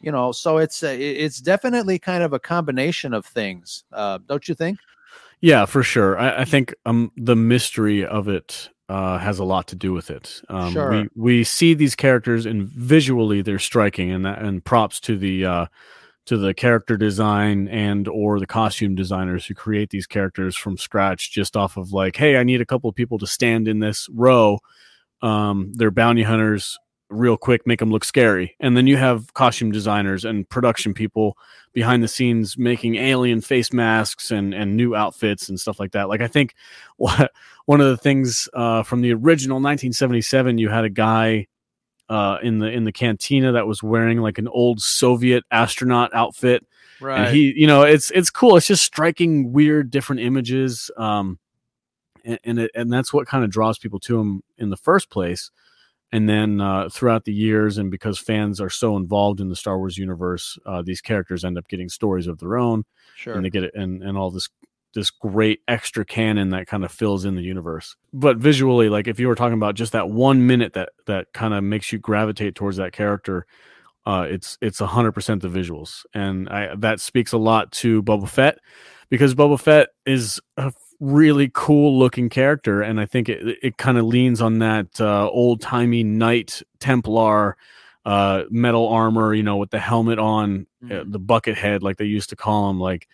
you 0.02 0.12
know 0.12 0.30
so 0.32 0.58
it's 0.58 0.82
uh, 0.82 0.96
it's 0.98 1.40
definitely 1.40 1.98
kind 1.98 2.22
of 2.22 2.32
a 2.32 2.38
combination 2.38 3.12
of 3.12 3.26
things 3.26 3.84
uh 3.92 4.18
don't 4.26 4.48
you 4.48 4.54
think? 4.54 4.78
Yeah, 5.42 5.64
for 5.64 5.82
sure. 5.82 6.18
I, 6.18 6.42
I 6.42 6.44
think 6.44 6.74
um 6.86 7.12
the 7.16 7.36
mystery 7.36 8.04
of 8.04 8.28
it 8.28 8.70
uh, 8.91 9.18
has 9.18 9.38
a 9.38 9.45
lot 9.45 9.68
to 9.68 9.76
do 9.76 9.93
with 9.93 10.11
it. 10.11 10.43
Um, 10.49 10.72
Sure. 10.72 10.91
We 10.91 11.09
we 11.14 11.45
see 11.45 11.74
these 11.74 11.95
characters 11.95 12.45
and 12.45 12.68
visually 12.68 13.41
they're 13.41 13.61
striking, 13.61 14.11
and 14.11 14.24
that, 14.26 14.43
and 14.43 14.64
props 14.64 14.99
to 15.01 15.16
the 15.16 15.45
uh, 15.45 15.66
to 16.26 16.36
the 16.36 16.53
character 16.53 16.97
design 16.97 17.68
and 17.68 18.09
or 18.09 18.41
the 18.41 18.47
costume 18.47 18.95
designers 18.97 19.47
who 19.47 19.55
create 19.55 19.91
these 19.91 20.07
characters 20.07 20.57
from 20.57 20.76
scratch 20.76 21.32
just 21.32 21.57
off 21.57 21.76
of 21.76 21.93
like 21.93 22.14
hey 22.14 22.36
i 22.36 22.45
need 22.45 22.61
a 22.61 22.66
couple 22.66 22.88
of 22.88 22.95
people 22.95 23.18
to 23.18 23.26
stand 23.26 23.66
in 23.66 23.80
this 23.80 24.09
row 24.12 24.59
um, 25.22 25.72
they're 25.74 25.91
bounty 25.91 26.22
hunters 26.22 26.78
real 27.11 27.36
quick 27.36 27.66
make 27.66 27.80
them 27.80 27.90
look 27.90 28.04
scary. 28.04 28.56
And 28.61 28.76
then 28.76 28.86
you 28.86 28.96
have 28.96 29.34
costume 29.34 29.72
designers 29.72 30.24
and 30.24 30.48
production 30.48 30.94
people 30.94 31.36
behind 31.72 32.02
the 32.02 32.08
scenes 32.08 32.56
making 32.56 32.94
alien 32.94 33.40
face 33.40 33.72
masks 33.72 34.30
and 34.30 34.54
and 34.54 34.76
new 34.76 34.94
outfits 34.94 35.48
and 35.48 35.58
stuff 35.58 35.78
like 35.80 35.92
that. 35.92 36.08
Like 36.08 36.20
i 36.20 36.28
think 36.28 36.54
one 36.96 37.80
of 37.80 37.86
the 37.86 37.96
things 37.96 38.48
uh, 38.54 38.82
from 38.82 39.02
the 39.02 39.12
original 39.12 39.56
1977 39.56 40.58
you 40.58 40.68
had 40.68 40.84
a 40.84 40.90
guy 40.90 41.46
uh, 42.08 42.38
in 42.42 42.58
the 42.58 42.66
in 42.66 42.84
the 42.84 42.92
cantina 42.92 43.52
that 43.52 43.66
was 43.66 43.82
wearing 43.82 44.18
like 44.18 44.38
an 44.38 44.48
old 44.48 44.80
soviet 44.80 45.44
astronaut 45.50 46.11
outfit. 46.14 46.66
Right. 47.00 47.20
and 47.20 47.36
he 47.36 47.54
you 47.56 47.66
know 47.66 47.82
it's 47.82 48.11
it's 48.11 48.30
cool. 48.30 48.56
It's 48.56 48.66
just 48.66 48.84
striking 48.84 49.52
weird 49.52 49.90
different 49.90 50.20
images 50.20 50.90
um 50.96 51.38
and 52.24 52.38
and, 52.44 52.58
it, 52.58 52.70
and 52.74 52.92
that's 52.92 53.12
what 53.12 53.26
kind 53.26 53.42
of 53.44 53.50
draws 53.50 53.78
people 53.78 53.98
to 54.00 54.20
him 54.20 54.42
in 54.58 54.70
the 54.70 54.76
first 54.76 55.11
place 55.11 55.50
and 56.12 56.28
then 56.28 56.61
uh, 56.61 56.88
throughout 56.88 57.24
the 57.24 57.32
years 57.32 57.78
and 57.78 57.90
because 57.90 58.18
fans 58.18 58.61
are 58.61 58.70
so 58.70 58.96
involved 58.96 59.40
in 59.40 59.48
the 59.48 59.56
star 59.56 59.78
wars 59.78 59.96
universe 59.98 60.58
uh, 60.66 60.82
these 60.82 61.00
characters 61.00 61.44
end 61.44 61.56
up 61.58 61.68
getting 61.68 61.88
stories 61.88 62.26
of 62.26 62.38
their 62.38 62.56
own 62.56 62.84
Sure. 63.16 63.34
and 63.34 63.44
they 63.44 63.50
get 63.50 63.64
it 63.64 63.74
and, 63.74 64.02
and 64.02 64.16
all 64.16 64.30
this 64.30 64.48
this 64.94 65.11
great 65.11 65.61
extra 65.68 66.04
canon 66.04 66.50
that 66.50 66.66
kind 66.66 66.84
of 66.84 66.90
fills 66.90 67.24
in 67.24 67.36
the 67.36 67.42
universe 67.42 67.96
but 68.12 68.38
visually 68.38 68.88
like 68.88 69.06
if 69.06 69.20
you 69.20 69.28
were 69.28 69.34
talking 69.36 69.54
about 69.54 69.74
just 69.74 69.92
that 69.92 70.08
one 70.11 70.46
minute 70.46 70.72
that 70.72 70.88
that 71.06 71.32
kind 71.32 71.54
of 71.54 71.62
makes 71.62 71.92
you 71.92 71.98
gravitate 71.98 72.54
towards 72.54 72.76
that 72.76 72.92
character 72.92 73.46
uh, 74.06 74.26
it's 74.28 74.56
it's 74.62 74.78
hundred 74.78 75.12
percent 75.12 75.42
the 75.42 75.48
visuals, 75.48 76.06
and 76.14 76.48
I, 76.48 76.74
that 76.76 77.00
speaks 77.00 77.32
a 77.32 77.38
lot 77.38 77.70
to 77.72 78.02
Boba 78.02 78.28
Fett 78.30 78.58
because 79.11 79.34
Boba 79.34 79.61
Fett 79.61 79.90
is 80.06 80.40
a 80.56 80.72
really 81.01 81.51
cool 81.53 81.98
looking 81.98 82.28
character, 82.28 82.82
and 82.82 83.01
I 83.01 83.07
think 83.07 83.28
it 83.28 83.59
it 83.62 83.76
kind 83.78 83.98
of 83.98 84.05
leans 84.05 84.40
on 84.40 84.59
that 84.61 85.01
uh, 85.01 85.28
old 85.28 85.61
timey 85.61 86.05
Knight 86.05 86.62
Templar 86.78 87.57
uh, 88.05 88.44
metal 88.51 88.88
armor, 88.88 89.34
you 89.34 89.42
know, 89.42 89.57
with 89.57 89.70
the 89.70 89.78
helmet 89.78 90.18
on, 90.18 90.66
uh, 90.90 91.05
the 91.07 91.18
bucket 91.18 91.57
head, 91.57 91.82
like 91.82 91.98
they 91.98 92.05
used 92.05 92.30
to 92.30 92.36
call 92.36 92.70
him, 92.70 92.80
like 92.80 93.09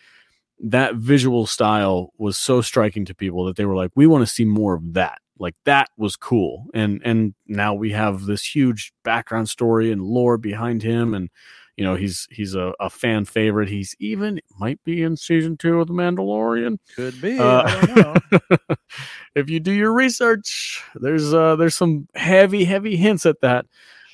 that 0.59 0.95
visual 0.95 1.45
style 1.45 2.13
was 2.17 2.37
so 2.37 2.61
striking 2.61 3.05
to 3.05 3.13
people 3.13 3.45
that 3.45 3.57
they 3.57 3.65
were 3.65 3.75
like, 3.75 3.91
we 3.95 4.07
want 4.07 4.25
to 4.25 4.33
see 4.33 4.45
more 4.45 4.75
of 4.75 4.93
that. 4.93 5.19
Like 5.39 5.55
that 5.65 5.89
was 5.97 6.15
cool. 6.15 6.65
And 6.73 7.01
and 7.05 7.35
now 7.45 7.73
we 7.75 7.91
have 7.91 8.25
this 8.25 8.43
huge 8.43 8.91
background 9.03 9.49
story 9.49 9.91
and 9.91 10.01
lore 10.01 10.37
behind 10.37 10.81
him 10.81 11.13
and 11.13 11.29
you 11.77 11.85
know 11.85 11.95
he's 11.95 12.27
he's 12.31 12.55
a, 12.55 12.73
a 12.79 12.89
fan 12.89 13.23
favorite. 13.25 13.69
He's 13.69 13.95
even 13.99 14.41
might 14.59 14.83
be 14.83 15.03
in 15.03 15.15
season 15.15 15.55
two 15.55 15.79
of 15.79 15.87
The 15.87 15.93
Mandalorian. 15.93 16.79
Could 16.95 17.21
be. 17.21 17.39
Uh, 17.39 17.63
I 17.65 17.85
don't 17.85 18.31
know. 18.31 18.75
if 19.35 19.49
you 19.49 19.59
do 19.59 19.71
your 19.71 19.93
research, 19.93 20.83
there's 20.95 21.33
uh 21.33 21.55
there's 21.55 21.75
some 21.75 22.07
heavy 22.15 22.65
heavy 22.65 22.97
hints 22.97 23.25
at 23.25 23.41
that. 23.41 23.65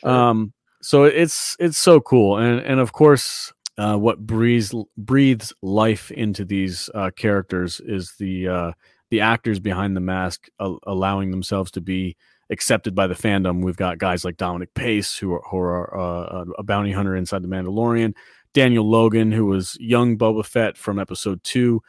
Um 0.04 0.54
so 0.82 1.06
it's 1.06 1.56
it's 1.60 1.78
so 1.78 2.02
cool 2.02 2.38
and 2.38 2.60
and 2.60 2.80
of 2.82 2.92
course 2.92 3.54
uh, 3.78 3.96
what 3.96 4.20
breathes 4.20 4.74
breathes 4.98 5.54
life 5.62 6.12
into 6.12 6.46
these 6.46 6.90
uh, 6.94 7.10
characters 7.16 7.82
is 7.86 8.14
the 8.20 8.48
uh, 8.48 8.72
the 9.10 9.22
actors 9.22 9.60
behind 9.60 9.96
the 9.96 10.02
mask 10.02 10.48
a- 10.60 10.76
allowing 10.86 11.32
themselves 11.32 11.72
to 11.72 11.82
be 11.82 12.16
accepted 12.54 12.96
by 12.96 13.08
the 13.08 13.14
fandom. 13.16 13.62
We've 13.64 13.76
got 13.76 13.98
guys 13.98 14.24
like 14.24 14.38
Dominic 14.38 14.74
Pace, 14.74 15.18
who 15.18 15.34
are, 15.34 15.44
who 15.52 15.58
are 15.58 15.98
uh, 15.98 16.46
a 16.58 16.64
bounty 16.64 16.94
hunter 16.94 17.16
inside 17.16 17.42
the 17.42 17.50
Mandalorian. 17.50 18.14
Daniel 18.54 18.90
Logan, 18.90 19.32
who 19.32 19.48
was 19.48 19.76
young 19.80 20.18
Boba 20.18 20.46
Fett 20.46 20.78
from 20.78 21.00
Episode 21.00 21.44
Two. 21.44 21.82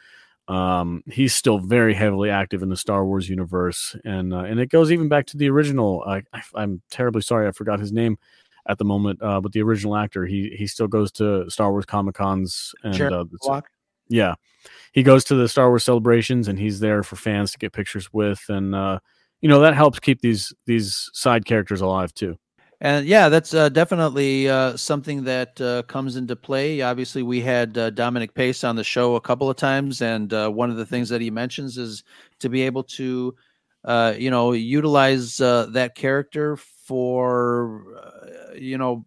Um, 0.47 1.03
he's 1.09 1.33
still 1.33 1.59
very 1.59 1.93
heavily 1.93 2.29
active 2.29 2.61
in 2.61 2.69
the 2.69 2.77
Star 2.77 3.05
Wars 3.05 3.29
universe, 3.29 3.95
and 4.03 4.33
uh, 4.33 4.39
and 4.39 4.59
it 4.59 4.67
goes 4.67 4.91
even 4.91 5.07
back 5.07 5.27
to 5.27 5.37
the 5.37 5.49
original. 5.49 6.03
I, 6.05 6.23
I, 6.33 6.41
I'm 6.55 6.81
terribly 6.91 7.21
sorry, 7.21 7.47
I 7.47 7.51
forgot 7.51 7.79
his 7.79 7.91
name 7.91 8.17
at 8.67 8.77
the 8.77 8.85
moment, 8.85 9.21
uh, 9.21 9.39
but 9.41 9.53
the 9.53 9.61
original 9.61 9.95
actor, 9.95 10.25
he 10.25 10.55
he 10.57 10.67
still 10.67 10.87
goes 10.87 11.11
to 11.13 11.49
Star 11.49 11.71
Wars 11.71 11.85
Comic 11.85 12.15
Cons 12.15 12.73
and 12.83 12.93
Jeremy 12.93 13.15
uh, 13.15 13.61
yeah, 14.07 14.35
he 14.91 15.03
goes 15.03 15.23
to 15.25 15.35
the 15.35 15.47
Star 15.47 15.69
Wars 15.69 15.83
celebrations 15.83 16.47
and 16.47 16.59
he's 16.59 16.79
there 16.79 17.03
for 17.03 17.15
fans 17.15 17.51
to 17.51 17.57
get 17.57 17.73
pictures 17.73 18.11
with, 18.13 18.43
and 18.49 18.75
uh, 18.75 18.99
you 19.45 19.49
know 19.49 19.59
that 19.59 19.75
helps 19.75 19.99
keep 19.99 20.21
these 20.21 20.51
these 20.65 21.07
side 21.13 21.45
characters 21.45 21.79
alive 21.79 22.11
too. 22.15 22.35
And 22.81 23.05
yeah, 23.05 23.29
that's 23.29 23.53
uh, 23.53 23.69
definitely 23.69 24.49
uh, 24.49 24.75
something 24.75 25.23
that 25.25 25.61
uh, 25.61 25.83
comes 25.83 26.15
into 26.15 26.35
play. 26.35 26.81
Obviously, 26.81 27.21
we 27.21 27.41
had 27.41 27.77
uh, 27.77 27.91
Dominic 27.91 28.33
Pace 28.33 28.63
on 28.63 28.75
the 28.75 28.83
show 28.83 29.13
a 29.13 29.21
couple 29.21 29.47
of 29.47 29.55
times, 29.55 30.01
and 30.01 30.33
uh, 30.33 30.49
one 30.49 30.71
of 30.71 30.77
the 30.77 30.85
things 30.85 31.09
that 31.09 31.21
he 31.21 31.29
mentions 31.29 31.77
is 31.77 32.03
to 32.39 32.49
be 32.49 32.63
able 32.63 32.81
to, 32.97 33.35
uh, 33.83 34.15
you 34.17 34.31
know, 34.31 34.53
utilize 34.53 35.39
uh, 35.39 35.67
that 35.73 35.93
character 35.93 36.55
for, 36.55 37.83
you 38.55 38.79
know, 38.79 39.05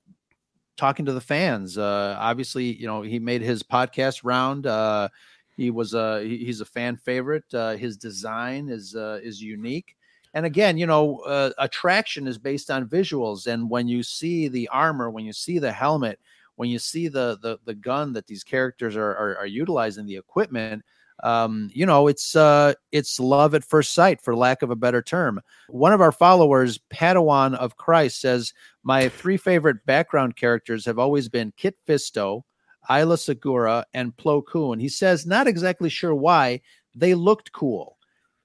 talking 0.76 1.04
to 1.06 1.14
the 1.14 1.20
fans. 1.20 1.76
Uh, 1.76 2.16
obviously, 2.16 2.76
you 2.76 2.86
know, 2.86 3.02
he 3.02 3.18
made 3.18 3.42
his 3.42 3.64
podcast 3.64 4.20
round. 4.22 4.68
Uh, 4.68 5.08
he 5.56 5.72
was 5.72 5.94
a 5.94 6.22
he's 6.22 6.60
a 6.60 6.64
fan 6.64 6.96
favorite. 6.96 7.52
Uh, 7.52 7.72
his 7.72 7.96
design 7.96 8.68
is 8.68 8.94
is 8.94 9.42
unique. 9.42 9.96
And 10.34 10.44
again, 10.46 10.78
you 10.78 10.86
know, 10.86 11.18
uh, 11.20 11.50
attraction 11.58 12.26
is 12.26 12.38
based 12.38 12.70
on 12.70 12.88
visuals. 12.88 13.46
And 13.46 13.70
when 13.70 13.88
you 13.88 14.02
see 14.02 14.48
the 14.48 14.68
armor, 14.68 15.10
when 15.10 15.24
you 15.24 15.32
see 15.32 15.58
the 15.58 15.72
helmet, 15.72 16.20
when 16.56 16.68
you 16.68 16.78
see 16.78 17.08
the 17.08 17.38
the, 17.40 17.58
the 17.64 17.74
gun 17.74 18.12
that 18.12 18.26
these 18.26 18.44
characters 18.44 18.96
are, 18.96 19.10
are, 19.14 19.38
are 19.38 19.46
utilizing, 19.46 20.06
the 20.06 20.16
equipment, 20.16 20.84
um, 21.22 21.70
you 21.72 21.84
know, 21.84 22.06
it's 22.06 22.36
uh, 22.36 22.74
it's 22.92 23.18
love 23.18 23.54
at 23.54 23.64
first 23.64 23.92
sight, 23.92 24.20
for 24.20 24.36
lack 24.36 24.62
of 24.62 24.70
a 24.70 24.76
better 24.76 25.02
term. 25.02 25.40
One 25.68 25.92
of 25.92 26.00
our 26.00 26.12
followers, 26.12 26.78
Padawan 26.92 27.54
of 27.54 27.76
Christ, 27.76 28.20
says 28.20 28.54
my 28.82 29.08
three 29.08 29.36
favorite 29.36 29.84
background 29.84 30.36
characters 30.36 30.84
have 30.84 30.98
always 30.98 31.28
been 31.28 31.52
Kit 31.56 31.76
Fisto, 31.86 32.42
Aayla 32.88 33.16
Secura, 33.16 33.84
and 33.94 34.16
Plo 34.16 34.44
Koon. 34.46 34.78
He 34.78 34.88
says 34.88 35.26
not 35.26 35.48
exactly 35.48 35.88
sure 35.88 36.14
why 36.14 36.60
they 36.94 37.14
looked 37.14 37.52
cool. 37.52 37.98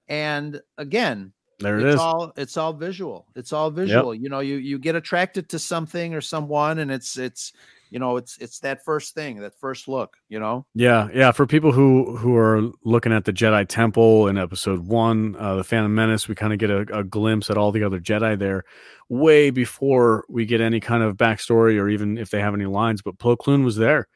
And 0.07 0.59
again, 0.77 1.33
There 1.63 1.79
it 1.79 1.85
it's 1.85 1.95
is. 1.95 1.99
all 1.99 2.33
it's 2.37 2.57
all 2.57 2.73
visual. 2.73 3.27
It's 3.35 3.53
all 3.53 3.71
visual. 3.71 4.13
You 4.13 4.29
know, 4.29 4.39
you 4.39 4.57
you 4.57 4.77
get 4.77 4.95
attracted 4.95 5.49
to 5.49 5.59
something 5.59 6.13
or 6.13 6.21
someone, 6.21 6.79
and 6.79 6.91
it's 6.91 7.17
it's 7.17 7.53
you 7.89 7.99
know 7.99 8.17
it's 8.17 8.37
it's 8.39 8.59
that 8.59 8.83
first 8.83 9.13
thing, 9.15 9.39
that 9.39 9.57
first 9.59 9.87
look. 9.87 10.17
You 10.29 10.39
know. 10.39 10.65
Yeah, 10.75 11.09
yeah. 11.13 11.31
For 11.31 11.47
people 11.47 11.71
who 11.71 12.17
who 12.17 12.35
are 12.35 12.69
looking 12.83 13.13
at 13.13 13.25
the 13.25 13.33
Jedi 13.33 13.67
Temple 13.67 14.27
in 14.27 14.37
Episode 14.37 14.87
One, 14.87 15.35
uh, 15.37 15.55
the 15.55 15.63
Phantom 15.63 15.93
Menace, 15.93 16.27
we 16.27 16.35
kind 16.35 16.53
of 16.53 16.59
get 16.59 16.69
a, 16.69 16.99
a 16.99 17.03
glimpse 17.03 17.49
at 17.49 17.57
all 17.57 17.71
the 17.71 17.83
other 17.83 17.99
Jedi 17.99 18.37
there, 18.37 18.63
way 19.09 19.49
before 19.49 20.25
we 20.29 20.45
get 20.45 20.61
any 20.61 20.79
kind 20.79 21.03
of 21.03 21.17
backstory 21.17 21.79
or 21.79 21.89
even 21.89 22.17
if 22.17 22.29
they 22.29 22.39
have 22.39 22.53
any 22.53 22.65
lines. 22.65 23.01
But 23.01 23.17
Plo 23.17 23.37
Koon 23.37 23.63
was 23.63 23.77
there, 23.77 24.07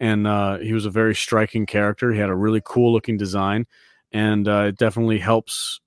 and 0.00 0.26
uh, 0.26 0.58
he 0.58 0.72
was 0.72 0.86
a 0.86 0.90
very 0.90 1.14
striking 1.14 1.66
character. 1.66 2.12
He 2.12 2.18
had 2.18 2.30
a 2.30 2.34
really 2.34 2.62
cool 2.64 2.92
looking 2.92 3.16
design, 3.16 3.66
and 4.12 4.48
uh, 4.48 4.66
it 4.68 4.78
definitely 4.78 5.18
helps 5.18 5.80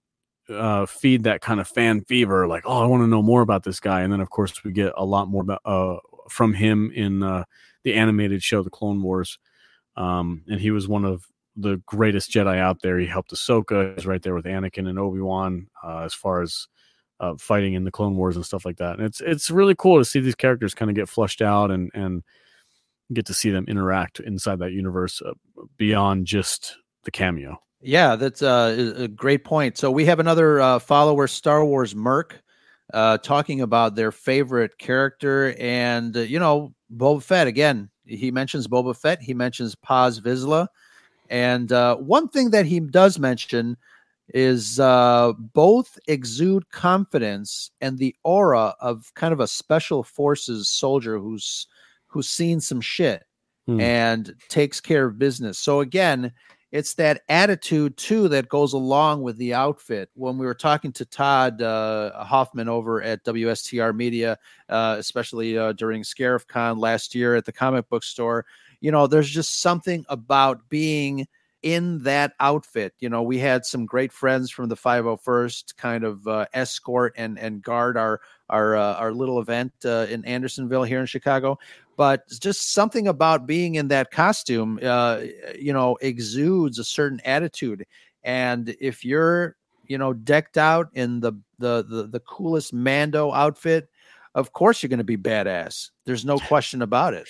uh, 0.50 0.86
feed 0.86 1.24
that 1.24 1.42
kind 1.42 1.60
of 1.60 1.68
fan 1.68 2.02
fever. 2.02 2.48
Like, 2.48 2.64
oh, 2.66 2.84
I 2.84 2.86
want 2.86 3.04
to 3.04 3.08
know 3.08 3.22
more 3.22 3.42
about 3.42 3.64
this 3.64 3.80
guy. 3.80 4.02
And 4.02 4.12
then, 4.12 4.22
of 4.22 4.30
course, 4.30 4.64
we 4.64 4.72
get 4.72 4.94
a 4.98 5.06
lot 5.06 5.28
more 5.28 5.44
about, 5.44 5.62
uh, 5.66 5.98
from 6.30 6.54
him 6.54 6.92
in 6.94 7.24
uh, 7.24 7.44
the 7.84 7.94
animated 7.94 8.44
show, 8.44 8.64
The 8.64 8.70
Clone 8.70 9.02
Wars. 9.02 9.40
Um, 9.96 10.44
and 10.48 10.60
he 10.60 10.72
was 10.72 10.88
one 10.88 11.06
of 11.06 11.26
the 11.56 11.82
greatest 11.86 12.32
Jedi 12.32 12.58
out 12.58 12.82
there. 12.82 12.98
He 12.98 13.06
helped 13.08 13.32
Ahsoka. 13.32 13.96
He's 13.96 14.06
right 14.06 14.22
there 14.22 14.36
with 14.36 14.46
Anakin 14.46 14.88
and 14.88 15.00
Obi 15.00 15.20
Wan 15.20 15.68
uh, 15.84 16.00
as 16.00 16.14
far 16.14 16.42
as 16.42 16.68
uh, 17.20 17.36
fighting 17.38 17.74
in 17.74 17.84
the 17.84 17.92
Clone 17.92 18.16
Wars 18.16 18.36
and 18.36 18.46
stuff 18.46 18.66
like 18.66 18.78
that. 18.78 18.98
And 18.98 19.06
it's 19.06 19.22
it's 19.22 19.52
really 19.52 19.76
cool 19.76 19.98
to 19.98 20.06
see 20.06 20.20
these 20.20 20.36
characters 20.36 20.74
kind 20.74 20.90
of 20.90 20.96
get 20.96 21.10
flushed 21.10 21.42
out 21.42 21.70
and 21.70 21.92
and 21.94 22.24
get 23.12 23.26
to 23.26 23.34
see 23.34 23.50
them 23.50 23.66
interact 23.68 24.20
inside 24.20 24.60
that 24.60 24.72
universe 24.72 25.22
uh, 25.22 25.34
beyond 25.78 26.28
just 26.28 26.78
the 27.04 27.12
cameo. 27.12 27.58
Yeah, 27.82 28.16
that's 28.16 28.42
uh, 28.42 28.94
a 28.98 29.08
great 29.08 29.44
point. 29.46 29.78
So 29.78 29.90
we 29.90 30.06
have 30.06 30.20
another 30.20 30.60
uh, 30.60 30.80
follower, 30.80 31.28
Star 31.28 31.64
Wars 31.64 31.96
Merc, 31.96 32.42
uh, 32.94 33.18
talking 33.20 33.62
about 33.62 33.96
their 33.96 34.12
favorite 34.12 34.78
character, 34.78 35.56
and 35.58 36.16
uh, 36.16 36.22
you 36.22 36.40
know, 36.40 36.74
Boba 36.96 37.24
Fett. 37.24 37.48
Again, 37.48 37.90
he 38.06 38.32
mentions 38.32 38.68
Boba 38.68 38.96
Fett. 38.96 39.22
He 39.22 39.34
mentions 39.34 39.76
Paz 39.76 40.20
Vizsla, 40.20 40.68
and 41.30 41.72
uh, 41.72 41.96
one 41.96 42.28
thing 42.28 42.50
that 42.50 42.66
he 42.66 42.82
does 42.82 43.18
mention 43.18 43.78
is 44.34 44.80
uh, 44.80 45.32
both 45.38 45.98
exude 46.08 46.70
confidence 46.72 47.72
and 47.82 47.98
the 47.98 48.16
aura 48.24 48.76
of 48.80 49.12
kind 49.16 49.34
of 49.34 49.40
a 49.40 49.48
special 49.48 50.04
forces 50.04 50.68
soldier 50.70 51.18
who's 51.18 51.68
who's 52.08 52.30
seen 52.30 52.60
some 52.60 52.82
shit 52.82 53.24
Hmm. 53.68 53.80
and 53.80 54.36
takes 54.50 54.82
care 54.82 55.06
of 55.06 55.20
business. 55.20 55.60
So 55.60 55.82
again, 55.82 56.32
it's 56.72 56.94
that 56.96 57.24
attitude 57.30 57.98
too 57.98 58.28
that 58.30 58.48
goes 58.48 58.74
along 58.74 59.24
with 59.24 59.38
the 59.38 59.54
outfit. 59.54 60.10
When 60.14 60.38
we 60.38 60.46
were 60.46 60.54
talking 60.54 60.92
to 60.94 61.06
Todd 61.06 61.62
uh, 61.62 62.24
Hoffman 62.24 62.70
over 62.70 63.02
at 63.02 63.24
WSTR 63.26 63.96
Media, 63.96 64.38
uh, 64.70 64.96
especially 65.00 65.58
uh, 65.58 65.74
during 65.74 66.04
Scarif 66.04 66.48
Con 66.48 66.78
last 66.78 67.16
year 67.16 67.36
at 67.36 67.46
the 67.46 67.52
comic 67.52 67.90
book 67.90 68.04
store, 68.04 68.46
you 68.82 68.92
know, 68.92 69.08
there's 69.08 69.30
just 69.30 69.62
something 69.62 70.06
about 70.10 70.70
being 70.70 71.28
in 71.64 72.04
that 72.04 72.34
outfit. 72.40 72.94
You 73.00 73.10
know, 73.10 73.24
we 73.24 73.40
had 73.40 73.66
some 73.66 73.86
great 73.86 74.14
friends 74.14 74.52
from 74.52 74.70
the 74.70 74.78
501st 74.78 75.76
kind 75.76 76.04
of 76.04 76.28
uh, 76.28 76.46
escort 76.54 77.14
and 77.18 77.38
and 77.38 77.62
guard 77.62 77.98
our 77.98 78.22
our 78.50 78.76
uh, 78.76 78.96
our 78.96 79.14
little 79.14 79.40
event 79.40 79.72
uh, 79.86 80.08
in 80.10 80.26
Andersonville 80.26 80.84
here 80.84 81.00
in 81.00 81.06
Chicago. 81.06 81.58
But 81.96 82.30
just 82.30 82.74
something 82.74 83.08
about 83.08 83.46
being 83.46 83.76
in 83.76 83.90
that 83.90 84.12
costume, 84.12 84.80
uh, 84.82 85.22
you 85.58 85.74
know, 85.74 85.98
exudes 86.02 86.80
a 86.80 86.84
certain 86.84 87.20
attitude. 87.26 87.86
And 88.24 88.76
if 88.80 89.04
you're, 89.04 89.58
you 89.86 89.98
know, 89.98 90.14
decked 90.14 90.58
out 90.58 90.88
in 90.94 91.20
the 91.20 91.34
the 91.58 91.84
the, 91.84 92.08
the 92.08 92.20
coolest 92.22 92.74
Mando 92.74 93.34
outfit, 93.34 93.90
of 94.36 94.54
course 94.54 94.82
you're 94.82 94.90
going 94.90 95.00
to 95.00 95.04
be 95.04 95.18
badass. 95.18 95.90
There's 96.06 96.26
no 96.26 96.40
question 96.40 96.82
about 96.82 97.14
it. 97.14 97.28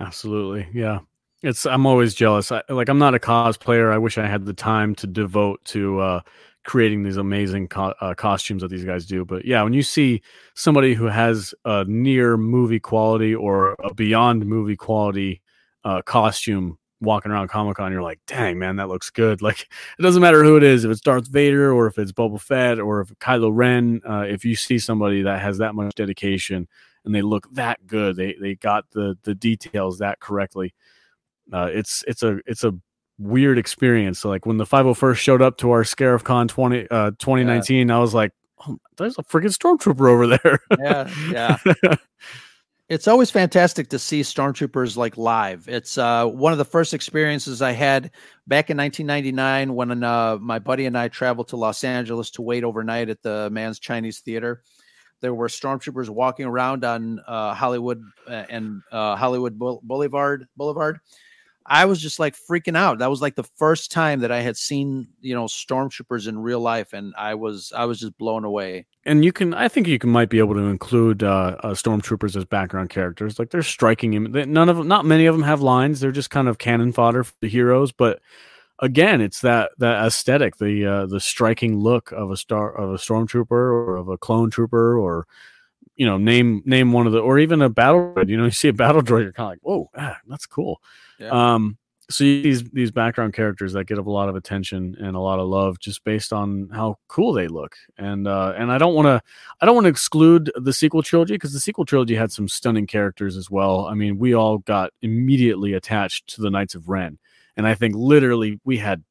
Absolutely, 0.00 0.68
yeah. 0.72 1.00
It's 1.42 1.66
I'm 1.66 1.86
always 1.86 2.14
jealous. 2.14 2.50
I, 2.50 2.62
like 2.68 2.88
I'm 2.88 2.98
not 2.98 3.14
a 3.14 3.20
cosplayer. 3.20 3.92
I 3.92 3.98
wish 3.98 4.18
I 4.18 4.26
had 4.26 4.44
the 4.44 4.52
time 4.52 4.96
to 4.96 5.06
devote 5.06 5.64
to 5.66 6.00
uh, 6.00 6.20
creating 6.68 7.02
these 7.02 7.16
amazing 7.16 7.66
co- 7.66 7.94
uh, 8.02 8.12
costumes 8.12 8.60
that 8.60 8.68
these 8.68 8.84
guys 8.84 9.06
do. 9.06 9.24
But 9.24 9.46
yeah, 9.46 9.62
when 9.62 9.72
you 9.72 9.82
see 9.82 10.20
somebody 10.54 10.92
who 10.92 11.06
has 11.06 11.54
a 11.64 11.86
near 11.86 12.36
movie 12.36 12.78
quality 12.78 13.34
or 13.34 13.74
a 13.82 13.94
beyond 13.94 14.44
movie 14.44 14.76
quality 14.76 15.40
uh, 15.84 16.02
costume 16.02 16.78
walking 17.00 17.32
around 17.32 17.48
Comic 17.48 17.78
Con, 17.78 17.90
you're 17.90 18.02
like, 18.02 18.20
dang 18.26 18.58
man, 18.58 18.76
that 18.76 18.88
looks 18.88 19.08
good. 19.08 19.40
Like 19.48 19.62
it 19.98 20.02
doesn't 20.02 20.20
matter 20.20 20.44
who 20.44 20.58
it 20.58 20.62
is, 20.62 20.84
if 20.84 20.90
it's 20.90 21.00
Darth 21.00 21.26
Vader 21.28 21.72
or 21.72 21.86
if 21.86 21.98
it's 21.98 22.12
Boba 22.12 22.38
Fett 22.38 22.78
or 22.78 23.00
if 23.00 23.08
Kylo 23.18 23.50
Ren. 23.50 24.02
Uh, 24.06 24.26
if 24.28 24.44
you 24.44 24.54
see 24.54 24.78
somebody 24.78 25.22
that 25.22 25.40
has 25.40 25.56
that 25.58 25.74
much 25.74 25.94
dedication 25.94 26.68
and 27.06 27.14
they 27.14 27.22
look 27.22 27.50
that 27.54 27.86
good, 27.86 28.16
they 28.16 28.34
they 28.38 28.56
got 28.56 28.84
the 28.90 29.16
the 29.22 29.34
details 29.34 30.00
that 30.00 30.20
correctly 30.20 30.74
uh, 31.52 31.70
it's 31.72 32.04
it's 32.06 32.22
a 32.22 32.38
it's 32.46 32.64
a 32.64 32.74
weird 33.18 33.58
experience. 33.58 34.20
So 34.20 34.28
like 34.28 34.46
when 34.46 34.56
the 34.56 34.66
501st 34.66 35.16
showed 35.16 35.42
up 35.42 35.58
to 35.58 35.70
our 35.70 35.82
Scarif 35.82 36.24
Con 36.24 36.48
20 36.48 36.88
uh 36.90 37.10
2019, 37.18 37.88
yeah. 37.88 37.96
I 37.96 37.98
was 37.98 38.14
like, 38.14 38.32
oh, 38.66 38.78
there's 38.96 39.18
a 39.18 39.22
freaking 39.22 39.56
stormtrooper 39.56 40.08
over 40.08 40.26
there. 40.26 40.60
yeah, 40.78 41.58
yeah. 41.82 41.94
it's 42.88 43.06
always 43.06 43.30
fantastic 43.30 43.88
to 43.90 43.98
see 43.98 44.22
stormtroopers 44.22 44.96
like 44.96 45.16
live. 45.18 45.68
It's 45.68 45.98
uh, 45.98 46.26
one 46.26 46.52
of 46.52 46.58
the 46.58 46.64
first 46.64 46.94
experiences 46.94 47.60
I 47.60 47.72
had 47.72 48.10
back 48.46 48.70
in 48.70 48.78
1999 48.78 49.74
when 49.74 50.02
uh, 50.02 50.38
my 50.40 50.58
buddy 50.58 50.86
and 50.86 50.96
I 50.96 51.08
traveled 51.08 51.48
to 51.48 51.56
Los 51.56 51.84
Angeles 51.84 52.30
to 52.32 52.42
wait 52.42 52.64
overnight 52.64 53.10
at 53.10 53.22
the 53.22 53.50
Mann's 53.50 53.78
Chinese 53.78 54.20
Theater. 54.20 54.62
There 55.20 55.34
were 55.34 55.48
stormtroopers 55.48 56.08
walking 56.08 56.46
around 56.46 56.84
on 56.84 57.20
uh, 57.26 57.52
Hollywood 57.52 58.02
uh, 58.26 58.44
and 58.48 58.82
uh, 58.90 59.16
Hollywood 59.16 59.58
Boulevard 59.58 60.46
Boulevard 60.56 61.00
I 61.68 61.84
was 61.84 62.00
just 62.00 62.18
like 62.18 62.34
freaking 62.34 62.76
out. 62.76 62.98
That 62.98 63.10
was 63.10 63.20
like 63.20 63.34
the 63.34 63.44
first 63.44 63.92
time 63.92 64.20
that 64.20 64.32
I 64.32 64.40
had 64.40 64.56
seen, 64.56 65.08
you 65.20 65.34
know, 65.34 65.44
stormtroopers 65.44 66.26
in 66.26 66.38
real 66.38 66.60
life, 66.60 66.94
and 66.94 67.14
I 67.16 67.34
was 67.34 67.72
I 67.76 67.84
was 67.84 68.00
just 68.00 68.16
blown 68.16 68.44
away. 68.44 68.86
And 69.04 69.24
you 69.24 69.32
can, 69.32 69.52
I 69.52 69.68
think 69.68 69.86
you 69.86 69.98
can 69.98 70.10
might 70.10 70.30
be 70.30 70.38
able 70.38 70.54
to 70.54 70.60
include 70.60 71.22
uh, 71.22 71.56
uh, 71.60 71.74
stormtroopers 71.74 72.36
as 72.36 72.46
background 72.46 72.90
characters. 72.90 73.38
Like 73.38 73.50
they're 73.50 73.62
striking 73.62 74.14
him. 74.14 74.32
None 74.32 74.68
of 74.68 74.78
them, 74.78 74.88
not 74.88 75.04
many 75.04 75.26
of 75.26 75.34
them 75.34 75.42
have 75.42 75.60
lines. 75.60 76.00
They're 76.00 76.10
just 76.10 76.30
kind 76.30 76.48
of 76.48 76.58
cannon 76.58 76.92
fodder 76.92 77.22
for 77.22 77.34
the 77.40 77.48
heroes. 77.48 77.92
But 77.92 78.20
again, 78.78 79.20
it's 79.20 79.42
that 79.42 79.72
that 79.78 80.06
aesthetic, 80.06 80.56
the 80.56 80.86
uh, 80.86 81.06
the 81.06 81.20
striking 81.20 81.78
look 81.78 82.12
of 82.12 82.30
a 82.30 82.36
star 82.36 82.74
of 82.74 82.90
a 82.90 82.98
stormtrooper 82.98 83.50
or 83.50 83.96
of 83.96 84.08
a 84.08 84.16
clone 84.16 84.50
trooper 84.50 84.98
or 84.98 85.26
you 85.96 86.06
know 86.06 86.16
name 86.16 86.62
name 86.64 86.92
one 86.92 87.06
of 87.06 87.12
the 87.12 87.18
or 87.18 87.38
even 87.38 87.60
a 87.60 87.68
battle 87.68 88.14
droid. 88.14 88.28
You 88.30 88.38
know, 88.38 88.44
you 88.46 88.50
see 88.52 88.68
a 88.68 88.72
battle 88.72 89.02
droid, 89.02 89.24
you're 89.24 89.32
kind 89.32 89.46
of 89.46 89.50
like, 89.52 89.60
whoa, 89.60 89.90
ah, 89.96 90.18
that's 90.26 90.46
cool. 90.46 90.80
Yeah. 91.18 91.54
Um, 91.54 91.78
so 92.10 92.24
these 92.24 92.64
these 92.70 92.90
background 92.90 93.34
characters 93.34 93.74
that 93.74 93.84
get 93.84 93.98
a 93.98 94.02
lot 94.02 94.30
of 94.30 94.36
attention 94.36 94.96
and 94.98 95.14
a 95.14 95.20
lot 95.20 95.38
of 95.38 95.46
love 95.46 95.78
just 95.78 96.02
based 96.04 96.32
on 96.32 96.70
how 96.72 96.96
cool 97.08 97.34
they 97.34 97.48
look 97.48 97.76
and 97.98 98.26
uh, 98.26 98.54
and 98.56 98.72
I 98.72 98.78
don't 98.78 98.94
want 98.94 99.06
to 99.06 99.20
I 99.60 99.66
don't 99.66 99.74
want 99.74 99.84
to 99.84 99.90
exclude 99.90 100.50
the 100.56 100.72
sequel 100.72 101.02
trilogy 101.02 101.34
because 101.34 101.52
the 101.52 101.60
sequel 101.60 101.84
trilogy 101.84 102.14
had 102.14 102.32
some 102.32 102.48
stunning 102.48 102.86
characters 102.86 103.36
as 103.36 103.50
well. 103.50 103.86
I 103.86 103.94
mean, 103.94 104.18
we 104.18 104.34
all 104.34 104.58
got 104.58 104.90
immediately 105.02 105.74
attached 105.74 106.28
to 106.34 106.40
the 106.40 106.50
Knights 106.50 106.74
of 106.74 106.88
Ren, 106.88 107.18
and 107.56 107.66
I 107.66 107.74
think 107.74 107.94
literally 107.94 108.58
we 108.64 108.78
had 108.78 109.04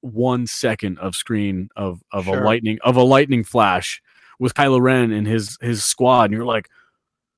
one 0.00 0.46
second 0.46 0.98
of 0.98 1.16
screen 1.16 1.70
of 1.74 2.02
of 2.12 2.26
sure. 2.26 2.40
a 2.40 2.44
lightning 2.44 2.78
of 2.82 2.96
a 2.96 3.02
lightning 3.02 3.42
flash 3.42 4.00
with 4.38 4.54
Kylo 4.54 4.80
Ren 4.80 5.10
and 5.10 5.26
his 5.26 5.58
his 5.60 5.84
squad, 5.84 6.26
and 6.26 6.34
you're 6.34 6.44
like, 6.44 6.68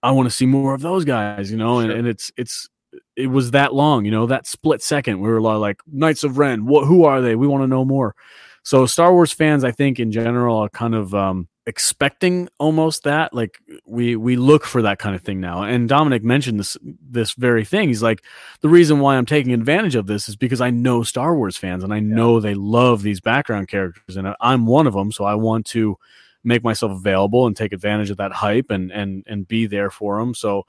I 0.03 0.11
want 0.11 0.27
to 0.27 0.35
see 0.35 0.47
more 0.47 0.75
of 0.75 0.83
those 0.83 1.07
guys, 1.07 1.51
you 1.51 1.57
know, 1.57 1.81
sure. 1.81 1.91
and, 1.91 2.01
and 2.01 2.09
it's 2.09 2.31
it's 2.37 2.69
it 3.17 3.29
was 3.29 3.53
that 3.53 3.75
long, 3.75 4.05
you 4.05 4.11
know, 4.11 4.27
that 4.27 4.47
split 4.47 4.83
second. 4.83 5.21
We 5.21 5.29
were 5.29 5.41
like, 5.41 5.81
Knights 5.87 6.25
of 6.25 6.39
Ren, 6.39 6.67
what, 6.67 6.87
who 6.87 7.05
are 7.05 7.21
they? 7.21 7.37
We 7.37 7.47
want 7.47 7.63
to 7.63 7.69
know 7.69 7.85
more. 7.85 8.15
So 8.63 8.85
Star 8.85 9.13
Wars 9.13 9.33
fans, 9.33 9.63
I 9.63 9.71
think 9.71 10.01
in 10.01 10.11
general, 10.11 10.57
are 10.59 10.69
kind 10.69 10.95
of 10.95 11.15
um, 11.15 11.47
expecting 11.67 12.49
almost 12.59 13.05
that. 13.05 13.33
Like 13.33 13.59
we 13.87 14.17
we 14.17 14.35
look 14.35 14.65
for 14.65 14.83
that 14.83 14.99
kind 14.99 15.15
of 15.15 15.23
thing 15.23 15.41
now. 15.41 15.63
And 15.63 15.89
Dominic 15.89 16.25
mentioned 16.25 16.59
this 16.59 16.77
this 16.83 17.35
very 17.35 17.65
thing. 17.65 17.87
He's 17.87 18.03
like, 18.03 18.25
the 18.63 18.69
reason 18.69 18.99
why 18.99 19.17
I'm 19.17 19.25
taking 19.25 19.53
advantage 19.53 19.95
of 19.95 20.09
this 20.09 20.29
is 20.29 20.35
because 20.35 20.61
I 20.61 20.71
know 20.71 21.05
Star 21.05 21.37
Wars 21.37 21.57
fans 21.57 21.85
and 21.85 21.95
I 21.95 22.01
know 22.01 22.41
they 22.41 22.55
love 22.55 23.03
these 23.03 23.21
background 23.21 23.69
characters, 23.69 24.17
and 24.17 24.35
I'm 24.41 24.67
one 24.67 24.89
of 24.89 24.95
them. 24.95 25.13
So 25.13 25.25
I 25.25 25.37
want 25.37 25.67
to 25.67 25.97
make 26.43 26.65
myself 26.65 26.91
available 26.91 27.47
and 27.47 27.57
take 27.57 27.73
advantage 27.73 28.11
of 28.11 28.17
that 28.17 28.33
hype 28.33 28.71
and 28.71 28.91
and 28.91 29.23
and 29.29 29.47
be 29.47 29.67
there 29.67 29.91
for 29.91 30.19
them. 30.19 30.35
So 30.35 30.65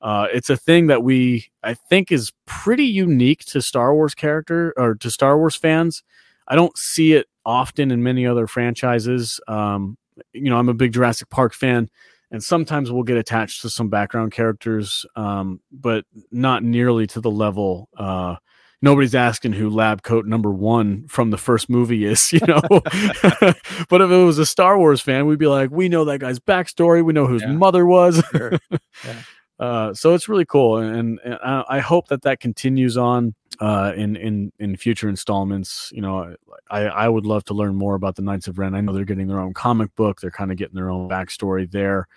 uh, 0.00 0.26
it's 0.32 0.50
a 0.50 0.56
thing 0.56 0.86
that 0.86 1.02
we, 1.02 1.50
I 1.62 1.74
think, 1.74 2.10
is 2.10 2.32
pretty 2.46 2.86
unique 2.86 3.44
to 3.46 3.60
Star 3.60 3.94
Wars 3.94 4.14
character 4.14 4.72
or 4.76 4.94
to 4.96 5.10
Star 5.10 5.36
Wars 5.36 5.56
fans. 5.56 6.02
I 6.48 6.56
don't 6.56 6.76
see 6.76 7.12
it 7.12 7.26
often 7.44 7.90
in 7.90 8.02
many 8.02 8.26
other 8.26 8.46
franchises. 8.46 9.40
Um, 9.46 9.96
you 10.32 10.50
know, 10.50 10.58
I'm 10.58 10.68
a 10.68 10.74
big 10.74 10.92
Jurassic 10.92 11.28
Park 11.30 11.54
fan, 11.54 11.90
and 12.30 12.42
sometimes 12.42 12.90
we'll 12.90 13.02
get 13.02 13.16
attached 13.16 13.62
to 13.62 13.70
some 13.70 13.88
background 13.88 14.32
characters, 14.32 15.04
um, 15.16 15.60
but 15.70 16.04
not 16.30 16.62
nearly 16.62 17.06
to 17.08 17.20
the 17.20 17.30
level. 17.30 17.88
Uh, 17.96 18.36
nobody's 18.82 19.14
asking 19.14 19.52
who 19.52 19.68
Lab 19.68 20.02
Coat 20.02 20.26
Number 20.26 20.50
One 20.50 21.06
from 21.08 21.30
the 21.30 21.38
first 21.38 21.68
movie 21.68 22.04
is, 22.04 22.32
you 22.32 22.40
know. 22.46 22.60
but 22.70 24.00
if 24.00 24.10
it 24.10 24.24
was 24.24 24.38
a 24.38 24.46
Star 24.46 24.78
Wars 24.78 25.00
fan, 25.00 25.26
we'd 25.26 25.38
be 25.38 25.46
like, 25.46 25.70
we 25.70 25.88
know 25.88 26.04
that 26.06 26.20
guy's 26.20 26.38
backstory, 26.38 27.04
we 27.04 27.12
know 27.12 27.26
who 27.26 27.34
his 27.34 27.42
yeah. 27.42 27.52
mother 27.52 27.84
was. 27.86 28.22
Sure. 28.32 28.58
Yeah. 29.04 29.22
Uh, 29.60 29.92
so 29.92 30.14
it's 30.14 30.26
really 30.26 30.46
cool, 30.46 30.78
and, 30.78 31.20
and, 31.22 31.38
I 31.42 31.80
hope 31.80 32.08
that 32.08 32.22
that 32.22 32.40
continues 32.40 32.96
on 32.96 33.34
uh, 33.60 33.92
in 33.94 34.16
in 34.16 34.52
in 34.58 34.74
future 34.74 35.06
installments. 35.06 35.92
You 35.94 36.00
know, 36.00 36.34
I 36.70 36.84
I 36.86 37.08
would 37.10 37.26
love 37.26 37.44
to 37.44 37.54
learn 37.54 37.74
more 37.74 37.94
about 37.94 38.16
the 38.16 38.22
Knights 38.22 38.48
of 38.48 38.58
Ren. 38.58 38.74
I 38.74 38.80
know 38.80 38.94
they're 38.94 39.04
getting 39.04 39.28
their 39.28 39.38
own 39.38 39.52
comic 39.52 39.94
book. 39.96 40.20
They're 40.22 40.30
kind 40.30 40.50
of 40.50 40.56
getting 40.56 40.76
their 40.76 40.88
own 40.88 41.10
backstory 41.10 41.70
there. 41.70 42.08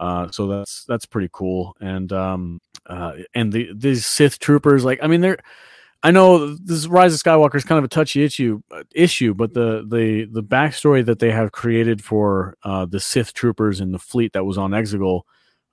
Uh, 0.00 0.30
so 0.30 0.46
that's 0.46 0.84
that's 0.84 1.04
pretty 1.04 1.28
cool. 1.30 1.76
And 1.78 2.10
um, 2.10 2.62
uh, 2.86 3.12
and 3.34 3.52
the 3.52 3.68
these 3.74 4.06
Sith 4.06 4.38
troopers, 4.38 4.82
like 4.82 5.00
I 5.02 5.08
mean, 5.08 5.20
they're 5.20 5.38
I 6.02 6.10
know 6.10 6.54
this 6.54 6.86
Rise 6.86 7.12
of 7.12 7.20
Skywalker 7.20 7.56
is 7.56 7.64
kind 7.64 7.78
of 7.78 7.84
a 7.84 7.88
touchy 7.88 8.24
issue 8.24 8.62
uh, 8.70 8.84
issue, 8.94 9.34
but 9.34 9.52
the 9.52 9.86
the 9.86 10.24
the 10.24 10.42
backstory 10.42 11.04
that 11.04 11.18
they 11.18 11.32
have 11.32 11.52
created 11.52 12.02
for 12.02 12.56
uh, 12.62 12.86
the 12.86 13.00
Sith 13.00 13.34
troopers 13.34 13.78
in 13.80 13.92
the 13.92 13.98
fleet 13.98 14.32
that 14.32 14.44
was 14.44 14.56
on 14.56 14.70
Exegol 14.70 15.24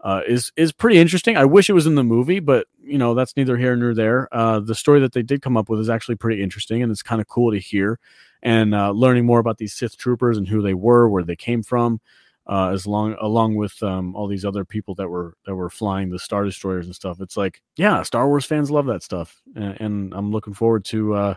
uh, 0.05 0.21
is 0.27 0.51
is 0.55 0.71
pretty 0.71 0.99
interesting. 0.99 1.35
I 1.35 1.45
wish 1.45 1.67
it 1.67 1.73
was 1.73 1.87
in 1.87 1.95
the 1.95 2.03
movie, 2.03 2.39
but 2.39 2.67
you 2.79 2.99
know 2.99 3.15
that's 3.15 3.35
neither 3.35 3.57
here 3.57 3.75
nor 3.75 3.95
there. 3.95 4.29
Uh, 4.31 4.59
the 4.59 4.75
story 4.75 4.99
that 4.99 5.13
they 5.13 5.23
did 5.23 5.41
come 5.41 5.57
up 5.57 5.67
with 5.67 5.79
is 5.79 5.89
actually 5.89 6.15
pretty 6.15 6.43
interesting, 6.43 6.83
and 6.83 6.91
it's 6.91 7.01
kind 7.01 7.19
of 7.19 7.27
cool 7.27 7.51
to 7.51 7.57
hear. 7.57 7.99
And 8.43 8.75
uh, 8.75 8.91
learning 8.91 9.25
more 9.25 9.39
about 9.39 9.57
these 9.57 9.73
Sith 9.73 9.97
troopers 9.97 10.37
and 10.37 10.47
who 10.47 10.61
they 10.61 10.75
were, 10.75 11.09
where 11.09 11.23
they 11.23 11.35
came 11.35 11.63
from, 11.63 11.99
uh, 12.45 12.69
as 12.69 12.85
long 12.85 13.15
along 13.19 13.55
with 13.55 13.81
um, 13.81 14.15
all 14.15 14.27
these 14.27 14.45
other 14.45 14.63
people 14.63 14.93
that 14.93 15.09
were 15.09 15.37
that 15.47 15.55
were 15.55 15.71
flying 15.71 16.11
the 16.11 16.19
Star 16.19 16.45
Destroyers 16.45 16.85
and 16.85 16.93
stuff. 16.93 17.19
It's 17.19 17.35
like, 17.35 17.63
yeah, 17.75 18.03
Star 18.03 18.27
Wars 18.27 18.45
fans 18.45 18.69
love 18.69 18.85
that 18.85 19.01
stuff, 19.01 19.41
and, 19.55 19.81
and 19.81 20.13
I'm 20.13 20.31
looking 20.31 20.53
forward 20.53 20.85
to 20.85 21.15
uh, 21.15 21.33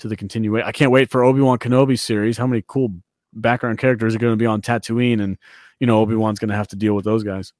to 0.00 0.08
the 0.08 0.16
continuation. 0.16 0.66
I 0.66 0.72
can't 0.72 0.90
wait 0.90 1.10
for 1.10 1.22
Obi 1.22 1.42
Wan 1.42 1.60
Kenobi 1.60 1.96
series. 1.96 2.36
How 2.36 2.48
many 2.48 2.64
cool 2.66 2.92
background 3.32 3.78
characters 3.78 4.16
are 4.16 4.18
going 4.18 4.32
to 4.32 4.36
be 4.36 4.46
on 4.46 4.62
Tatooine, 4.62 5.22
and 5.22 5.38
you 5.78 5.86
know 5.86 6.00
Obi 6.00 6.16
Wan's 6.16 6.40
going 6.40 6.50
to 6.50 6.56
have 6.56 6.66
to 6.68 6.76
deal 6.76 6.94
with 6.94 7.04
those 7.04 7.22
guys. 7.22 7.52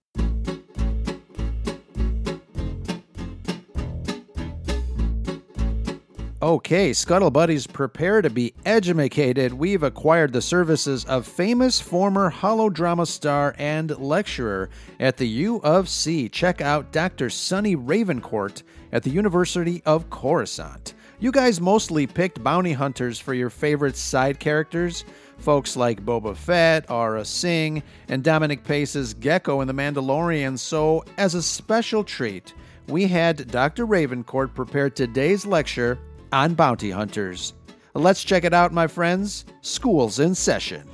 Okay, 6.43 6.95
Scuttle 6.95 7.31
Buddies, 7.31 7.67
prepare 7.67 8.23
to 8.23 8.31
be 8.31 8.55
educated. 8.65 9.53
We've 9.53 9.83
acquired 9.83 10.33
the 10.33 10.41
services 10.41 11.05
of 11.05 11.27
famous 11.27 11.79
former 11.79 12.31
holodrama 12.31 13.07
star 13.07 13.55
and 13.59 13.91
lecturer 13.99 14.71
at 14.99 15.19
the 15.19 15.29
U 15.29 15.61
of 15.63 15.87
C. 15.87 16.31
Check 16.31 16.63
out 16.63 16.93
Dr. 16.93 17.29
Sunny 17.29 17.77
Ravencourt 17.77 18.63
at 18.91 19.03
the 19.03 19.11
University 19.11 19.83
of 19.85 20.09
Coruscant. 20.09 20.95
You 21.19 21.31
guys 21.31 21.61
mostly 21.61 22.07
picked 22.07 22.43
bounty 22.43 22.73
hunters 22.73 23.19
for 23.19 23.35
your 23.35 23.51
favorite 23.51 23.99
side 23.99 24.41
characters. 24.41 25.05
Folks 25.37 25.77
like 25.77 26.07
Boba 26.07 26.35
Fett, 26.35 26.87
Aurra 26.87 27.27
Sing, 27.27 27.83
and 28.09 28.25
Dominic 28.25 28.65
Pace's 28.65 29.13
Gecko 29.13 29.61
in 29.61 29.69
The 29.69 29.75
Mandalorian. 29.75 30.59
So, 30.59 31.05
as 31.19 31.35
a 31.35 31.43
special 31.43 32.03
treat, 32.03 32.55
we 32.89 33.07
had 33.07 33.51
Dr. 33.51 33.87
Ravencourt 33.87 34.55
prepare 34.55 34.89
today's 34.89 35.45
lecture 35.45 35.99
on 36.33 36.55
bounty 36.55 36.91
hunters. 36.91 37.55
Let's 37.95 38.23
check 38.23 38.45
it 38.45 38.55
out, 38.55 38.73
my 38.73 38.87
friends. 38.87 39.45
School's 39.63 40.19
in 40.19 40.35
session. 40.35 40.89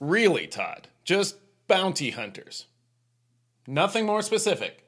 Really, 0.00 0.46
Todd? 0.46 0.88
Just 1.04 1.36
bounty 1.66 2.10
hunters. 2.10 2.66
Nothing 3.66 4.06
more 4.06 4.22
specific. 4.22 4.84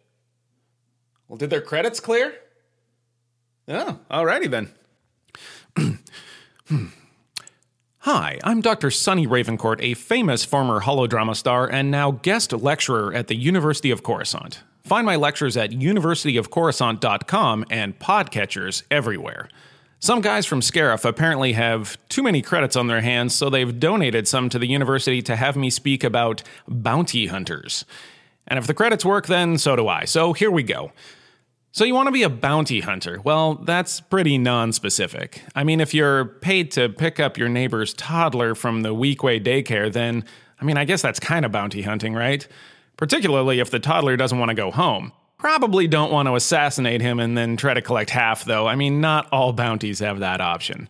Well, 1.29 1.39
did 1.39 1.51
their 1.51 1.61
credits 1.63 2.01
clear? 2.01 2.35
Oh, 3.69 3.99
alrighty 4.11 4.51
then. 4.51 4.73
Hmm. 6.69 6.87
Hi, 8.07 8.39
I'm 8.45 8.61
Dr. 8.61 8.93
Sonny 8.93 9.27
Ravencourt, 9.27 9.79
a 9.81 9.95
famous 9.95 10.45
former 10.45 10.83
holodrama 10.83 11.35
star 11.35 11.69
and 11.69 11.91
now 11.91 12.13
guest 12.13 12.53
lecturer 12.53 13.13
at 13.13 13.27
the 13.27 13.35
University 13.35 13.91
of 13.91 14.05
Coruscant. 14.05 14.63
Find 14.85 15.05
my 15.05 15.17
lectures 15.17 15.57
at 15.57 15.73
universityofcoruscant.com 15.73 17.65
and 17.69 17.99
podcatchers 17.99 18.85
everywhere. 18.93 19.49
Some 19.99 20.21
guys 20.21 20.47
from 20.47 20.61
Scarif 20.61 21.05
apparently 21.05 21.55
have 21.55 21.99
too 22.09 22.23
many 22.23 22.43
credits 22.43 22.77
on 22.77 22.87
their 22.87 23.01
hands, 23.01 23.35
so 23.35 23.51
they've 23.51 23.81
donated 23.81 24.29
some 24.29 24.49
to 24.51 24.59
the 24.61 24.69
university 24.69 25.21
to 25.23 25.35
have 25.35 25.57
me 25.57 25.69
speak 25.69 26.05
about 26.05 26.45
bounty 26.69 27.27
hunters. 27.27 27.85
And 28.47 28.57
if 28.57 28.69
the 28.69 28.75
credits 28.75 29.05
work, 29.05 29.27
then 29.27 29.59
so 29.59 29.75
do 29.75 29.89
I. 29.89 30.05
So 30.05 30.33
here 30.33 30.53
we 30.53 30.63
go. 30.63 30.93
So, 31.77 31.85
you 31.85 31.95
want 31.95 32.07
to 32.07 32.13
be 32.13 32.23
a 32.23 32.31
bounty 32.31 32.81
hunter? 32.81 33.21
Well, 33.23 33.57
that's 33.57 34.01
pretty 34.01 34.39
non 34.39 34.73
specific. 34.73 35.43
I 35.55 35.63
mean, 35.63 35.83
if 35.83 35.93
you're 35.93 36.25
paid 36.25 36.71
to 36.71 36.89
pick 36.89 37.21
up 37.21 37.37
your 37.37 37.51
neighbor's 37.51 37.93
toddler 37.93 38.55
from 38.55 38.81
the 38.81 38.95
Weequay 38.95 39.45
daycare, 39.45 39.93
then, 39.93 40.25
I 40.59 40.65
mean, 40.65 40.79
I 40.79 40.87
guess 40.87 41.03
that's 41.03 41.21
kind 41.21 41.45
of 41.45 41.53
bounty 41.53 41.83
hunting, 41.83 42.15
right? 42.15 42.49
Particularly 42.97 43.61
if 43.61 43.71
the 43.71 43.79
toddler 43.79 44.17
doesn't 44.17 44.39
want 44.39 44.49
to 44.49 44.55
go 44.55 44.71
home. 44.71 45.13
Probably 45.37 45.87
don't 45.87 46.11
want 46.11 46.29
to 46.29 46.35
assassinate 46.35 47.03
him 47.03 47.21
and 47.21 47.37
then 47.37 47.59
try 47.59 47.75
to 47.75 47.83
collect 47.83 48.09
half, 48.09 48.47
though. 48.47 48.67
I 48.67 48.75
mean, 48.75 49.03
not 49.03 49.29
all 49.31 49.53
bounties 49.53 49.99
have 49.99 50.21
that 50.21 50.41
option. 50.41 50.89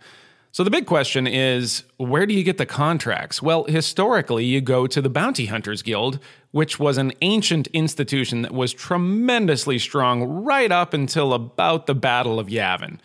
So 0.57 0.65
the 0.65 0.71
big 0.71 0.87
question 0.87 1.27
is 1.27 1.83
where 1.99 2.25
do 2.25 2.33
you 2.33 2.43
get 2.43 2.57
the 2.57 2.65
contracts? 2.65 3.43
Well, 3.43 3.65
historically, 3.65 4.47
you 4.47 4.63
go 4.63 4.87
to 4.87 5.03
the 5.03 5.11
Bounty 5.11 5.45
Hunters 5.45 5.83
Guild, 5.83 6.19
which 6.51 6.79
was 6.79 6.97
an 6.97 7.13
ancient 7.21 7.67
institution 7.75 8.41
that 8.41 8.55
was 8.55 8.73
tremendously 8.73 9.79
strong 9.79 10.23
right 10.23 10.73
up 10.73 10.95
until 10.95 11.35
about 11.35 11.85
the 11.85 11.95
Battle 11.95 12.41
of 12.41 12.47
Yavin. 12.47 13.01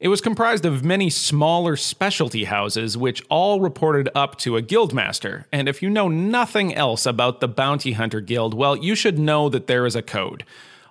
It 0.00 0.08
was 0.08 0.20
comprised 0.20 0.64
of 0.64 0.84
many 0.84 1.10
smaller 1.10 1.76
specialty 1.76 2.42
houses, 2.42 2.96
which 2.96 3.22
all 3.30 3.60
reported 3.60 4.08
up 4.16 4.36
to 4.38 4.56
a 4.56 4.62
guildmaster. 4.62 5.44
And 5.52 5.68
if 5.68 5.82
you 5.82 5.90
know 5.90 6.08
nothing 6.08 6.74
else 6.74 7.06
about 7.06 7.38
the 7.38 7.46
Bounty 7.46 7.92
Hunter 7.92 8.20
Guild, 8.20 8.52
well, 8.52 8.76
you 8.76 8.96
should 8.96 9.16
know 9.16 9.48
that 9.48 9.68
there 9.68 9.86
is 9.86 9.94
a 9.94 10.02
code. 10.02 10.44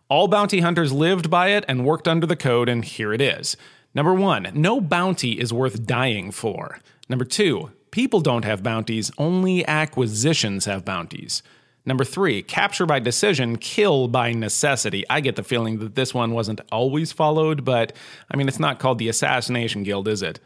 All 0.08 0.30
bounty 0.30 0.62
hunters 0.62 0.94
lived 0.94 1.30
by 1.30 1.50
it 1.50 1.66
and 1.68 1.86
worked 1.86 2.08
under 2.08 2.26
the 2.26 2.38
code, 2.38 2.70
and 2.70 2.86
here 2.86 3.12
it 3.12 3.20
is. 3.20 3.58
Number 3.94 4.14
one, 4.14 4.52
no 4.54 4.80
bounty 4.80 5.40
is 5.40 5.52
worth 5.52 5.86
dying 5.86 6.32
for. 6.32 6.80
Number 7.08 7.26
two, 7.26 7.72
people 7.92 8.22
don't 8.22 8.46
have 8.46 8.62
bounties, 8.62 9.12
only 9.18 9.66
acquisitions 9.68 10.66
have 10.66 10.86
bounties. 10.86 11.42
Number 11.86 12.04
three, 12.04 12.44
capture 12.44 12.86
by 12.86 13.00
decision, 13.00 13.58
kill 13.58 14.08
by 14.08 14.32
necessity. 14.32 15.04
I 15.10 15.22
get 15.22 15.36
the 15.36 15.44
feeling 15.44 15.80
that 15.80 15.96
this 15.96 16.14
one 16.14 16.34
wasn't 16.34 16.62
always 16.72 17.12
followed, 17.12 17.66
but 17.66 17.96
I 18.30 18.38
mean, 18.38 18.48
it's 18.48 18.60
not 18.60 18.78
called 18.80 19.00
the 19.00 19.10
Assassination 19.10 19.84
Guild, 19.84 20.08
is 20.08 20.22
it? 20.22 20.40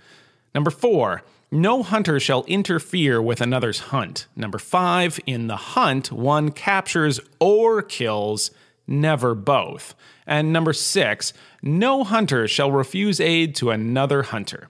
Number 0.56 0.72
four, 0.72 1.24
no 1.52 1.84
hunter 1.84 2.20
shall 2.20 2.46
interfere 2.46 3.22
with 3.22 3.42
another's 3.42 3.80
hunt. 3.80 4.28
Number 4.36 4.58
five, 4.58 5.20
in 5.26 5.48
the 5.48 5.58
hunt, 5.58 6.12
one 6.12 6.52
captures 6.52 7.20
or 7.40 7.82
kills, 7.82 8.52
never 8.88 9.36
both. 9.36 9.96
And 10.26 10.54
number 10.54 10.74
six, 10.74 11.34
no 11.64 12.04
hunter 12.04 12.48
shall 12.48 12.72
refuse 12.72 13.20
aid 13.20 13.56
to 13.56 13.72
another 13.72 14.24
hunter. 14.24 14.70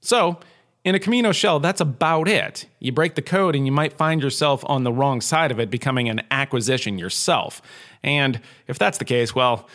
So, 0.00 0.38
in 0.84 0.94
a 0.94 1.00
Kamino 1.00 1.34
shell, 1.34 1.58
that's 1.58 1.80
about 1.80 2.28
it. 2.28 2.66
You 2.78 2.92
break 2.92 3.16
the 3.16 3.22
code 3.22 3.56
and 3.56 3.66
you 3.66 3.72
might 3.72 3.94
find 3.94 4.22
yourself 4.22 4.62
on 4.68 4.84
the 4.84 4.92
wrong 4.92 5.20
side 5.20 5.50
of 5.50 5.58
it, 5.58 5.68
becoming 5.70 6.08
an 6.08 6.22
acquisition 6.30 6.96
yourself. 6.96 7.60
And 8.04 8.40
if 8.68 8.78
that's 8.78 8.98
the 8.98 9.04
case, 9.04 9.34
well, 9.34 9.66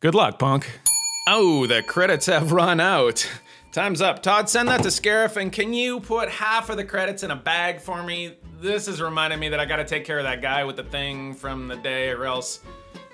good 0.00 0.16
luck, 0.16 0.40
punk. 0.40 0.80
Oh, 1.28 1.66
the 1.66 1.82
credits 1.82 2.26
have 2.26 2.50
run 2.50 2.80
out. 2.80 3.30
Time's 3.70 4.00
up. 4.00 4.22
Todd, 4.22 4.48
send 4.48 4.68
that 4.70 4.82
to 4.82 4.88
Scarif, 4.88 5.36
and 5.36 5.52
can 5.52 5.74
you 5.74 6.00
put 6.00 6.30
half 6.30 6.70
of 6.70 6.78
the 6.78 6.84
credits 6.84 7.22
in 7.22 7.30
a 7.30 7.36
bag 7.36 7.80
for 7.80 8.02
me? 8.02 8.34
This 8.60 8.88
is 8.88 9.00
reminding 9.00 9.38
me 9.38 9.50
that 9.50 9.60
I 9.60 9.66
gotta 9.66 9.84
take 9.84 10.04
care 10.04 10.18
of 10.18 10.24
that 10.24 10.42
guy 10.42 10.64
with 10.64 10.76
the 10.76 10.84
thing 10.84 11.34
from 11.34 11.68
the 11.68 11.76
day, 11.76 12.08
or 12.08 12.24
else 12.24 12.60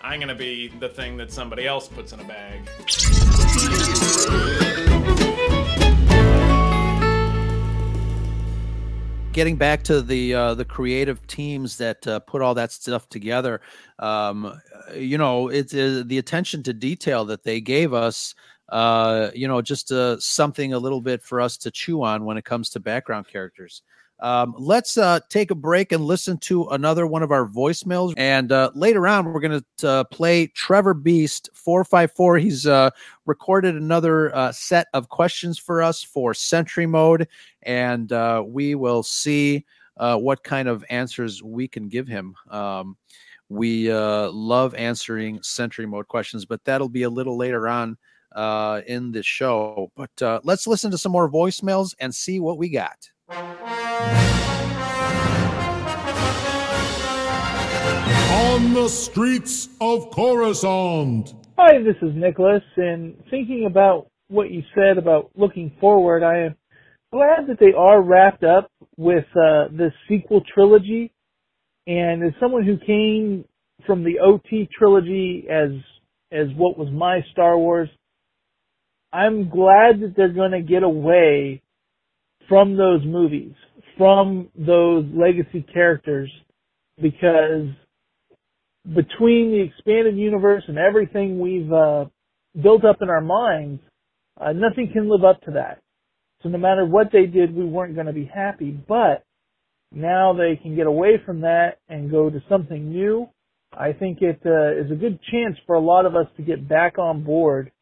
I'm 0.04 0.20
gonna 0.20 0.34
be 0.34 0.68
the 0.68 0.90
thing 0.90 1.16
that 1.16 1.32
somebody 1.32 1.66
else 1.66 1.88
puts 1.88 2.12
in 2.12 2.20
a 2.20 2.24
bag. 2.24 2.60
Getting 9.32 9.56
back 9.56 9.82
to 9.84 10.02
the 10.02 10.34
uh, 10.34 10.54
the 10.54 10.66
creative 10.66 11.26
teams 11.26 11.78
that 11.78 12.06
uh, 12.06 12.20
put 12.20 12.42
all 12.42 12.52
that 12.52 12.70
stuff 12.70 13.08
together, 13.08 13.62
um, 13.98 14.60
you 14.94 15.16
know, 15.16 15.48
it's 15.48 15.72
uh, 15.72 16.02
the 16.04 16.18
attention 16.18 16.62
to 16.64 16.74
detail 16.74 17.24
that 17.24 17.42
they 17.42 17.62
gave 17.62 17.94
us. 17.94 18.34
Uh, 18.68 19.30
you 19.34 19.48
know, 19.48 19.62
just 19.62 19.90
uh, 19.90 20.20
something 20.20 20.74
a 20.74 20.78
little 20.78 21.00
bit 21.00 21.22
for 21.22 21.40
us 21.40 21.56
to 21.56 21.70
chew 21.70 22.02
on 22.02 22.26
when 22.26 22.36
it 22.36 22.44
comes 22.44 22.68
to 22.70 22.78
background 22.78 23.26
characters. 23.26 23.80
Um, 24.24 24.54
let's 24.56 24.96
uh, 24.96 25.20
take 25.28 25.50
a 25.50 25.54
break 25.54 25.92
and 25.92 26.02
listen 26.02 26.38
to 26.38 26.64
another 26.68 27.06
one 27.06 27.22
of 27.22 27.30
our 27.30 27.46
voicemails. 27.46 28.14
And 28.16 28.50
uh, 28.50 28.70
later 28.74 29.06
on, 29.06 29.26
we're 29.26 29.40
going 29.40 29.62
to 29.76 29.88
uh, 29.88 30.04
play 30.04 30.46
Trevor 30.46 30.94
Beast 30.94 31.50
454. 31.52 32.38
He's 32.38 32.66
uh, 32.66 32.88
recorded 33.26 33.76
another 33.76 34.34
uh, 34.34 34.50
set 34.50 34.86
of 34.94 35.10
questions 35.10 35.58
for 35.58 35.82
us 35.82 36.02
for 36.02 36.32
Sentry 36.32 36.86
Mode, 36.86 37.28
and 37.64 38.10
uh, 38.12 38.42
we 38.46 38.74
will 38.74 39.02
see 39.02 39.66
what 39.98 40.42
kind 40.42 40.68
of 40.68 40.86
answers 40.88 41.42
we 41.42 41.68
can 41.68 41.88
give 41.88 42.08
him. 42.08 42.34
Um, 42.48 42.96
we 43.50 43.92
love 43.92 44.74
answering 44.74 45.42
Sentry 45.42 45.84
Mode 45.84 46.08
questions, 46.08 46.46
but 46.46 46.64
that'll 46.64 46.88
be 46.88 47.02
a 47.02 47.10
little 47.10 47.36
later 47.36 47.68
on 47.68 47.98
in 48.86 49.12
the 49.12 49.22
show. 49.22 49.92
But 49.94 50.42
let's 50.44 50.66
listen 50.66 50.90
to 50.92 50.98
some 50.98 51.12
more 51.12 51.30
voicemails 51.30 51.94
and 52.00 52.14
see 52.14 52.40
what 52.40 52.56
we 52.56 52.70
got. 52.70 53.10
On 58.34 58.74
the 58.74 58.88
streets 58.88 59.68
of 59.80 60.10
Coruscant. 60.10 61.32
Hi, 61.56 61.78
this 61.78 61.94
is 62.02 62.10
Nicholas, 62.16 62.64
and 62.76 63.14
thinking 63.30 63.66
about 63.70 64.08
what 64.26 64.50
you 64.50 64.64
said 64.74 64.98
about 64.98 65.30
looking 65.36 65.70
forward, 65.80 66.24
I 66.24 66.46
am 66.46 66.56
glad 67.12 67.46
that 67.46 67.60
they 67.60 67.72
are 67.78 68.02
wrapped 68.02 68.42
up 68.42 68.68
with 68.96 69.26
uh, 69.36 69.70
the 69.70 69.92
sequel 70.08 70.42
trilogy. 70.52 71.12
And 71.86 72.24
as 72.24 72.32
someone 72.40 72.64
who 72.64 72.78
came 72.84 73.44
from 73.86 74.02
the 74.02 74.18
OT 74.18 74.68
trilogy 74.76 75.46
as 75.48 75.70
as 76.32 76.48
what 76.56 76.76
was 76.76 76.88
my 76.90 77.20
Star 77.30 77.56
Wars, 77.56 77.88
I'm 79.12 79.48
glad 79.48 80.00
that 80.00 80.14
they're 80.16 80.32
going 80.32 80.50
to 80.50 80.62
get 80.62 80.82
away 80.82 81.62
from 82.48 82.76
those 82.76 83.04
movies, 83.04 83.54
from 83.96 84.48
those 84.56 85.04
legacy 85.14 85.64
characters, 85.72 86.30
because 87.00 87.68
between 88.94 89.50
the 89.50 89.60
expanded 89.60 90.16
universe 90.16 90.64
and 90.68 90.78
everything 90.78 91.38
we've 91.38 91.72
uh, 91.72 92.04
built 92.60 92.84
up 92.84 92.98
in 93.00 93.08
our 93.08 93.20
minds, 93.20 93.80
uh, 94.40 94.52
nothing 94.52 94.90
can 94.92 95.08
live 95.08 95.24
up 95.24 95.40
to 95.42 95.52
that. 95.52 95.80
So 96.42 96.48
no 96.48 96.58
matter 96.58 96.84
what 96.84 97.10
they 97.12 97.26
did, 97.26 97.54
we 97.54 97.64
weren't 97.64 97.94
going 97.94 98.06
to 98.06 98.12
be 98.12 98.30
happy. 98.32 98.70
But 98.70 99.24
now 99.90 100.34
they 100.34 100.56
can 100.56 100.76
get 100.76 100.86
away 100.86 101.20
from 101.24 101.40
that 101.42 101.78
and 101.88 102.10
go 102.10 102.28
to 102.28 102.42
something 102.48 102.90
new. 102.90 103.28
I 103.72 103.92
think 103.92 104.18
it 104.20 104.40
uh, 104.44 104.72
is 104.72 104.90
a 104.90 104.94
good 104.94 105.18
chance 105.30 105.56
for 105.66 105.74
a 105.76 105.80
lot 105.80 106.06
of 106.06 106.14
us 106.14 106.26
to 106.36 106.42
get 106.42 106.68
back 106.68 106.98
on 106.98 107.24
board 107.24 107.72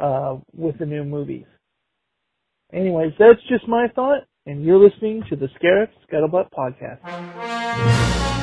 uh, 0.00 0.36
with 0.54 0.78
the 0.78 0.86
new 0.86 1.04
movies. 1.04 1.46
Anyways, 2.72 3.12
that's 3.18 3.40
just 3.48 3.66
my 3.66 3.88
thought, 3.94 4.24
and 4.48 4.64
you're 4.64 4.78
listening 4.78 5.22
to 5.28 5.36
the 5.36 5.46
Scarif 5.60 5.90
Scuttlebutt 6.10 6.48
Podcast. 6.56 8.37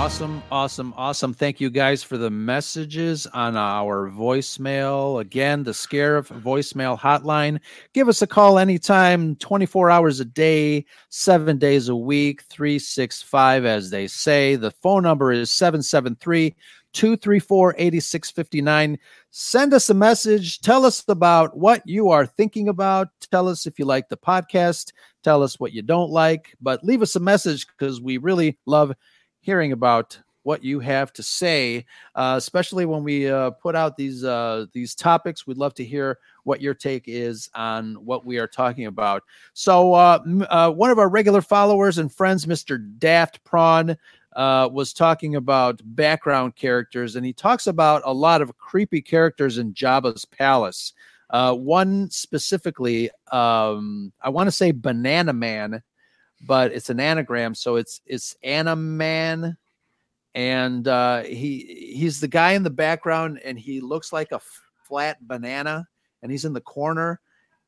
Awesome, 0.00 0.42
awesome, 0.50 0.94
awesome. 0.96 1.34
Thank 1.34 1.60
you 1.60 1.68
guys 1.68 2.02
for 2.02 2.16
the 2.16 2.30
messages 2.30 3.26
on 3.26 3.54
our 3.54 4.08
voicemail. 4.08 5.20
Again, 5.20 5.62
the 5.62 5.72
Scarif 5.72 6.28
voicemail 6.40 6.98
hotline. 6.98 7.60
Give 7.92 8.08
us 8.08 8.22
a 8.22 8.26
call 8.26 8.58
anytime, 8.58 9.36
24 9.36 9.90
hours 9.90 10.18
a 10.18 10.24
day, 10.24 10.86
seven 11.10 11.58
days 11.58 11.90
a 11.90 11.94
week, 11.94 12.44
365, 12.44 13.66
as 13.66 13.90
they 13.90 14.06
say. 14.06 14.56
The 14.56 14.70
phone 14.70 15.02
number 15.02 15.32
is 15.32 15.50
773 15.50 16.56
234 16.94 17.74
8659. 17.76 18.98
Send 19.30 19.74
us 19.74 19.90
a 19.90 19.94
message. 19.94 20.60
Tell 20.62 20.86
us 20.86 21.04
about 21.08 21.58
what 21.58 21.86
you 21.86 22.08
are 22.08 22.24
thinking 22.24 22.68
about. 22.68 23.08
Tell 23.30 23.48
us 23.48 23.66
if 23.66 23.78
you 23.78 23.84
like 23.84 24.08
the 24.08 24.16
podcast. 24.16 24.92
Tell 25.22 25.42
us 25.42 25.60
what 25.60 25.74
you 25.74 25.82
don't 25.82 26.10
like, 26.10 26.56
but 26.58 26.82
leave 26.82 27.02
us 27.02 27.16
a 27.16 27.20
message 27.20 27.66
because 27.66 28.00
we 28.00 28.16
really 28.16 28.58
love 28.64 28.94
hearing 29.40 29.72
about 29.72 30.18
what 30.42 30.64
you 30.64 30.80
have 30.80 31.12
to 31.12 31.22
say, 31.22 31.84
uh, 32.14 32.34
especially 32.36 32.86
when 32.86 33.04
we 33.04 33.28
uh, 33.28 33.50
put 33.50 33.76
out 33.76 33.96
these 33.96 34.24
uh, 34.24 34.66
these 34.72 34.94
topics. 34.94 35.46
We'd 35.46 35.58
love 35.58 35.74
to 35.74 35.84
hear 35.84 36.18
what 36.44 36.60
your 36.60 36.74
take 36.74 37.04
is 37.06 37.50
on 37.54 37.94
what 38.04 38.24
we 38.24 38.38
are 38.38 38.46
talking 38.46 38.86
about. 38.86 39.22
So, 39.52 39.94
uh, 39.94 40.18
uh, 40.48 40.70
one 40.70 40.90
of 40.90 40.98
our 40.98 41.08
regular 41.08 41.42
followers 41.42 41.98
and 41.98 42.12
friends, 42.12 42.46
Mr. 42.46 42.82
Daft 42.98 43.42
Prawn, 43.44 43.96
uh, 44.34 44.68
was 44.72 44.92
talking 44.92 45.36
about 45.36 45.80
background 45.84 46.56
characters, 46.56 47.16
and 47.16 47.26
he 47.26 47.32
talks 47.32 47.66
about 47.66 48.02
a 48.04 48.12
lot 48.12 48.40
of 48.40 48.56
creepy 48.56 49.02
characters 49.02 49.58
in 49.58 49.74
Jabba's 49.74 50.24
palace. 50.24 50.94
one 51.30 52.10
specifically, 52.10 53.10
um, 53.30 54.12
I 54.22 54.30
want 54.30 54.46
to 54.46 54.52
say 54.52 54.72
Banana 54.72 55.34
Man, 55.34 55.82
but 56.46 56.72
it's 56.72 56.90
an 56.90 57.00
anagram, 57.00 57.54
so 57.54 57.76
it's 57.76 58.00
it's 58.06 58.36
Animan 58.44 59.56
and 60.34 60.86
uh, 60.86 61.22
he 61.22 61.92
he's 61.96 62.20
the 62.20 62.28
guy 62.28 62.52
in 62.52 62.62
the 62.62 62.70
background, 62.70 63.40
and 63.44 63.58
he 63.58 63.80
looks 63.80 64.12
like 64.12 64.32
a 64.32 64.36
f- 64.36 64.62
flat 64.86 65.26
banana, 65.26 65.88
and 66.22 66.30
he's 66.30 66.44
in 66.44 66.52
the 66.52 66.60
corner. 66.60 67.20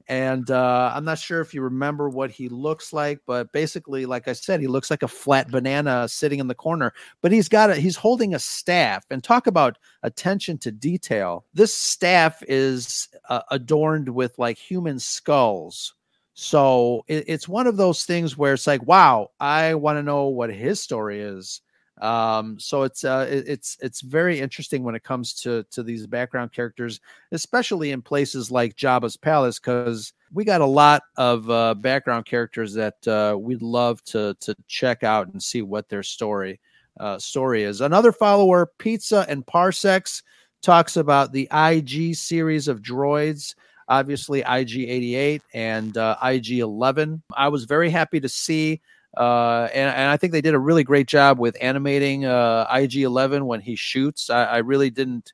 And 0.09 0.51
uh, 0.51 0.93
I'm 0.95 1.05
not 1.05 1.18
sure 1.18 1.41
if 1.41 1.55
you 1.55 1.62
remember 1.62 2.11
what 2.11 2.33
he 2.33 2.49
looks 2.49 2.93
like, 2.93 3.20
but 3.25 3.53
basically, 3.53 4.05
like 4.05 4.27
I 4.27 4.33
said, 4.33 4.61
he 4.61 4.66
looks 4.66 4.91
like 4.91 5.05
a 5.05 5.09
flat 5.09 5.49
banana 5.49 6.09
sitting 6.09 6.41
in 6.41 6.49
the 6.49 6.57
corner. 6.57 6.93
But 7.20 7.31
he's 7.31 7.49
got 7.49 7.70
a 7.70 7.77
he's 7.77 7.97
holding 7.97 8.35
a 8.35 8.39
staff, 8.39 9.05
and 9.11 9.23
talk 9.23 9.47
about 9.47 9.79
attention 10.03 10.59
to 10.59 10.73
detail. 10.73 11.45
This 11.55 11.75
staff 11.75 12.43
is 12.47 13.09
uh, 13.29 13.43
adorned 13.51 14.09
with 14.09 14.39
like 14.39 14.59
human 14.59 14.99
skulls. 14.99 15.95
So 16.35 17.05
it, 17.09 17.24
it's 17.26 17.49
one 17.49 17.66
of 17.66 17.76
those 17.76 18.05
things 18.05 18.39
where 18.39 18.55
it's 18.55 18.66
like, 18.66 18.87
wow, 18.87 19.30
I 19.39 19.74
want 19.74 19.99
to 19.99 20.03
know 20.03 20.26
what 20.26 20.53
his 20.53 20.80
story 20.80 21.20
is 21.20 21.61
um, 22.01 22.59
so 22.59 22.83
it's 22.83 23.05
uh, 23.05 23.26
it, 23.30 23.45
it's 23.47 23.76
it's 23.80 24.01
very 24.01 24.41
interesting 24.41 24.83
when 24.83 24.97
it 24.97 25.05
comes 25.05 25.35
to 25.43 25.64
to 25.70 25.83
these 25.83 26.07
background 26.07 26.53
characters, 26.53 27.01
especially 27.30 27.93
in 27.93 28.03
places 28.03 28.51
like 28.51 28.76
Jabba's 28.76 29.16
palace, 29.16 29.59
because 29.61 30.12
we 30.33 30.45
got 30.45 30.62
a 30.62 30.66
lot 30.66 31.03
of 31.16 31.49
uh, 31.49 31.74
background 31.74 32.24
characters 32.24 32.74
that 32.74 33.07
uh, 33.07 33.37
we'd 33.39 33.62
love 33.62 34.03
to 34.05 34.35
to 34.41 34.57
check 34.66 35.05
out 35.05 35.33
and 35.33 35.43
see 35.43 35.62
what 35.62 35.89
their 35.89 36.03
story 36.03 36.61
uh, 36.99 37.18
story 37.18 37.62
is. 37.62 37.80
Another 37.80 38.11
follower, 38.11 38.72
Pizza 38.78 39.24
and 39.28 39.47
Parsecs, 39.47 40.24
talks 40.61 40.97
about 40.97 41.33
the 41.33 41.49
IG 41.53 42.16
series 42.16 42.66
of 42.66 42.80
droids 42.80 43.55
obviously 43.99 44.40
IG 44.40 44.88
88 44.88 45.43
and 45.55 45.97
uh, 45.97 46.16
IG 46.22 46.61
11. 46.61 47.22
I 47.36 47.49
was 47.49 47.64
very 47.64 47.90
happy 47.90 48.20
to 48.20 48.28
see 48.28 48.80
uh, 49.16 49.68
and, 49.74 49.95
and 49.95 50.11
I 50.11 50.16
think 50.16 50.32
they 50.32 50.40
did 50.40 50.55
a 50.55 50.59
really 50.59 50.84
great 50.84 51.07
job 51.07 51.38
with 51.38 51.57
animating 51.61 52.24
uh, 52.24 52.66
IG11 52.72 53.43
when 53.43 53.61
he 53.61 53.76
shoots. 53.76 54.30
I, 54.30 54.45
I 54.45 54.57
really 54.59 54.90
didn't, 54.90 55.32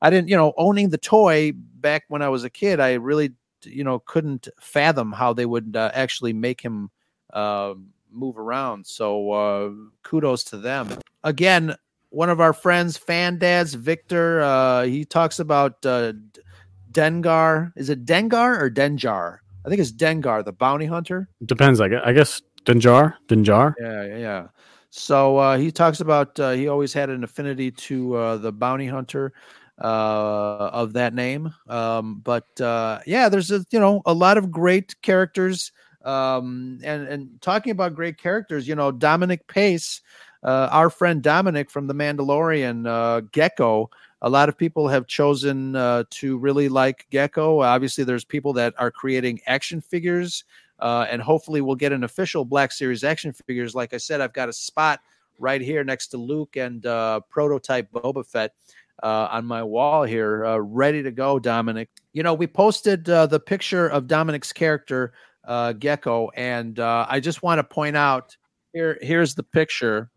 I 0.00 0.10
didn't, 0.10 0.28
you 0.28 0.36
know, 0.36 0.54
owning 0.56 0.88
the 0.88 0.98
toy 0.98 1.52
back 1.54 2.04
when 2.08 2.22
I 2.22 2.28
was 2.30 2.44
a 2.44 2.50
kid, 2.50 2.80
I 2.80 2.94
really, 2.94 3.32
you 3.64 3.84
know, 3.84 3.98
couldn't 3.98 4.48
fathom 4.60 5.12
how 5.12 5.32
they 5.32 5.44
would 5.44 5.76
uh, 5.76 5.90
actually 5.92 6.32
make 6.32 6.60
him 6.60 6.90
uh, 7.32 7.74
move 8.10 8.38
around. 8.38 8.86
So 8.86 9.30
uh, 9.32 9.70
kudos 10.02 10.44
to 10.44 10.56
them. 10.56 10.88
Again, 11.22 11.76
one 12.10 12.30
of 12.30 12.40
our 12.40 12.54
friends, 12.54 12.96
fan 12.96 13.36
dads, 13.36 13.74
Victor, 13.74 14.40
uh, 14.40 14.84
he 14.84 15.04
talks 15.04 15.38
about 15.38 15.84
uh, 15.84 16.14
Dengar. 16.92 17.72
Is 17.76 17.90
it 17.90 18.04
Dengar 18.04 18.60
or 18.60 18.70
Denjar? 18.70 19.38
I 19.64 19.68
think 19.68 19.80
it's 19.80 19.92
Dengar, 19.92 20.44
the 20.44 20.52
bounty 20.52 20.86
hunter. 20.86 21.28
Depends. 21.44 21.80
I 21.80 21.88
guess, 21.88 22.02
I 22.04 22.12
guess 22.12 22.42
Dinjar, 22.64 23.14
Dinjar. 23.28 23.74
Yeah, 23.80 24.16
yeah. 24.16 24.46
So 24.90 25.36
uh, 25.36 25.58
he 25.58 25.70
talks 25.70 26.00
about 26.00 26.38
uh, 26.40 26.52
he 26.52 26.68
always 26.68 26.92
had 26.92 27.10
an 27.10 27.22
affinity 27.22 27.70
to 27.70 28.14
uh, 28.14 28.36
the 28.38 28.52
bounty 28.52 28.86
hunter 28.86 29.32
uh, 29.78 30.70
of 30.72 30.94
that 30.94 31.14
name. 31.14 31.54
Um, 31.68 32.20
but 32.24 32.60
uh, 32.60 33.00
yeah, 33.06 33.28
there's 33.28 33.50
a 33.50 33.64
you 33.70 33.80
know 33.80 34.02
a 34.06 34.14
lot 34.14 34.38
of 34.38 34.50
great 34.50 35.00
characters. 35.02 35.72
Um, 36.04 36.78
and 36.84 37.06
and 37.06 37.40
talking 37.42 37.72
about 37.72 37.94
great 37.94 38.18
characters, 38.18 38.66
you 38.66 38.74
know 38.74 38.90
Dominic 38.90 39.46
Pace, 39.46 40.00
uh, 40.42 40.68
our 40.70 40.88
friend 40.88 41.22
Dominic 41.22 41.70
from 41.70 41.86
The 41.86 41.94
Mandalorian, 41.94 43.30
Gecko. 43.32 43.90
A 44.22 44.28
lot 44.28 44.48
of 44.48 44.58
people 44.58 44.88
have 44.88 45.06
chosen 45.06 45.72
to 45.74 46.38
really 46.38 46.68
like 46.68 47.06
Gecko. 47.10 47.62
Obviously, 47.62 48.04
there's 48.04 48.24
people 48.24 48.52
that 48.54 48.74
are 48.76 48.90
creating 48.90 49.40
action 49.46 49.80
figures 49.80 50.44
uh, 50.80 51.06
and 51.10 51.20
hopefully 51.20 51.60
we'll 51.60 51.76
get 51.76 51.92
an 51.92 52.04
official 52.04 52.44
Black 52.44 52.72
Series 52.72 53.04
action 53.04 53.32
figures. 53.32 53.74
Like 53.74 53.94
I 53.94 53.96
said, 53.96 54.20
I've 54.20 54.32
got 54.32 54.48
a 54.48 54.52
spot 54.52 55.00
right 55.38 55.60
here 55.60 55.84
next 55.84 56.08
to 56.08 56.18
Luke 56.18 56.56
and 56.56 56.84
uh, 56.86 57.20
prototype 57.28 57.90
Boba 57.92 58.24
Fett 58.24 58.54
uh, 59.02 59.28
on 59.30 59.44
my 59.44 59.62
wall 59.62 60.04
here, 60.04 60.44
uh, 60.44 60.58
ready 60.58 61.02
to 61.02 61.10
go. 61.10 61.38
Dominic, 61.38 61.88
you 62.12 62.22
know, 62.22 62.34
we 62.34 62.46
posted 62.46 63.08
uh, 63.08 63.26
the 63.26 63.40
picture 63.40 63.88
of 63.88 64.06
Dominic's 64.06 64.52
character 64.52 65.12
uh, 65.44 65.72
Gecko, 65.72 66.30
and 66.34 66.78
I 66.78 67.20
just 67.20 67.42
want 67.42 67.58
to 67.58 67.64
point 67.64 67.96
out 67.96 68.36
here. 68.72 68.98
Here's 69.00 69.34
the 69.34 69.42
picture. 69.42 70.10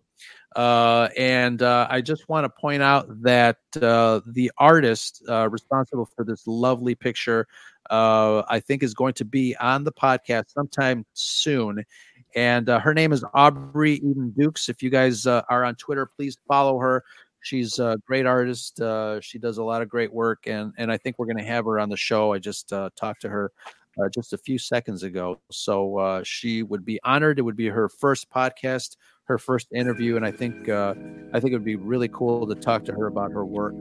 Uh, 0.56 1.08
and 1.18 1.62
uh, 1.62 1.88
I 1.90 2.02
just 2.02 2.28
want 2.28 2.44
to 2.44 2.50
point 2.50 2.84
out 2.84 3.08
that 3.24 3.58
uh, 3.82 4.20
the 4.26 4.52
artist 4.58 5.24
responsible 5.28 6.06
for 6.16 6.26
this 6.26 6.46
lovely 6.46 6.96
picture 6.96 7.48
uh, 7.92 8.44
I 8.48 8.60
think 8.60 8.84
is 8.84 8.94
going 8.94 9.14
to 9.16 9.26
be 9.26 9.56
on 9.58 9.84
the 9.84 9.92
podcast 9.92 10.54
sometime 10.54 11.06
soon. 11.14 11.84
And 12.36 12.70
uh, 12.70 12.80
her 12.80 12.94
name 12.94 13.12
is 13.12 13.24
Aubrey 13.34 13.96
Eden 13.96 14.34
Dukes. 14.38 14.70
If 14.70 14.82
you 14.82 14.90
guys 14.90 15.28
uh, 15.28 15.42
are 15.50 15.66
on 15.66 15.76
Twitter, 15.76 16.06
please 16.06 16.38
follow 16.48 16.80
her. 16.80 17.04
She's 17.42 17.80
a 17.80 17.98
great 18.06 18.26
artist. 18.26 18.80
Uh, 18.80 19.20
she 19.20 19.38
does 19.38 19.58
a 19.58 19.64
lot 19.64 19.82
of 19.82 19.90
great 19.90 20.14
work, 20.14 20.48
and 20.48 20.74
and 20.78 20.92
I 20.92 20.98
think 20.98 21.18
we're 21.18 21.26
going 21.26 21.40
to 21.40 21.44
have 21.44 21.66
her 21.66 21.80
on 21.80 21.90
the 21.90 21.98
show. 21.98 22.34
I 22.34 22.40
just 22.40 22.72
uh, 22.72 22.92
talked 22.96 23.22
to 23.24 23.30
her 23.30 23.52
uh, 24.00 24.08
just 24.10 24.32
a 24.32 24.38
few 24.38 24.58
seconds 24.60 25.04
ago, 25.04 25.42
so 25.52 25.98
uh, 25.98 26.22
she 26.24 26.62
would 26.64 26.86
be 26.86 27.00
honored. 27.04 27.40
It 27.40 27.42
would 27.42 27.58
be 27.58 27.68
her 27.68 27.90
first 27.90 28.30
podcast, 28.30 28.96
her 29.26 29.38
first 29.38 29.68
interview, 29.74 30.16
and 30.16 30.26
I 30.26 30.32
think 30.32 30.70
uh, 30.70 30.94
I 31.34 31.40
think 31.40 31.52
it 31.52 31.56
would 31.56 31.66
be 31.66 31.76
really 31.76 32.10
cool 32.10 32.48
to 32.48 32.56
talk 32.56 32.86
to 32.86 32.94
her 32.94 33.08
about 33.08 33.32
her 33.32 33.46
work. 33.46 33.74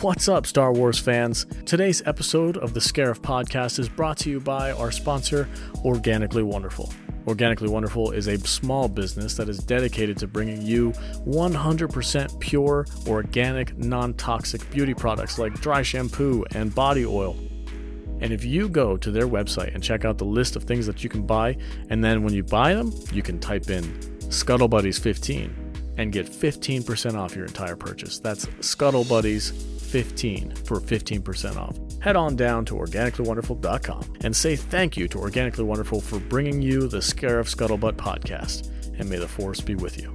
What's 0.00 0.28
up, 0.28 0.46
Star 0.46 0.72
Wars 0.72 0.98
fans? 0.98 1.44
Today's 1.66 2.02
episode 2.06 2.56
of 2.56 2.72
the 2.72 2.78
Scarif 2.78 3.18
podcast 3.18 3.80
is 3.80 3.88
brought 3.88 4.16
to 4.18 4.30
you 4.30 4.38
by 4.38 4.70
our 4.70 4.92
sponsor, 4.92 5.48
Organically 5.84 6.44
Wonderful. 6.44 6.92
Organically 7.26 7.68
Wonderful 7.68 8.12
is 8.12 8.28
a 8.28 8.38
small 8.38 8.88
business 8.88 9.34
that 9.34 9.48
is 9.48 9.58
dedicated 9.58 10.16
to 10.18 10.28
bringing 10.28 10.62
you 10.62 10.92
100% 11.26 12.40
pure, 12.40 12.86
organic, 13.08 13.76
non 13.76 14.14
toxic 14.14 14.70
beauty 14.70 14.94
products 14.94 15.36
like 15.36 15.60
dry 15.60 15.82
shampoo 15.82 16.44
and 16.54 16.72
body 16.74 17.04
oil. 17.04 17.36
And 18.20 18.32
if 18.32 18.44
you 18.44 18.68
go 18.68 18.96
to 18.96 19.10
their 19.10 19.26
website 19.26 19.74
and 19.74 19.82
check 19.82 20.04
out 20.04 20.18
the 20.18 20.24
list 20.24 20.56
of 20.56 20.64
things 20.64 20.86
that 20.86 21.02
you 21.02 21.10
can 21.10 21.26
buy, 21.26 21.56
and 21.90 22.02
then 22.02 22.22
when 22.22 22.34
you 22.34 22.42
buy 22.42 22.74
them, 22.74 22.92
you 23.12 23.22
can 23.22 23.38
type 23.38 23.70
in 23.70 23.84
ScuttleBuddies15 24.28 25.50
and 25.98 26.12
get 26.12 26.26
15% 26.26 27.14
off 27.14 27.34
your 27.34 27.46
entire 27.46 27.76
purchase. 27.76 28.18
That's 28.18 28.46
ScuttleBuddies 28.46 29.52
15 29.88 30.54
for 30.54 30.80
15% 30.80 31.56
off. 31.56 31.76
Head 32.00 32.14
on 32.14 32.36
down 32.36 32.64
to 32.66 32.74
organicallywonderful.com 32.74 34.14
and 34.20 34.36
say 34.36 34.54
thank 34.54 34.96
you 34.96 35.08
to 35.08 35.18
Organically 35.18 35.64
Wonderful 35.64 36.00
for 36.00 36.20
bringing 36.20 36.62
you 36.62 36.86
the 36.86 36.98
Scarif 36.98 37.54
Scuttlebutt 37.54 37.94
podcast, 37.94 38.70
and 38.98 39.08
may 39.08 39.16
the 39.18 39.28
force 39.28 39.60
be 39.60 39.74
with 39.74 39.98
you. 40.00 40.14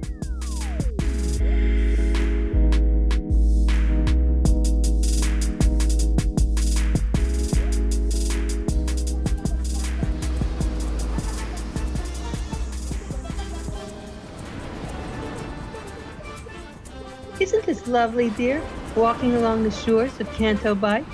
Isn't 17.66 17.78
this 17.78 17.88
lovely, 17.88 18.28
dear? 18.30 18.62
walking 18.94 19.34
along 19.36 19.62
the 19.62 19.70
shores 19.70 20.20
of 20.20 20.30
Canto 20.34 20.74
Bight? 20.74 21.06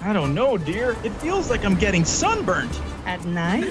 I 0.00 0.12
don't 0.12 0.32
know, 0.32 0.56
dear. 0.56 0.96
It 1.02 1.10
feels 1.14 1.50
like 1.50 1.64
I'm 1.64 1.74
getting 1.74 2.04
sunburnt. 2.04 2.80
At 3.04 3.24
night? 3.24 3.64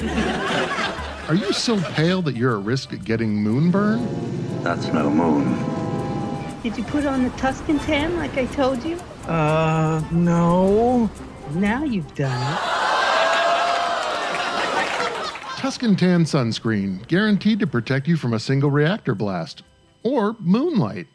Are 1.29 1.35
you 1.35 1.53
so 1.53 1.79
pale 1.93 2.21
that 2.23 2.35
you're 2.35 2.59
at 2.59 2.65
risk 2.65 2.91
of 2.91 3.05
getting 3.05 3.41
moonburn? 3.41 4.61
That's 4.61 4.87
no 4.87 5.09
moon. 5.09 5.53
Did 6.63 6.77
you 6.77 6.83
put 6.83 7.05
on 7.05 7.23
the 7.23 7.29
Tuscan 7.37 7.79
tan 7.79 8.17
like 8.17 8.37
I 8.37 8.45
told 8.47 8.83
you? 8.83 8.97
Uh, 9.25 10.03
no. 10.11 11.09
Now 11.53 11.85
you've 11.85 12.13
done 12.13 12.53
it. 12.53 12.59
Tuscan 15.59 15.95
Tan 15.95 16.25
sunscreen, 16.25 17.07
guaranteed 17.07 17.59
to 17.59 17.67
protect 17.67 18.05
you 18.07 18.17
from 18.17 18.33
a 18.33 18.39
single 18.39 18.69
reactor 18.69 19.15
blast 19.15 19.63
or 20.03 20.35
moonlight. 20.39 21.07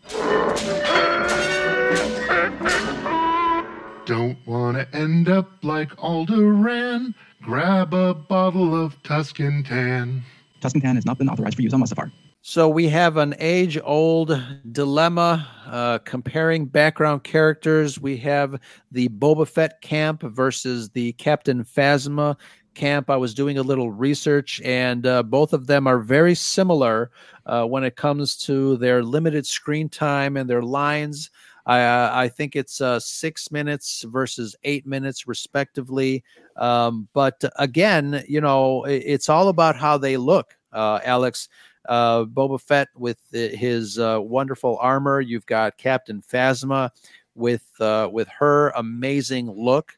Don't 4.04 4.36
want 4.46 4.76
to 4.76 4.96
end 4.96 5.28
up 5.28 5.48
like 5.62 5.90
Alderaan. 5.96 7.14
Grab 7.40 7.94
a 7.94 8.14
bottle 8.14 8.84
of 8.84 9.00
Tuscan 9.04 9.62
Tan. 9.62 10.24
Tuscan 10.60 10.80
Tan 10.80 10.96
has 10.96 11.06
not 11.06 11.18
been 11.18 11.28
authorized 11.28 11.54
for 11.54 11.62
use 11.62 11.72
on 11.72 11.80
Mustafar. 11.80 12.10
So 12.40 12.68
we 12.68 12.88
have 12.88 13.16
an 13.16 13.36
age 13.38 13.78
old 13.84 14.36
dilemma 14.72 15.46
uh, 15.66 15.98
comparing 15.98 16.66
background 16.66 17.22
characters. 17.22 18.00
We 18.00 18.16
have 18.18 18.60
the 18.90 19.08
Boba 19.10 19.46
Fett 19.46 19.80
camp 19.82 20.22
versus 20.22 20.90
the 20.90 21.12
Captain 21.12 21.64
Phasma 21.64 22.36
camp. 22.74 23.08
I 23.08 23.16
was 23.16 23.34
doing 23.34 23.58
a 23.58 23.62
little 23.62 23.92
research, 23.92 24.60
and 24.64 25.06
uh, 25.06 25.22
both 25.22 25.52
of 25.52 25.68
them 25.68 25.86
are 25.86 26.00
very 26.00 26.34
similar 26.34 27.12
uh, 27.46 27.64
when 27.66 27.84
it 27.84 27.94
comes 27.94 28.36
to 28.38 28.76
their 28.78 29.04
limited 29.04 29.46
screen 29.46 29.88
time 29.88 30.36
and 30.36 30.50
their 30.50 30.62
lines. 30.62 31.30
I, 31.66 31.80
uh, 31.80 32.10
I 32.12 32.28
think 32.28 32.56
it's 32.56 32.80
uh, 32.80 32.98
six 32.98 33.50
minutes 33.52 34.04
versus 34.08 34.56
eight 34.64 34.86
minutes, 34.86 35.28
respectively. 35.28 36.24
Um, 36.56 37.08
but 37.12 37.42
again, 37.56 38.24
you 38.28 38.40
know, 38.40 38.84
it, 38.84 39.02
it's 39.06 39.28
all 39.28 39.48
about 39.48 39.76
how 39.76 39.96
they 39.96 40.16
look, 40.16 40.56
uh, 40.72 41.00
Alex 41.04 41.48
uh, 41.88 42.24
Boba 42.24 42.60
Fett 42.60 42.88
with 42.96 43.18
his 43.30 43.98
uh, 43.98 44.18
wonderful 44.20 44.78
armor. 44.80 45.20
You've 45.20 45.46
got 45.46 45.78
Captain 45.78 46.22
Phasma 46.22 46.90
with 47.34 47.64
uh, 47.80 48.08
with 48.12 48.28
her 48.28 48.70
amazing 48.70 49.50
look. 49.50 49.96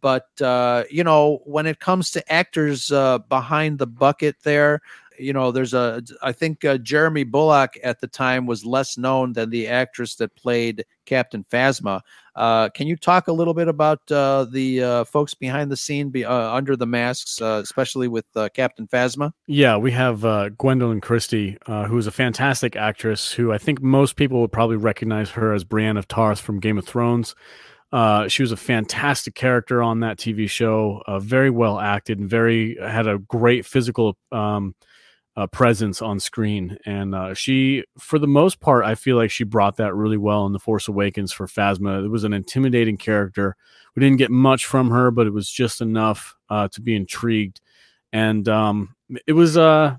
But 0.00 0.28
uh, 0.40 0.84
you 0.90 1.04
know, 1.04 1.40
when 1.44 1.66
it 1.66 1.78
comes 1.78 2.10
to 2.12 2.32
actors 2.32 2.90
uh, 2.90 3.18
behind 3.18 3.78
the 3.78 3.86
bucket, 3.86 4.36
there, 4.42 4.80
you 5.18 5.32
know, 5.32 5.52
there's 5.52 5.74
a. 5.74 6.02
I 6.22 6.32
think 6.32 6.64
uh, 6.64 6.78
Jeremy 6.78 7.24
Bulloch 7.24 7.76
at 7.82 8.00
the 8.00 8.06
time 8.06 8.46
was 8.46 8.64
less 8.64 8.96
known 8.98 9.32
than 9.32 9.50
the 9.50 9.68
actress 9.68 10.16
that 10.16 10.34
played 10.36 10.84
Captain 11.04 11.44
Phasma. 11.50 12.00
Uh, 12.34 12.68
can 12.70 12.86
you 12.86 12.96
talk 12.96 13.28
a 13.28 13.32
little 13.32 13.54
bit 13.54 13.68
about 13.68 14.00
uh, 14.10 14.46
the 14.50 14.82
uh, 14.82 15.04
folks 15.04 15.34
behind 15.34 15.70
the 15.70 15.76
scene, 15.76 16.10
be, 16.10 16.24
uh, 16.24 16.52
under 16.52 16.74
the 16.76 16.86
masks, 16.86 17.40
uh, 17.40 17.60
especially 17.62 18.08
with 18.08 18.24
uh, 18.34 18.48
Captain 18.54 18.88
Phasma? 18.88 19.32
Yeah, 19.46 19.76
we 19.76 19.92
have 19.92 20.20
Gwendoline 20.20 21.02
Christie, 21.02 21.58
who 21.66 21.96
is 21.96 22.06
a 22.06 22.12
fantastic 22.12 22.76
actress. 22.76 23.32
Who 23.32 23.52
I 23.52 23.58
think 23.58 23.80
most 23.80 24.16
people 24.16 24.40
would 24.40 24.52
probably 24.52 24.76
recognize 24.76 25.30
her 25.30 25.52
as 25.52 25.64
Brienne 25.64 25.96
of 25.96 26.08
Tarth 26.08 26.40
from 26.40 26.60
Game 26.60 26.78
of 26.78 26.86
Thrones. 26.86 27.34
she 28.28 28.42
was 28.42 28.52
a 28.52 28.56
fantastic 28.56 29.34
character 29.34 29.82
on 29.82 30.00
that 30.00 30.18
TV 30.18 30.48
show. 30.50 31.02
very 31.20 31.50
well 31.50 31.78
acted 31.78 32.18
and 32.18 32.28
very 32.28 32.76
had 32.80 33.06
a 33.06 33.18
great 33.18 33.64
physical. 33.64 34.16
Um, 34.32 34.74
uh, 35.36 35.46
presence 35.48 36.00
on 36.00 36.20
screen. 36.20 36.78
And 36.86 37.14
uh, 37.14 37.34
she, 37.34 37.84
for 37.98 38.18
the 38.18 38.28
most 38.28 38.60
part, 38.60 38.84
I 38.84 38.94
feel 38.94 39.16
like 39.16 39.30
she 39.30 39.44
brought 39.44 39.76
that 39.76 39.94
really 39.94 40.16
well 40.16 40.46
in 40.46 40.52
The 40.52 40.58
Force 40.58 40.88
Awakens 40.88 41.32
for 41.32 41.46
Phasma. 41.46 42.04
It 42.04 42.08
was 42.08 42.24
an 42.24 42.32
intimidating 42.32 42.96
character. 42.96 43.56
We 43.96 44.00
didn't 44.00 44.18
get 44.18 44.30
much 44.30 44.66
from 44.66 44.90
her, 44.90 45.10
but 45.10 45.26
it 45.26 45.32
was 45.32 45.50
just 45.50 45.80
enough 45.80 46.36
uh, 46.50 46.68
to 46.68 46.80
be 46.80 46.94
intrigued. 46.94 47.60
And 48.12 48.48
um, 48.48 48.94
it 49.26 49.32
was, 49.32 49.56
uh, 49.56 49.96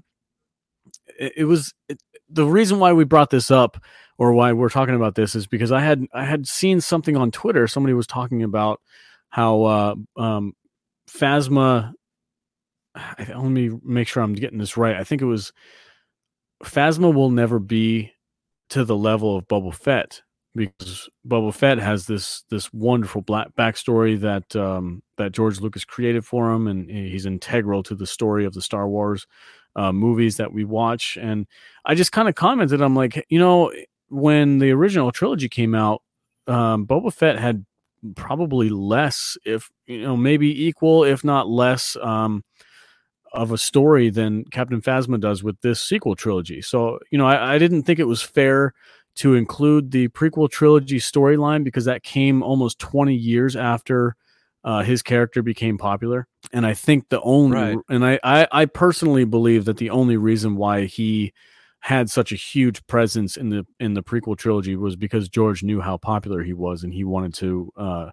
it, 1.20 1.34
it 1.38 1.46
was 1.46 1.74
it, 1.90 2.02
the 2.30 2.46
reason 2.46 2.80
why 2.80 2.94
we 2.94 3.04
brought 3.04 3.30
this 3.30 3.52
up 3.52 3.78
or 4.18 4.34
why 4.34 4.54
we're 4.54 4.70
talking 4.70 4.96
about 4.96 5.16
this 5.16 5.36
is 5.36 5.48
because 5.48 5.72
I 5.72 5.82
had 5.82 6.06
I 6.14 6.24
had 6.24 6.48
seen 6.48 6.82
something 6.82 7.18
on 7.18 7.32
Twitter. 7.32 7.68
Somebody 7.68 7.94
was 7.94 8.08
talking 8.08 8.44
about 8.44 8.82
how 9.30 9.64
uh, 9.64 9.96
um, 10.16 10.54
Phasma 11.10 11.94
let 13.20 13.44
me 13.44 13.72
make 13.84 14.08
sure 14.08 14.24
I'm 14.24 14.34
getting 14.34 14.60
this 14.60 14.78
right. 14.78 14.96
I 14.96 15.04
think 15.04 15.22
it 15.22 15.26
was 15.26 15.52
Phasma 16.64 17.14
will 17.14 17.30
never 17.30 17.60
be 17.60 18.12
to 18.70 18.84
the 18.84 18.96
level 18.96 19.38
of 19.38 19.48
Boba 19.48 19.74
Fett 19.74 20.22
because 20.56 21.10
Boba 21.28 21.54
Fett 21.54 21.78
has 21.78 22.08
this 22.08 22.44
this 22.50 22.72
wonderful 22.74 23.22
black 23.22 23.50
backstory 23.58 24.20
that 24.22 24.56
um, 24.56 25.04
that 25.18 25.34
George 25.34 25.60
Lucas 25.60 25.86
created 25.86 26.26
for 26.26 26.52
him, 26.52 26.68
and 26.68 26.90
he's 26.90 27.26
integral 27.26 27.84
to 27.84 27.96
the 27.96 28.08
story 28.08 28.46
of 28.46 28.54
the 28.54 28.62
Star 28.62 28.88
Wars 28.88 29.28
uh, 29.76 29.92
movies 29.92 30.38
that 30.38 30.54
we 30.54 30.64
watch. 30.64 31.18
And 31.22 31.46
I 31.86 31.96
just 31.96 32.12
kind 32.12 32.30
of 32.30 32.36
commented, 32.36 32.82
I'm 32.82 32.96
like, 32.96 33.26
you 33.30 33.40
know, 33.40 33.72
when 34.10 34.60
the 34.60 34.72
original 34.72 35.12
trilogy 35.12 35.50
came 35.50 35.76
out, 35.76 36.02
um, 36.48 36.88
Boba 36.88 37.14
Fett 37.14 37.38
had 37.38 37.66
probably 38.16 38.70
less, 38.70 39.38
if 39.46 39.70
you 39.88 40.02
know, 40.02 40.16
maybe 40.16 40.66
equal, 40.66 41.04
if 41.04 41.24
not 41.24 41.50
less. 41.50 41.98
Um, 42.02 42.44
of 43.36 43.52
a 43.52 43.58
story 43.58 44.10
than 44.10 44.46
Captain 44.46 44.82
Phasma 44.82 45.20
does 45.20 45.44
with 45.44 45.60
this 45.62 45.82
sequel 45.82 46.16
trilogy. 46.16 46.62
So, 46.62 47.00
you 47.12 47.18
know, 47.18 47.28
I, 47.28 47.56
I 47.56 47.58
didn't 47.58 47.84
think 47.84 48.00
it 48.00 48.08
was 48.08 48.22
fair 48.22 48.74
to 49.16 49.36
include 49.36 49.92
the 49.92 50.08
prequel 50.10 50.50
trilogy 50.50 51.00
storyline 51.00 51.64
because 51.64 51.86
that 51.86 52.04
came 52.04 52.44
almost 52.44 52.80
20 52.80 53.14
years 53.14 53.56
after 53.56 54.16
uh, 54.64 54.84
his 54.84 55.02
character 55.02 55.42
became 55.42 55.78
popular. 55.78 56.28
And 56.52 56.66
I 56.66 56.74
think 56.74 57.10
the 57.10 57.22
only, 57.22 57.58
right. 57.58 57.78
and 57.88 58.06
I, 58.06 58.20
I, 58.24 58.48
I 58.52 58.66
personally 58.66 59.24
believe 59.24 59.66
that 59.66 59.78
the 59.78 59.92
only 59.92 60.18
reason 60.18 60.56
why 60.56 60.86
he 60.86 61.34
had 61.86 62.10
such 62.10 62.32
a 62.32 62.36
huge 62.36 62.86
presence 62.88 63.38
in 63.38 63.50
the 63.50 63.64
in 63.80 63.94
the 63.94 64.02
prequel 64.02 64.36
trilogy 64.36 64.76
was 64.76 64.96
because 64.96 65.30
George 65.30 65.62
knew 65.62 65.80
how 65.80 65.98
popular 65.98 66.42
he 66.42 66.52
was 66.52 66.84
and 66.84 66.92
he 66.92 67.04
wanted 67.04 67.32
to 67.36 67.72
uh, 67.78 68.10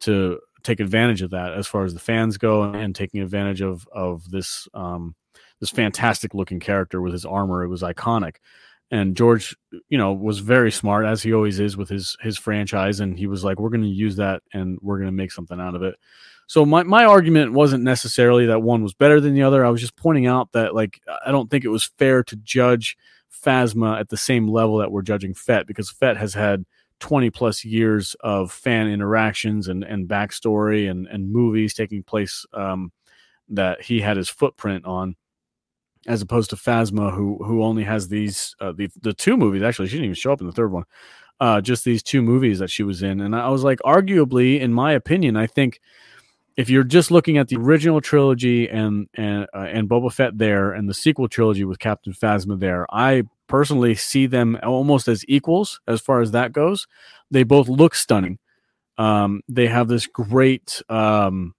to 0.00 0.40
take 0.62 0.80
advantage 0.80 1.22
of 1.22 1.30
that 1.30 1.52
as 1.52 1.66
far 1.66 1.84
as 1.84 1.94
the 1.94 2.00
fans 2.00 2.38
go 2.38 2.62
and 2.62 2.94
taking 2.94 3.20
advantage 3.20 3.60
of 3.60 3.86
of 3.92 4.28
this 4.30 4.68
um, 4.74 5.14
this 5.60 5.70
fantastic 5.70 6.34
looking 6.34 6.60
character 6.60 7.00
with 7.00 7.12
his 7.12 7.24
armor. 7.24 7.62
It 7.62 7.68
was 7.68 7.82
iconic. 7.82 8.36
And 8.90 9.16
George, 9.16 9.56
you 9.88 9.96
know, 9.96 10.12
was 10.12 10.40
very 10.40 10.70
smart 10.70 11.06
as 11.06 11.22
he 11.22 11.32
always 11.32 11.58
is 11.58 11.76
with 11.76 11.88
his 11.88 12.16
his 12.20 12.36
franchise, 12.36 13.00
and 13.00 13.18
he 13.18 13.26
was 13.26 13.42
like, 13.42 13.58
"We're 13.58 13.70
going 13.70 13.82
to 13.82 13.88
use 13.88 14.16
that, 14.16 14.42
and 14.52 14.78
we're 14.82 14.98
going 14.98 15.08
to 15.08 15.12
make 15.12 15.32
something 15.32 15.58
out 15.58 15.74
of 15.74 15.82
it." 15.82 15.94
So 16.46 16.66
my 16.66 16.82
my 16.82 17.04
argument 17.06 17.54
wasn't 17.54 17.84
necessarily 17.84 18.46
that 18.46 18.60
one 18.60 18.82
was 18.82 18.92
better 18.92 19.20
than 19.20 19.34
the 19.34 19.42
other. 19.42 19.64
I 19.64 19.70
was 19.70 19.80
just 19.80 19.96
pointing 19.96 20.26
out 20.26 20.52
that 20.52 20.74
like 20.74 21.00
I 21.24 21.30
don't 21.30 21.50
think 21.50 21.64
it 21.64 21.68
was 21.68 21.90
fair 21.98 22.22
to 22.24 22.36
judge 22.36 22.98
Phasma 23.44 23.98
at 23.98 24.10
the 24.10 24.18
same 24.18 24.48
level 24.48 24.76
that 24.78 24.92
we're 24.92 25.02
judging 25.02 25.32
Fett 25.32 25.66
because 25.66 25.90
Fett 25.90 26.18
has 26.18 26.34
had 26.34 26.66
20 27.02 27.30
plus 27.30 27.64
years 27.64 28.14
of 28.20 28.52
fan 28.52 28.86
interactions 28.86 29.66
and, 29.66 29.82
and 29.82 30.08
backstory 30.08 30.88
and, 30.88 31.08
and 31.08 31.32
movies 31.32 31.74
taking 31.74 32.04
place 32.04 32.46
um, 32.54 32.92
that 33.48 33.82
he 33.82 34.00
had 34.00 34.16
his 34.16 34.28
footprint 34.28 34.84
on 34.84 35.16
as 36.06 36.22
opposed 36.22 36.50
to 36.50 36.56
Phasma 36.56 37.12
who 37.12 37.42
who 37.44 37.64
only 37.64 37.82
has 37.82 38.06
these 38.06 38.54
uh, 38.60 38.70
the 38.70 38.88
the 39.00 39.12
two 39.12 39.36
movies 39.36 39.62
actually 39.62 39.88
she 39.88 39.96
didn't 39.96 40.04
even 40.06 40.14
show 40.14 40.32
up 40.32 40.40
in 40.40 40.46
the 40.46 40.52
third 40.52 40.70
one 40.70 40.84
uh, 41.40 41.60
just 41.60 41.84
these 41.84 42.04
two 42.04 42.22
movies 42.22 42.60
that 42.60 42.70
she 42.70 42.84
was 42.84 43.02
in. 43.02 43.20
And 43.20 43.34
I 43.34 43.48
was 43.48 43.64
like 43.64 43.80
arguably 43.80 44.60
in 44.60 44.72
my 44.72 44.92
opinion 44.92 45.36
I 45.36 45.48
think 45.48 45.80
if 46.56 46.70
you're 46.70 46.84
just 46.84 47.10
looking 47.10 47.36
at 47.36 47.48
the 47.48 47.56
original 47.56 48.00
trilogy 48.00 48.68
and 48.68 49.08
and 49.14 49.48
uh, 49.52 49.66
and 49.72 49.88
Boba 49.88 50.12
Fett 50.12 50.38
there 50.38 50.72
and 50.72 50.88
the 50.88 50.94
sequel 50.94 51.28
trilogy 51.28 51.64
with 51.64 51.80
Captain 51.80 52.12
Phasma 52.12 52.60
there 52.60 52.86
I 52.94 53.24
personally 53.48 53.94
see 53.94 54.26
them 54.26 54.58
almost 54.62 55.08
as 55.08 55.24
equals 55.28 55.80
as 55.86 56.00
far 56.00 56.20
as 56.20 56.30
that 56.32 56.52
goes. 56.52 56.86
They 57.30 57.42
both 57.42 57.68
look 57.68 57.94
stunning. 57.94 58.38
Um, 58.98 59.42
they 59.48 59.66
have 59.66 59.88
this 59.88 60.06
great 60.06 60.82
um, 60.88 61.54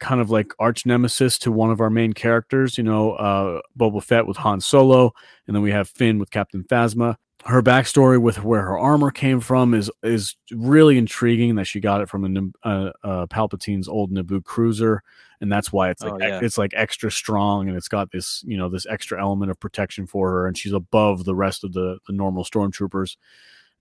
kind 0.00 0.20
of 0.20 0.30
like 0.30 0.52
arch 0.58 0.86
nemesis 0.86 1.38
to 1.38 1.52
one 1.52 1.70
of 1.70 1.80
our 1.80 1.90
main 1.90 2.12
characters, 2.12 2.78
you 2.78 2.84
know, 2.84 3.12
uh, 3.12 3.60
Boba 3.78 4.02
Fett 4.02 4.26
with 4.26 4.36
Han 4.38 4.60
Solo, 4.60 5.12
and 5.46 5.54
then 5.54 5.62
we 5.62 5.70
have 5.70 5.88
Finn 5.88 6.18
with 6.18 6.30
Captain 6.30 6.64
Phasma. 6.64 7.16
Her 7.44 7.62
backstory 7.62 8.20
with 8.20 8.42
where 8.42 8.62
her 8.62 8.78
armor 8.78 9.10
came 9.10 9.40
from 9.40 9.72
is 9.72 9.90
is 10.02 10.36
really 10.50 10.98
intriguing. 10.98 11.54
That 11.54 11.66
she 11.66 11.78
got 11.78 12.00
it 12.00 12.08
from 12.08 12.52
a, 12.64 12.68
uh, 12.68 12.92
uh, 13.04 13.26
Palpatine's 13.26 13.88
old 13.88 14.12
Naboo 14.12 14.42
cruiser 14.42 15.02
and 15.40 15.50
that's 15.50 15.72
why 15.72 15.90
it's 15.90 16.02
like 16.02 16.12
oh, 16.12 16.18
yeah. 16.18 16.40
it's 16.42 16.58
like 16.58 16.72
extra 16.74 17.10
strong 17.10 17.68
and 17.68 17.76
it's 17.76 17.88
got 17.88 18.10
this 18.10 18.42
you 18.46 18.56
know 18.56 18.68
this 18.68 18.86
extra 18.86 19.20
element 19.20 19.50
of 19.50 19.60
protection 19.60 20.06
for 20.06 20.30
her 20.30 20.46
and 20.46 20.56
she's 20.58 20.72
above 20.72 21.24
the 21.24 21.34
rest 21.34 21.64
of 21.64 21.72
the 21.72 21.98
the 22.06 22.12
normal 22.12 22.44
stormtroopers 22.44 23.16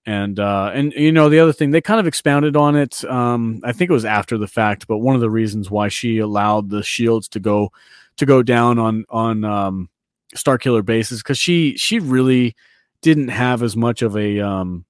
and 0.05 0.39
uh 0.39 0.71
and 0.73 0.93
you 0.93 1.11
know 1.11 1.29
the 1.29 1.39
other 1.39 1.53
thing 1.53 1.71
they 1.71 1.81
kind 1.81 1.99
of 1.99 2.07
expounded 2.07 2.55
on 2.55 2.75
it 2.75 3.03
um 3.05 3.59
i 3.63 3.71
think 3.71 3.89
it 3.89 3.93
was 3.93 4.05
after 4.05 4.37
the 4.37 4.47
fact 4.47 4.87
but 4.87 4.99
one 4.99 5.15
of 5.15 5.21
the 5.21 5.29
reasons 5.29 5.69
why 5.69 5.87
she 5.87 6.19
allowed 6.19 6.69
the 6.69 6.83
shields 6.83 7.27
to 7.27 7.39
go 7.39 7.71
to 8.17 8.25
go 8.25 8.41
down 8.41 8.79
on 8.79 9.05
on 9.09 9.43
um 9.43 9.89
Starkiller 10.35 10.83
bases 10.83 11.23
because 11.23 11.37
she 11.37 11.77
she 11.77 11.99
really 11.99 12.55
didn't 13.01 13.29
have 13.29 13.63
as 13.63 13.75
much 13.75 14.01
of 14.01 14.15
a 14.17 14.39
um 14.39 14.85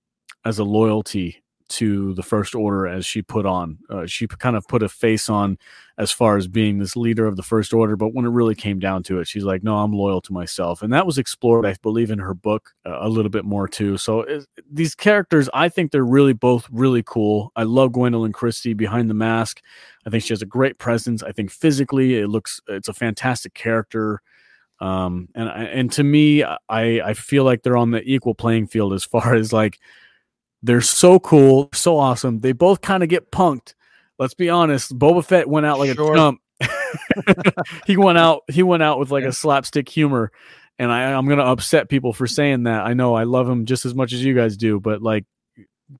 as 0.45 0.59
a 0.59 0.63
loyalty 0.63 1.43
to 1.69 2.13
the 2.13 2.23
first 2.23 2.55
order 2.55 2.87
as 2.87 3.05
she 3.05 3.21
put 3.21 3.45
on. 3.45 3.77
Uh, 3.89 4.05
she 4.05 4.27
kind 4.27 4.55
of 4.55 4.67
put 4.67 4.83
a 4.83 4.89
face 4.89 5.29
on 5.29 5.57
as 5.97 6.11
far 6.11 6.37
as 6.37 6.47
being 6.47 6.77
this 6.77 6.95
leader 6.95 7.25
of 7.25 7.35
the 7.35 7.43
first 7.43 7.73
order, 7.73 7.95
but 7.95 8.13
when 8.13 8.25
it 8.25 8.29
really 8.29 8.53
came 8.53 8.79
down 8.79 9.01
to 9.03 9.19
it, 9.19 9.27
she's 9.27 9.43
like, 9.43 9.63
"No, 9.63 9.77
I'm 9.77 9.93
loyal 9.93 10.21
to 10.21 10.33
myself," 10.33 10.81
and 10.81 10.93
that 10.93 11.05
was 11.05 11.17
explored, 11.17 11.65
I 11.65 11.75
believe, 11.81 12.11
in 12.11 12.19
her 12.19 12.33
book 12.33 12.73
uh, 12.85 12.99
a 13.01 13.09
little 13.09 13.31
bit 13.31 13.45
more 13.45 13.67
too. 13.67 13.97
So 13.97 14.21
it, 14.21 14.45
these 14.71 14.95
characters, 14.95 15.49
I 15.53 15.69
think 15.69 15.91
they're 15.91 16.05
really 16.05 16.33
both 16.33 16.67
really 16.71 17.03
cool. 17.03 17.51
I 17.55 17.63
love 17.63 17.91
Gwendoline 17.91 18.33
Christie 18.33 18.73
behind 18.73 19.09
the 19.09 19.15
mask. 19.15 19.61
I 20.05 20.09
think 20.09 20.23
she 20.23 20.33
has 20.33 20.41
a 20.41 20.45
great 20.45 20.77
presence. 20.77 21.23
I 21.23 21.31
think 21.31 21.51
physically, 21.51 22.15
it 22.19 22.27
looks 22.27 22.61
it's 22.67 22.87
a 22.87 22.93
fantastic 22.93 23.53
character. 23.53 24.21
Um, 24.79 25.29
and 25.33 25.49
and 25.49 25.91
to 25.93 26.03
me, 26.03 26.43
I 26.43 26.57
I 26.69 27.13
feel 27.13 27.43
like 27.43 27.63
they're 27.63 27.77
on 27.77 27.91
the 27.91 28.03
equal 28.03 28.35
playing 28.35 28.67
field 28.67 28.93
as 28.93 29.03
far 29.03 29.33
as 29.35 29.51
like 29.51 29.79
they're 30.63 30.81
so 30.81 31.19
cool, 31.19 31.69
so 31.73 31.97
awesome. 31.97 32.39
They 32.39 32.51
both 32.51 32.81
kind 32.81 33.03
of 33.03 33.09
get 33.09 33.31
punked. 33.31 33.73
Let's 34.19 34.33
be 34.33 34.49
honest. 34.49 34.97
Boba 34.97 35.23
Fett 35.23 35.47
went 35.47 35.65
out 35.65 35.79
like 35.79 35.95
Sure. 35.95 36.13
a 36.13 36.17
chump. 36.17 36.41
he 37.87 37.97
went 37.97 38.17
out. 38.17 38.41
He 38.49 38.63
went 38.63 38.81
out 38.81 38.99
with 38.99 39.11
like 39.11 39.23
a 39.23 39.31
slapstick 39.31 39.87
humor, 39.87 40.31
and 40.79 40.91
I, 40.91 41.13
I'm 41.13 41.27
gonna 41.27 41.43
upset 41.43 41.89
people 41.89 42.13
for 42.13 42.25
saying 42.25 42.63
that. 42.63 42.85
I 42.85 42.93
know 42.93 43.13
I 43.15 43.23
love 43.23 43.47
him 43.47 43.65
just 43.65 43.85
as 43.85 43.93
much 43.93 44.13
as 44.13 44.23
you 44.23 44.33
guys 44.33 44.57
do, 44.57 44.79
but 44.79 45.01
like 45.03 45.25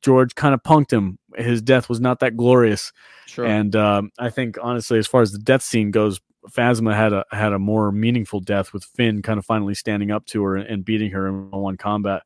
George 0.02 0.34
kind 0.36 0.54
of 0.54 0.64
punked 0.64 0.92
him. 0.92 1.20
His 1.36 1.62
death 1.62 1.90
was 1.90 2.00
not 2.00 2.20
that 2.22 2.36
glorious. 2.36 2.92
Sure. 3.28 3.46
And 3.46 3.76
um, 3.76 4.12
I 4.18 4.30
think 4.30 4.58
honestly, 4.62 4.98
as 4.98 5.08
far 5.08 5.22
as 5.22 5.32
the 5.32 5.38
death 5.40 5.62
scene 5.62 5.92
goes, 5.92 6.20
Phasma 6.50 6.96
had 6.96 7.14
a 7.14 7.26
had 7.32 7.54
a 7.54 7.60
more 7.60 7.92
meaningful 7.92 8.40
death 8.40 8.74
with 8.74 8.84
Finn 8.84 9.22
kind 9.22 9.38
of 9.38 9.46
finally 9.46 9.76
standing 9.76 10.12
up 10.12 10.26
to 10.28 10.44
her 10.44 10.56
and 10.56 10.84
beating 10.84 11.12
her 11.12 11.28
in 11.28 11.52
one 11.52 11.78
combat. 11.78 12.24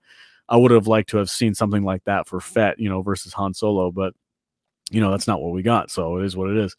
I 0.51 0.57
would 0.57 0.71
have 0.71 0.85
liked 0.85 1.09
to 1.11 1.17
have 1.17 1.29
seen 1.29 1.55
something 1.55 1.83
like 1.83 2.03
that 2.03 2.27
for 2.27 2.41
Fett, 2.41 2.77
you 2.77 2.89
know, 2.89 3.01
versus 3.01 3.31
Han 3.33 3.53
Solo, 3.53 3.89
but 3.89 4.13
you 4.91 4.99
know 4.99 5.09
that's 5.09 5.27
not 5.27 5.41
what 5.41 5.53
we 5.53 5.63
got. 5.63 5.89
So 5.89 6.17
it 6.17 6.25
is 6.25 6.35
what 6.35 6.49
it 6.49 6.57
is. 6.57 6.75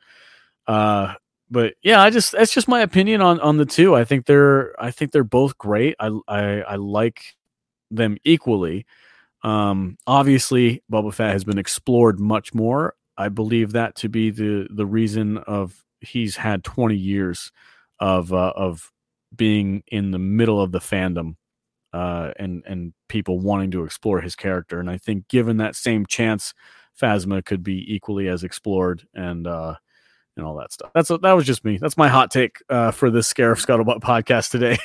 Uh, 0.67 1.15
but 1.51 1.75
yeah, 1.83 2.01
I 2.03 2.11
just 2.11 2.33
that's 2.33 2.53
just 2.53 2.69
my 2.69 2.83
opinion 2.83 3.23
on 3.23 3.41
on 3.41 3.57
the 3.57 3.65
two. 3.65 3.97
I 3.97 4.05
think 4.05 4.27
they're 4.27 4.81
I 4.81 4.91
think 4.91 5.11
they're 5.11 5.25
both 5.25 5.57
great. 5.57 5.97
I 5.99 6.11
I, 6.29 6.61
I 6.61 6.77
like 6.77 7.23
them 7.91 8.19
equally. 8.25 8.85
Um, 9.43 9.97
obviously, 10.07 10.83
Boba 10.93 11.13
Fett 11.13 11.33
has 11.33 11.45
been 11.45 11.59
explored 11.59 12.21
much 12.21 12.53
more. 12.53 12.95
I 13.17 13.31
believe 13.31 13.73
that 13.73 13.97
to 13.97 14.11
be 14.11 14.31
the 14.31 14.69
the 14.71 14.87
reason 14.87 15.39
of 15.39 15.83
he's 16.01 16.37
had 16.37 16.63
20 16.63 16.95
years 16.95 17.51
of 18.01 18.35
uh, 18.35 18.53
of 18.55 18.93
being 19.35 19.83
in 19.87 20.11
the 20.11 20.19
middle 20.19 20.61
of 20.61 20.73
the 20.73 20.79
fandom 20.79 21.37
uh, 21.93 22.33
and 22.39 22.63
and 22.67 22.93
people 23.09 23.39
wanting 23.39 23.71
to 23.73 23.85
explore 23.85 24.21
his 24.21 24.35
character. 24.35 24.81
And 24.81 24.91
I 24.91 24.99
think 24.99 25.29
given 25.29 25.59
that 25.59 25.77
same 25.77 26.07
chance, 26.07 26.55
Phasma 27.01 27.45
could 27.45 27.63
be 27.63 27.85
equally 27.93 28.29
as 28.29 28.45
explored 28.45 29.07
and 29.15 29.47
uh, 29.47 29.77
and 30.37 30.47
all 30.47 30.57
that 30.57 30.73
stuff. 30.73 30.91
That's 30.95 31.09
that 31.09 31.33
was 31.33 31.45
just 31.45 31.65
me. 31.65 31.79
That's 31.79 31.97
my 31.97 32.09
hot 32.09 32.31
take 32.31 32.63
uh, 32.71 32.91
for 32.91 33.11
this 33.11 33.33
Scarif 33.33 33.65
Scuttlebutt 33.65 34.01
podcast 34.01 34.51
today. 34.51 34.79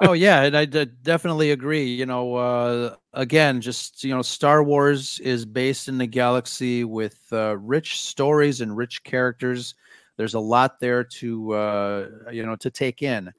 oh 0.00 0.12
yeah, 0.12 0.42
and 0.42 0.56
I 0.56 0.64
d- 0.64 0.86
definitely 1.02 1.50
agree. 1.50 1.86
You 1.86 2.06
know, 2.06 2.36
uh, 2.36 2.96
again, 3.12 3.60
just 3.60 4.04
you 4.04 4.14
know, 4.14 4.22
Star 4.22 4.62
Wars 4.62 5.18
is 5.20 5.44
based 5.44 5.88
in 5.88 5.98
the 5.98 6.06
galaxy 6.06 6.84
with 6.84 7.20
uh, 7.32 7.56
rich 7.58 8.00
stories 8.00 8.60
and 8.60 8.76
rich 8.76 9.02
characters. 9.02 9.74
There's 10.16 10.34
a 10.34 10.40
lot 10.40 10.78
there 10.78 11.02
to 11.02 11.52
uh, 11.52 12.08
you 12.30 12.46
know 12.46 12.56
to 12.56 12.70
take 12.70 13.02
in, 13.02 13.32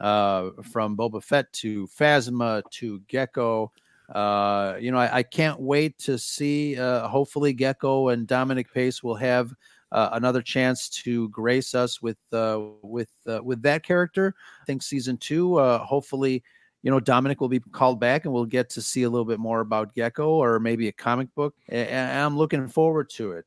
uh, 0.00 0.50
from 0.62 0.96
Boba 0.96 1.22
Fett 1.22 1.52
to 1.54 1.86
Phasma 1.88 2.62
to 2.70 3.00
Gekko. 3.00 3.68
Uh, 4.14 4.76
you 4.80 4.90
know, 4.90 4.98
I, 4.98 5.18
I 5.18 5.22
can't 5.22 5.60
wait 5.60 5.98
to 5.98 6.18
see. 6.18 6.78
Uh, 6.78 7.06
hopefully, 7.08 7.54
Gekko 7.54 8.12
and 8.12 8.26
Dominic 8.26 8.72
Pace 8.72 9.02
will 9.02 9.16
have 9.16 9.52
uh, 9.92 10.10
another 10.12 10.42
chance 10.42 10.88
to 10.88 11.28
grace 11.30 11.74
us 11.74 12.00
with 12.00 12.18
uh, 12.32 12.60
with 12.82 13.10
uh, 13.26 13.40
with 13.42 13.62
that 13.62 13.82
character. 13.82 14.34
I 14.62 14.64
think 14.64 14.82
season 14.82 15.16
two, 15.16 15.56
uh, 15.56 15.78
hopefully, 15.78 16.42
you 16.82 16.90
know 16.90 17.00
Dominic 17.00 17.40
will 17.40 17.48
be 17.48 17.60
called 17.60 18.00
back, 18.00 18.24
and 18.24 18.32
we'll 18.32 18.46
get 18.46 18.70
to 18.70 18.82
see 18.82 19.02
a 19.02 19.10
little 19.10 19.24
bit 19.24 19.38
more 19.38 19.60
about 19.60 19.94
Gekko 19.94 20.28
or 20.28 20.58
maybe 20.58 20.88
a 20.88 20.92
comic 20.92 21.34
book. 21.34 21.54
And, 21.68 21.88
and 21.88 22.20
I'm 22.20 22.36
looking 22.36 22.66
forward 22.68 23.10
to 23.10 23.32
it. 23.32 23.44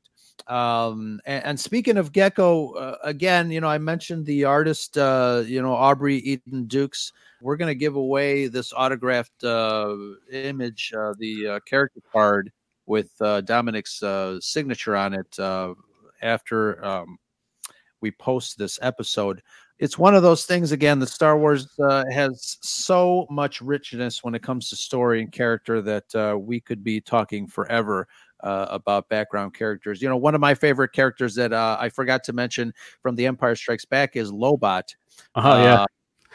Um, 0.47 1.21
and, 1.25 1.45
and 1.45 1.59
speaking 1.59 1.97
of 1.97 2.11
Gekko, 2.11 2.75
uh, 2.75 2.95
again, 3.03 3.51
you 3.51 3.61
know, 3.61 3.67
I 3.67 3.77
mentioned 3.77 4.25
the 4.25 4.45
artist, 4.45 4.97
uh, 4.97 5.43
you 5.45 5.61
know, 5.61 5.73
Aubrey 5.73 6.17
Eden 6.17 6.65
Dukes. 6.65 7.13
We're 7.41 7.57
going 7.57 7.69
to 7.69 7.75
give 7.75 7.95
away 7.95 8.47
this 8.47 8.73
autographed 8.73 9.43
uh, 9.43 9.95
image, 10.31 10.93
uh, 10.97 11.13
the 11.17 11.47
uh, 11.47 11.59
character 11.61 12.01
card 12.11 12.51
with 12.85 13.11
uh, 13.21 13.41
Dominic's 13.41 14.03
uh, 14.03 14.39
signature 14.41 14.95
on 14.95 15.13
it 15.13 15.39
uh, 15.39 15.73
after 16.21 16.83
um, 16.83 17.17
we 18.01 18.11
post 18.11 18.57
this 18.57 18.79
episode. 18.81 19.41
It's 19.79 19.97
one 19.97 20.13
of 20.13 20.21
those 20.21 20.45
things, 20.45 20.71
again, 20.71 20.99
that 20.99 21.09
Star 21.09 21.39
Wars 21.39 21.67
uh, 21.79 22.03
has 22.11 22.59
so 22.61 23.25
much 23.31 23.61
richness 23.61 24.23
when 24.23 24.35
it 24.35 24.43
comes 24.43 24.69
to 24.69 24.75
story 24.75 25.21
and 25.21 25.31
character 25.31 25.81
that 25.81 26.15
uh, 26.15 26.37
we 26.37 26.59
could 26.59 26.83
be 26.83 27.01
talking 27.01 27.47
forever 27.47 28.07
uh, 28.43 28.67
about 28.69 29.09
background 29.09 29.53
characters. 29.53 30.01
You 30.01 30.09
know, 30.09 30.17
one 30.17 30.35
of 30.35 30.41
my 30.41 30.53
favorite 30.53 30.93
characters 30.93 31.35
that 31.35 31.53
uh, 31.53 31.77
I 31.79 31.89
forgot 31.89 32.23
to 32.25 32.33
mention 32.33 32.73
from 33.01 33.15
The 33.15 33.25
Empire 33.25 33.55
Strikes 33.55 33.85
Back 33.85 34.15
is 34.15 34.31
Lobot. 34.31 34.95
Oh, 35.35 35.63
yeah. 35.63 35.85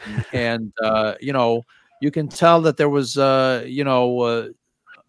Uh, 0.07 0.21
and 0.33 0.71
uh, 0.81 1.15
you 1.19 1.33
know, 1.33 1.63
you 2.01 2.11
can 2.11 2.27
tell 2.27 2.61
that 2.61 2.77
there 2.77 2.89
was, 2.89 3.17
uh, 3.17 3.63
you 3.65 3.83
know, 3.83 4.19
uh, 4.19 4.49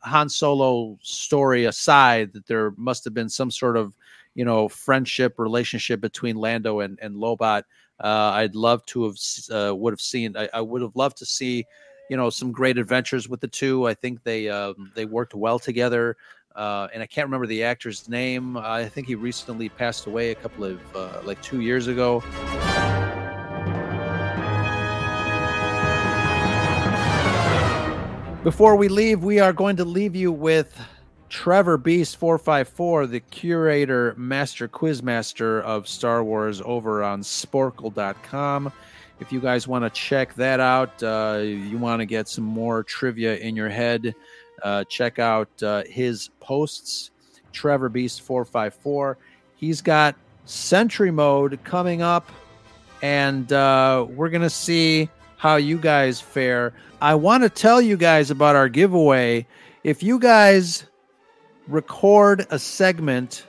Han 0.01 0.29
Solo 0.29 0.99
story 1.03 1.67
aside, 1.67 2.33
that 2.33 2.47
there 2.47 2.73
must 2.77 3.05
have 3.05 3.15
been 3.15 3.29
some 3.29 3.51
sort 3.51 3.77
of, 3.77 3.95
you 4.35 4.45
know, 4.45 4.69
friendship 4.69 5.39
relationship 5.39 6.01
between 6.01 6.37
Lando 6.37 6.81
and 6.81 6.99
and 7.03 7.15
Lobot. 7.17 7.65
Uh, 8.01 8.31
I'd 8.35 8.55
love 8.55 8.87
to 8.87 9.05
have 9.05 9.17
uh, 9.51 9.75
would 9.75 9.93
have 9.93 10.01
seen. 10.01 10.37
I, 10.37 10.49
I 10.55 10.61
would 10.61 10.83
have 10.83 10.95
loved 10.95 11.17
to 11.19 11.27
see, 11.27 11.67
you 12.09 12.17
know, 12.17 12.31
some 12.31 12.53
great 12.53 12.79
adventures 12.79 13.29
with 13.29 13.41
the 13.41 13.49
two. 13.49 13.89
I 13.89 13.95
think 13.95 14.23
they 14.23 14.49
um, 14.49 14.93
they 14.95 15.05
worked 15.05 15.35
well 15.35 15.59
together. 15.59 16.17
Uh, 16.59 16.89
and 16.93 17.01
I 17.01 17.07
can't 17.07 17.27
remember 17.27 17.47
the 17.47 17.63
actor's 17.63 18.09
name. 18.09 18.57
I 18.57 18.89
think 18.89 19.07
he 19.07 19.15
recently 19.15 19.69
passed 19.69 20.07
away 20.07 20.33
a 20.33 20.35
couple 20.35 20.65
of 20.65 20.97
uh, 20.97 21.21
like 21.25 21.41
two 21.41 21.61
years 21.61 21.87
ago. 21.87 22.21
Before 28.43 28.75
we 28.75 28.89
leave, 28.89 29.23
we 29.23 29.39
are 29.39 29.53
going 29.53 29.77
to 29.77 29.85
leave 29.85 30.17
you 30.17 30.33
with 30.33 30.81
Trevor 31.29 31.77
Beast 31.77 32.17
454, 32.17 33.07
the 33.07 33.21
curator, 33.21 34.15
master 34.17 34.67
quizmaster 34.67 35.63
of 35.63 35.87
Star 35.87 36.25
Wars 36.25 36.61
over 36.65 37.05
on 37.05 37.21
sporcle.com. 37.21 38.73
If 39.21 39.33
you 39.33 39.41
guys 39.41 39.69
want 39.69 39.85
to 39.85 39.91
check 39.91 40.35
that 40.35 40.61
out, 40.61 41.03
uh, 41.03 41.41
you 41.43 41.77
want 41.79 42.01
to 42.01 42.07
get 42.07 42.29
some 42.29 42.45
more 42.45 42.83
trivia 42.83 43.37
in 43.37 43.57
your 43.57 43.69
head, 43.69 44.15
uh, 44.63 44.85
check 44.85 45.19
out 45.19 45.49
uh, 45.63 45.83
his 45.85 46.31
posts, 46.41 47.11
Trevor 47.53 47.89
Beast 47.89 48.23
454. 48.23 49.19
He's 49.57 49.81
got 49.81 50.15
Sentry 50.45 51.11
Mode 51.11 51.59
coming 51.65 52.03
up, 52.03 52.31
and 53.03 53.53
uh, 53.53 54.07
we're 54.09 54.31
going 54.31 54.43
to 54.43 54.51
see 54.51 55.09
how 55.37 55.57
you 55.57 55.79
guys 55.79 56.21
fare. 56.21 56.73
I 57.01 57.15
want 57.15 57.43
to 57.45 57.49
tell 57.49 57.81
you 57.81 57.97
guys 57.97 58.31
about 58.31 58.57
our 58.57 58.69
giveaway. 58.69 59.47
If 59.85 60.03
you 60.03 60.19
guys 60.19 60.85
record 61.69 62.47
a 62.51 62.59
segment, 62.59 63.47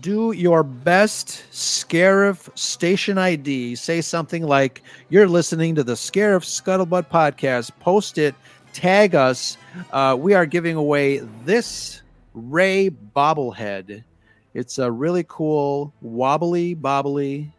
do 0.00 0.32
your 0.32 0.62
best 0.62 1.44
Scarif 1.50 2.56
station 2.56 3.18
ID. 3.18 3.74
Say 3.74 4.00
something 4.00 4.42
like 4.42 4.82
you're 5.08 5.28
listening 5.28 5.74
to 5.74 5.84
the 5.84 5.94
Scarif 5.94 6.44
Scuttlebutt 6.44 7.08
podcast. 7.08 7.70
Post 7.80 8.18
it, 8.18 8.34
tag 8.76 9.14
us. 9.14 9.56
Uh, 9.90 10.16
we 10.18 10.34
are 10.34 10.44
giving 10.44 10.76
away 10.76 11.18
this 11.44 12.02
Rey 12.34 12.90
bobblehead. 12.90 14.04
It's 14.52 14.78
a 14.78 14.90
really 14.90 15.24
cool, 15.26 15.94
wobbly, 16.02 16.76
bobbly, 16.76 17.50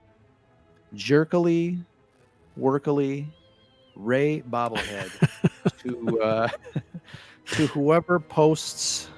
jerkily, 0.94 1.80
workily 2.56 3.28
Rey 3.96 4.44
bobblehead 4.48 5.10
to 5.84 6.22
uh, 6.22 6.48
to 7.48 7.68
whoever 7.68 8.20
posts 8.20 9.10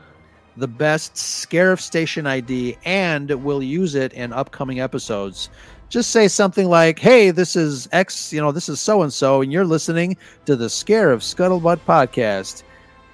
the 0.56 0.68
best 0.68 1.16
Scarif 1.16 1.82
station 1.82 2.26
ID 2.26 2.78
and 2.86 3.30
we'll 3.43 3.64
use 3.64 3.95
it 3.95 4.14
in 4.14 4.32
upcoming 4.32 4.80
episodes. 4.80 5.50
Just 5.89 6.11
say 6.11 6.27
something 6.27 6.69
like, 6.69 6.99
"Hey, 6.99 7.31
this 7.31 7.55
is 7.55 7.89
X, 7.91 8.31
you 8.31 8.39
know, 8.39 8.51
this 8.51 8.69
is 8.69 8.79
so 8.79 9.01
and 9.01 9.11
so, 9.11 9.41
and 9.41 9.51
you're 9.51 9.65
listening 9.65 10.17
to 10.45 10.55
the 10.55 10.67
Scarif 10.67 11.21
Scuttlebutt 11.21 11.79
podcast." 11.87 12.63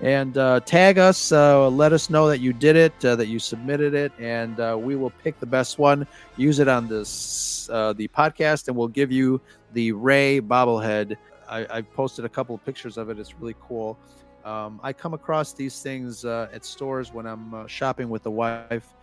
And 0.01 0.37
uh, 0.37 0.59
tag 0.59 0.97
us, 0.97 1.31
uh, 1.31 1.69
let 1.69 1.93
us 1.93 2.09
know 2.09 2.27
that 2.27 2.39
you 2.39 2.51
did 2.51 2.75
it, 2.75 3.05
uh, 3.05 3.15
that 3.15 3.27
you 3.27 3.39
submitted 3.39 3.93
it, 3.93 4.11
and 4.19 4.59
uh, 4.59 4.77
we 4.77 4.97
will 4.97 5.11
pick 5.23 5.39
the 5.39 5.45
best 5.45 5.79
one, 5.79 6.05
use 6.35 6.59
it 6.59 6.67
on 6.67 6.89
this 6.89 7.69
uh, 7.71 7.93
the 7.93 8.09
podcast, 8.09 8.67
and 8.67 8.75
we'll 8.75 8.89
give 8.89 9.09
you 9.09 9.39
the 9.71 9.93
Rey 9.93 10.41
bobblehead. 10.41 11.15
I, 11.49 11.77
I 11.77 11.81
posted 11.81 12.25
a 12.25 12.29
couple 12.29 12.55
of 12.55 12.65
pictures 12.65 12.97
of 12.97 13.09
it. 13.09 13.17
It's 13.19 13.35
really 13.39 13.55
cool. 13.61 13.97
Um, 14.43 14.81
I 14.83 14.91
come 14.91 15.13
across 15.13 15.53
these 15.53 15.81
things 15.81 16.25
uh, 16.25 16.49
at 16.53 16.65
stores 16.65 17.13
when 17.13 17.25
I'm 17.25 17.65
shopping 17.67 18.09
with 18.09 18.23
the 18.23 18.31
wife, 18.31 18.93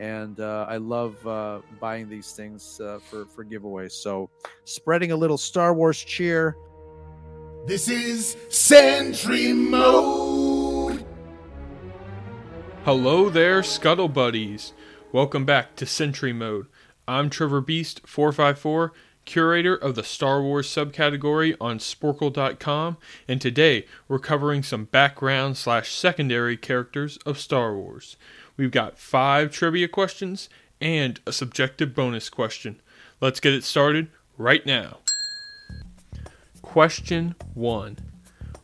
and 0.00 0.40
uh, 0.40 0.64
I 0.66 0.78
love 0.78 1.24
uh, 1.26 1.60
buying 1.78 2.08
these 2.08 2.32
things 2.32 2.80
uh, 2.80 2.98
for 2.98 3.26
for 3.26 3.44
giveaways. 3.44 3.92
So, 3.92 4.30
spreading 4.64 5.12
a 5.12 5.16
little 5.16 5.38
Star 5.38 5.72
Wars 5.74 6.02
cheer. 6.02 6.56
This 7.66 7.88
is 7.88 8.36
Sentry 8.48 9.52
Mode. 9.52 11.04
Hello 12.84 13.28
there, 13.28 13.62
Scuttle 13.62 14.08
Buddies. 14.08 14.72
Welcome 15.12 15.44
back 15.44 15.76
to 15.76 15.84
Sentry 15.84 16.32
Mode. 16.32 16.66
I'm 17.06 17.28
Trevor 17.28 17.60
Beast 17.60 18.00
454, 18.06 18.94
curator 19.26 19.74
of 19.76 19.96
the 19.96 20.02
Star 20.02 20.40
Wars 20.40 20.66
subcategory 20.66 21.56
on 21.60 21.78
Sporcle.com, 21.78 22.96
and 23.28 23.40
today 23.40 23.84
we're 24.08 24.18
covering 24.18 24.62
some 24.62 24.86
background 24.86 25.58
slash 25.58 25.92
secondary 25.92 26.56
characters 26.56 27.18
of 27.26 27.38
Star 27.38 27.76
Wars. 27.76 28.16
We've 28.60 28.70
got 28.70 28.98
five 28.98 29.52
trivia 29.52 29.88
questions 29.88 30.50
and 30.82 31.18
a 31.26 31.32
subjective 31.32 31.94
bonus 31.94 32.28
question. 32.28 32.78
Let's 33.18 33.40
get 33.40 33.54
it 33.54 33.64
started 33.64 34.08
right 34.36 34.66
now. 34.66 34.98
Question 36.60 37.36
1 37.54 37.96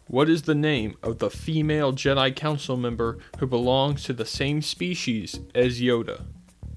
What 0.06 0.28
is 0.28 0.42
the 0.42 0.54
name 0.54 0.98
of 1.02 1.18
the 1.18 1.30
female 1.30 1.94
Jedi 1.94 2.36
Council 2.36 2.76
member 2.76 3.16
who 3.38 3.46
belongs 3.46 4.04
to 4.04 4.12
the 4.12 4.26
same 4.26 4.60
species 4.60 5.40
as 5.54 5.80
Yoda? 5.80 6.26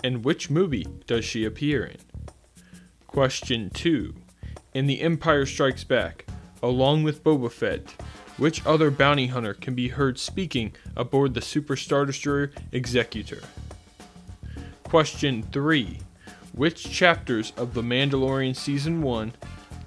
And 0.02 0.24
which 0.24 0.50
movie 0.50 0.88
does 1.06 1.26
she 1.26 1.44
appear 1.44 1.84
in? 1.84 1.98
Question 3.06 3.70
2 3.72 4.16
In 4.74 4.88
The 4.88 5.02
Empire 5.02 5.46
Strikes 5.46 5.84
Back, 5.84 6.26
along 6.64 7.04
with 7.04 7.26
Boba 7.26 7.52
Fett, 7.52 7.96
which 8.40 8.66
other 8.66 8.90
bounty 8.90 9.28
hunter 9.28 9.54
can 9.54 9.76
be 9.76 9.90
heard 9.90 10.18
speaking 10.18 10.74
aboard 10.96 11.34
the 11.34 11.42
Super 11.42 11.76
Star 11.76 12.06
Destroyer 12.06 12.52
Executor? 12.72 13.42
Question 14.84 15.44
3 15.52 16.00
Which 16.54 16.90
chapters 16.90 17.52
of 17.58 17.74
The 17.74 17.84
Mandalorian 17.84 18.56
Season 18.56 19.02
1 19.02 19.34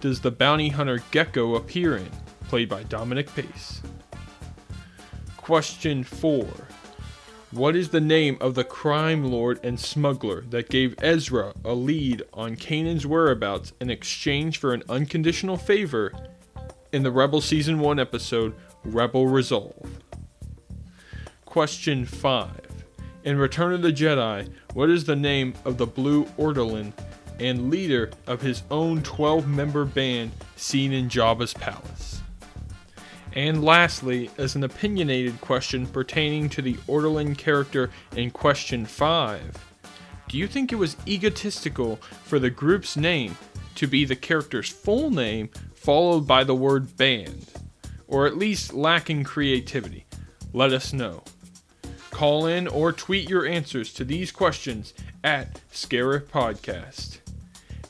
does 0.00 0.20
the 0.20 0.30
bounty 0.30 0.68
hunter 0.68 0.98
Gekko 1.10 1.56
appear 1.56 1.96
in, 1.96 2.10
played 2.48 2.68
by 2.68 2.82
Dominic 2.84 3.34
Pace? 3.34 3.80
Question 5.38 6.04
4 6.04 6.46
What 7.52 7.74
is 7.74 7.88
the 7.88 8.00
name 8.00 8.36
of 8.40 8.54
the 8.54 8.64
crime 8.64 9.24
lord 9.24 9.60
and 9.64 9.80
smuggler 9.80 10.42
that 10.42 10.68
gave 10.68 10.94
Ezra 11.02 11.54
a 11.64 11.72
lead 11.72 12.22
on 12.34 12.56
Kanan's 12.56 13.06
whereabouts 13.06 13.72
in 13.80 13.90
exchange 13.90 14.58
for 14.58 14.74
an 14.74 14.82
unconditional 14.90 15.56
favor 15.56 16.12
in 16.92 17.02
the 17.02 17.10
Rebel 17.10 17.40
Season 17.40 17.78
1 17.78 17.98
episode 17.98 18.54
Rebel 18.84 19.26
Resolve? 19.26 20.02
Question 21.46 22.04
5 22.04 22.50
In 23.24 23.38
Return 23.38 23.72
of 23.72 23.82
the 23.82 23.92
Jedi, 23.92 24.52
what 24.74 24.90
is 24.90 25.04
the 25.04 25.16
name 25.16 25.54
of 25.64 25.78
the 25.78 25.86
Blue 25.86 26.24
Ortolan 26.38 26.92
and 27.40 27.70
leader 27.70 28.10
of 28.26 28.42
his 28.42 28.62
own 28.70 29.02
12 29.02 29.48
member 29.48 29.86
band 29.86 30.32
seen 30.56 30.92
in 30.92 31.08
Jabba's 31.08 31.54
palace? 31.54 32.20
And 33.32 33.64
lastly, 33.64 34.30
as 34.36 34.54
an 34.54 34.64
opinionated 34.64 35.40
question 35.40 35.86
pertaining 35.86 36.50
to 36.50 36.60
the 36.60 36.74
Ortolan 36.86 37.36
character 37.36 37.88
in 38.16 38.30
question 38.30 38.84
5, 38.84 39.72
do 40.28 40.36
you 40.36 40.46
think 40.46 40.72
it 40.72 40.76
was 40.76 40.98
egotistical 41.06 41.96
for 42.24 42.38
the 42.38 42.50
group's 42.50 42.96
name 42.96 43.36
to 43.76 43.86
be 43.86 44.04
the 44.04 44.16
character's 44.16 44.68
full 44.68 45.10
name 45.10 45.48
followed 45.82 46.26
by 46.26 46.44
the 46.44 46.54
word 46.54 46.96
band? 46.96 47.46
Or 48.06 48.26
at 48.26 48.36
least 48.36 48.72
lacking 48.72 49.24
creativity? 49.24 50.06
Let 50.52 50.72
us 50.72 50.92
know. 50.92 51.24
Call 52.10 52.46
in 52.46 52.68
or 52.68 52.92
tweet 52.92 53.28
your 53.28 53.46
answers 53.46 53.92
to 53.94 54.04
these 54.04 54.30
questions 54.30 54.94
at 55.24 55.60
Scarif 55.72 56.26
Podcast. 56.26 57.18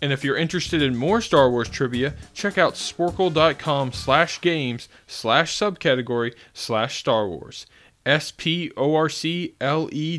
And 0.01 0.13
if 0.13 0.25
you're 0.25 0.37
interested 0.37 0.81
in 0.81 0.97
more 0.97 1.21
Star 1.21 1.51
Wars 1.51 1.69
trivia, 1.69 2.15
check 2.35 2.57
out 2.57 2.75
sporcle.com 2.75 3.93
slash 3.93 4.41
games 4.41 4.89
slash 5.07 5.57
subcategory 5.57 6.35
slash 6.55 6.99
Star 6.99 7.29
Wars. 7.29 7.67
S-P-O-R-C-L-E 8.05 9.39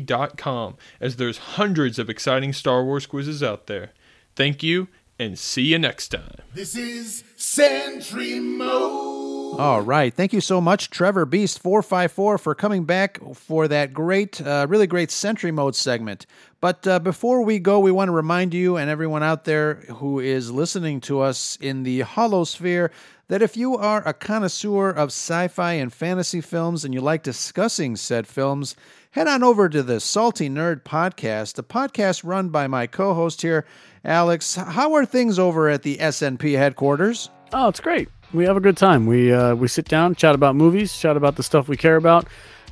dot 0.00 0.38
com, 0.38 0.76
as 1.00 1.16
there's 1.16 1.36
hundreds 1.36 1.98
of 1.98 2.08
exciting 2.08 2.52
Star 2.54 2.82
Wars 2.82 3.04
quizzes 3.04 3.42
out 3.42 3.66
there. 3.66 3.90
Thank 4.34 4.62
you, 4.62 4.88
and 5.18 5.38
see 5.38 5.62
you 5.62 5.78
next 5.78 6.08
time. 6.08 6.42
This 6.54 6.76
is 6.76 7.24
Sentry 7.36 8.40
Mode. 8.40 9.60
All 9.60 9.82
right. 9.82 10.12
Thank 10.12 10.32
you 10.32 10.40
so 10.40 10.60
much, 10.60 10.90
Trevor 10.90 11.24
Beast 11.24 11.60
454, 11.60 12.38
for 12.38 12.54
coming 12.56 12.84
back 12.84 13.20
for 13.34 13.68
that 13.68 13.92
great, 13.92 14.40
uh, 14.40 14.66
really 14.68 14.88
great 14.88 15.12
Sentry 15.12 15.52
Mode 15.52 15.76
segment. 15.76 16.26
But 16.60 16.86
uh, 16.86 16.98
before 16.98 17.42
we 17.42 17.60
go, 17.60 17.78
we 17.78 17.92
want 17.92 18.08
to 18.08 18.12
remind 18.12 18.52
you 18.52 18.76
and 18.76 18.90
everyone 18.90 19.22
out 19.22 19.44
there 19.44 19.74
who 19.96 20.18
is 20.18 20.50
listening 20.50 21.00
to 21.02 21.20
us 21.20 21.56
in 21.60 21.84
the 21.84 22.00
hollow 22.00 22.42
sphere 22.42 22.90
that 23.28 23.42
if 23.42 23.56
you 23.56 23.76
are 23.76 24.06
a 24.06 24.12
connoisseur 24.12 24.90
of 24.90 25.08
sci 25.08 25.48
fi 25.48 25.74
and 25.74 25.92
fantasy 25.92 26.40
films 26.40 26.84
and 26.84 26.92
you 26.92 27.00
like 27.00 27.22
discussing 27.22 27.96
said 27.96 28.26
films, 28.26 28.74
head 29.12 29.28
on 29.28 29.42
over 29.42 29.68
to 29.68 29.82
the 29.82 30.00
Salty 30.00 30.48
Nerd 30.50 30.82
Podcast, 30.82 31.58
a 31.58 31.62
podcast 31.62 32.22
run 32.24 32.48
by 32.48 32.66
my 32.66 32.86
co 32.86 33.14
host 33.14 33.42
here, 33.42 33.64
Alex. 34.04 34.54
How 34.54 34.94
are 34.94 35.06
things 35.06 35.38
over 35.38 35.68
at 35.68 35.82
the 35.82 35.96
SNP 35.96 36.56
headquarters? 36.56 37.30
Oh, 37.52 37.68
it's 37.68 37.80
great. 37.80 38.08
We 38.32 38.44
have 38.44 38.56
a 38.56 38.60
good 38.60 38.76
time. 38.76 39.06
We 39.06 39.32
uh, 39.32 39.54
we 39.54 39.68
sit 39.68 39.86
down, 39.86 40.14
chat 40.14 40.34
about 40.34 40.56
movies, 40.56 40.96
chat 40.96 41.16
about 41.16 41.36
the 41.36 41.42
stuff 41.42 41.68
we 41.68 41.76
care 41.76 41.96
about, 41.96 42.26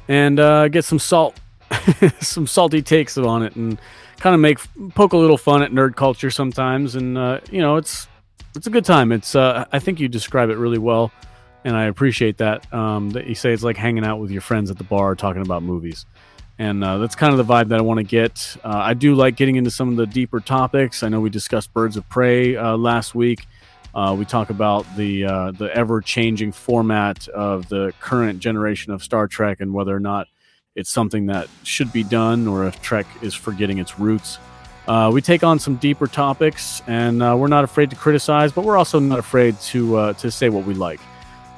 and 0.09 0.41
uh, 0.41 0.69
get 0.69 0.85
some 0.85 0.99
salt, 0.99 1.39
some 2.21 2.47
salty 2.47 2.83
takes 2.83 3.17
on 3.17 3.43
it, 3.43 3.55
and 3.55 3.79
kind 4.19 4.35
of 4.35 4.41
make 4.41 4.59
poke 4.95 5.13
a 5.13 5.17
little 5.17 5.39
fun 5.39 5.63
at 5.63 5.71
nerd 5.71 5.95
culture 5.95 6.31
sometimes. 6.31 6.97
And 6.97 7.17
uh, 7.17 7.41
you 7.51 7.61
know, 7.61 7.77
it's 7.77 8.09
it's 8.57 8.67
a 8.67 8.71
good 8.71 8.85
time. 8.85 9.13
It's 9.13 9.35
uh, 9.35 9.67
I 9.73 9.79
think 9.79 10.01
you 10.01 10.09
describe 10.09 10.51
it 10.51 10.57
really 10.57 10.79
well, 10.79 11.13
and 11.65 11.77
I 11.77 11.85
appreciate 11.85 12.39
that. 12.39 12.73
Um, 12.75 13.11
that 13.11 13.27
you 13.27 13.35
say 13.37 13.53
it's 13.53 13.63
like 13.63 13.77
hanging 13.77 14.05
out 14.05 14.19
with 14.19 14.31
your 14.31 14.43
friends 14.43 14.71
at 14.71 14.79
the 14.79 14.85
bar 14.85 15.15
talking 15.15 15.43
about 15.43 15.63
movies. 15.63 16.07
And 16.59 16.85
uh, 16.85 16.99
that's 16.99 17.15
kind 17.15 17.33
of 17.33 17.45
the 17.45 17.53
vibe 17.53 17.69
that 17.69 17.79
I 17.79 17.83
want 17.83 17.99
to 17.99 18.05
get. 18.05 18.57
Uh, 18.63 18.69
I 18.69 18.95
do 18.95 19.15
like 19.15 19.37
getting 19.37 19.57
into 19.57 19.71
some 19.71 19.89
of 19.89 19.97
the 19.97 20.07
deeper 20.07 20.41
topics. 20.41 21.03
I 21.03 21.09
know 21.09 21.21
we 21.21 21.31
discussed 21.31 21.73
Birds 21.73 21.97
of 21.97 22.09
Prey 22.09 22.57
uh, 22.57 22.77
last 22.77 23.15
week. 23.15 23.47
Uh, 23.95 24.15
we 24.19 24.25
talk 24.25 24.51
about 24.51 24.87
the 24.97 25.25
uh, 25.25 25.51
the 25.53 25.75
ever 25.75 26.01
changing 26.01 26.53
format 26.53 27.29
of 27.29 27.69
the 27.69 27.93
current 28.01 28.39
generation 28.39 28.93
of 28.93 29.03
Star 29.03 29.27
Trek 29.27 29.61
and 29.61 29.75
whether 29.75 29.95
or 29.95 30.01
not 30.01 30.29
it's 30.75 30.91
something 30.91 31.27
that 31.27 31.49
should 31.63 31.93
be 31.93 32.03
done 32.03 32.49
or 32.49 32.67
if 32.67 32.81
Trek 32.81 33.07
is 33.21 33.35
forgetting 33.35 33.79
its 33.79 33.99
roots. 33.99 34.39
Uh, 34.89 35.11
we 35.13 35.21
take 35.21 35.45
on 35.45 35.59
some 35.59 35.77
deeper 35.77 36.07
topics, 36.07 36.81
and 36.87 37.21
we're 37.21 37.49
not 37.49 37.65
afraid 37.65 37.91
to 37.91 37.97
criticize, 37.97 38.51
but 38.51 38.65
we're 38.65 38.79
also 38.79 38.99
not 38.99 39.19
afraid 39.19 39.59
to 39.61 40.15
to 40.15 40.31
say 40.31 40.49
what 40.49 40.65
we 40.65 40.75
like. 40.75 41.01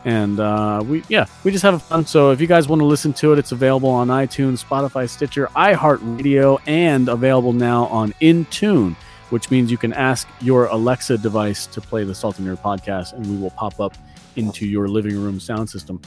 And 0.05 0.39
uh, 0.39 0.83
we 0.87 1.03
yeah, 1.09 1.27
we 1.45 1.51
just 1.51 1.63
have 1.63 1.83
fun. 1.83 2.07
So 2.07 2.31
if 2.31 2.41
you 2.41 2.47
guys 2.47 2.69
want 2.69 2.81
to 2.81 2.87
listen 2.87 3.13
to 3.15 3.33
it, 3.33 3.39
it's 3.39 3.53
available 3.53 3.89
on 3.89 4.09
iTunes, 4.09 4.63
Spotify, 4.63 5.09
Stitcher, 5.09 5.47
iHeartRadio, 5.57 6.61
and 6.67 7.09
available 7.09 7.53
now 7.53 7.87
on 7.87 8.13
Intune 8.21 8.97
which 9.35 9.51
means 9.51 9.69
you 9.69 9.77
can 9.77 9.93
ask 9.93 10.29
your 10.41 10.67
Alexa 10.67 11.19
device 11.19 11.67
to 11.67 11.81
play 11.81 12.05
the 12.05 12.15
salt 12.15 12.39
and 12.39 12.47
Nerd 12.47 12.63
podcast, 12.63 13.15
and 13.15 13.27
we 13.27 13.37
will 13.37 13.51
pop 13.51 13.81
up 13.81 13.97
into 14.37 14.65
your 14.65 14.87
living 14.87 15.21
room 15.21 15.41
sound 15.41 15.69
system. 15.69 16.01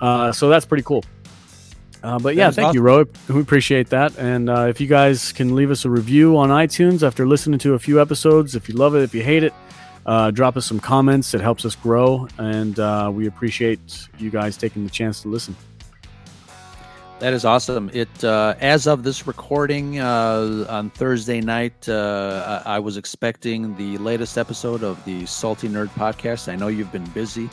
Uh, 0.00 0.30
so 0.30 0.48
that's 0.48 0.64
pretty 0.64 0.84
cool. 0.84 1.04
Uh, 2.02 2.18
but 2.18 2.34
yeah, 2.34 2.50
thank 2.50 2.72
you, 2.72 2.80
Ro. 2.80 3.06
We 3.28 3.40
appreciate 3.40 3.88
that. 3.90 4.16
And 4.18 4.48
uh, 4.48 4.66
if 4.68 4.80
you 4.80 4.86
guys 4.86 5.32
can 5.32 5.54
leave 5.56 5.70
us 5.70 5.84
a 5.84 5.90
review 5.90 6.36
on 6.36 6.48
iTunes 6.48 7.04
after 7.04 7.26
listening 7.26 7.58
to 7.58 7.74
a 7.74 7.78
few 7.78 8.00
episodes, 8.00 8.54
if 8.54 8.68
you 8.68 8.76
love 8.76 8.94
it, 8.94 9.02
if 9.02 9.14
you 9.14 9.22
hate 9.22 9.42
it, 9.42 9.52
uh, 10.10 10.28
drop 10.32 10.56
us 10.56 10.66
some 10.66 10.80
comments. 10.80 11.34
It 11.34 11.40
helps 11.40 11.64
us 11.64 11.76
grow, 11.76 12.26
and 12.36 12.76
uh, 12.80 13.12
we 13.14 13.28
appreciate 13.28 14.08
you 14.18 14.28
guys 14.28 14.56
taking 14.56 14.82
the 14.82 14.90
chance 14.90 15.22
to 15.22 15.28
listen. 15.28 15.54
That 17.20 17.32
is 17.32 17.44
awesome. 17.44 17.92
It 17.92 18.24
uh, 18.24 18.56
as 18.60 18.88
of 18.88 19.04
this 19.04 19.28
recording 19.28 20.00
uh, 20.00 20.66
on 20.68 20.90
Thursday 20.90 21.40
night, 21.40 21.88
uh, 21.88 22.60
I 22.66 22.80
was 22.80 22.96
expecting 22.96 23.76
the 23.76 23.98
latest 23.98 24.36
episode 24.36 24.82
of 24.82 25.02
the 25.04 25.26
Salty 25.26 25.68
Nerd 25.68 25.90
podcast. 25.90 26.52
I 26.52 26.56
know 26.56 26.66
you've 26.66 26.90
been 26.90 27.08
busy 27.10 27.48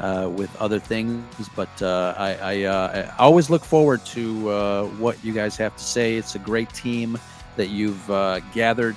uh, 0.00 0.28
with 0.28 0.50
other 0.60 0.80
things, 0.80 1.48
but 1.54 1.70
I, 1.80 2.34
I, 2.42 2.66
I 2.66 3.16
always 3.16 3.48
look 3.48 3.62
forward 3.62 4.04
to 4.06 4.88
what 4.98 5.24
you 5.24 5.32
guys 5.32 5.56
have 5.58 5.76
to 5.76 5.84
say. 5.84 6.16
It's 6.16 6.34
a 6.34 6.40
great 6.40 6.70
team 6.70 7.16
that 7.54 7.68
you've 7.68 8.08
gathered. 8.52 8.96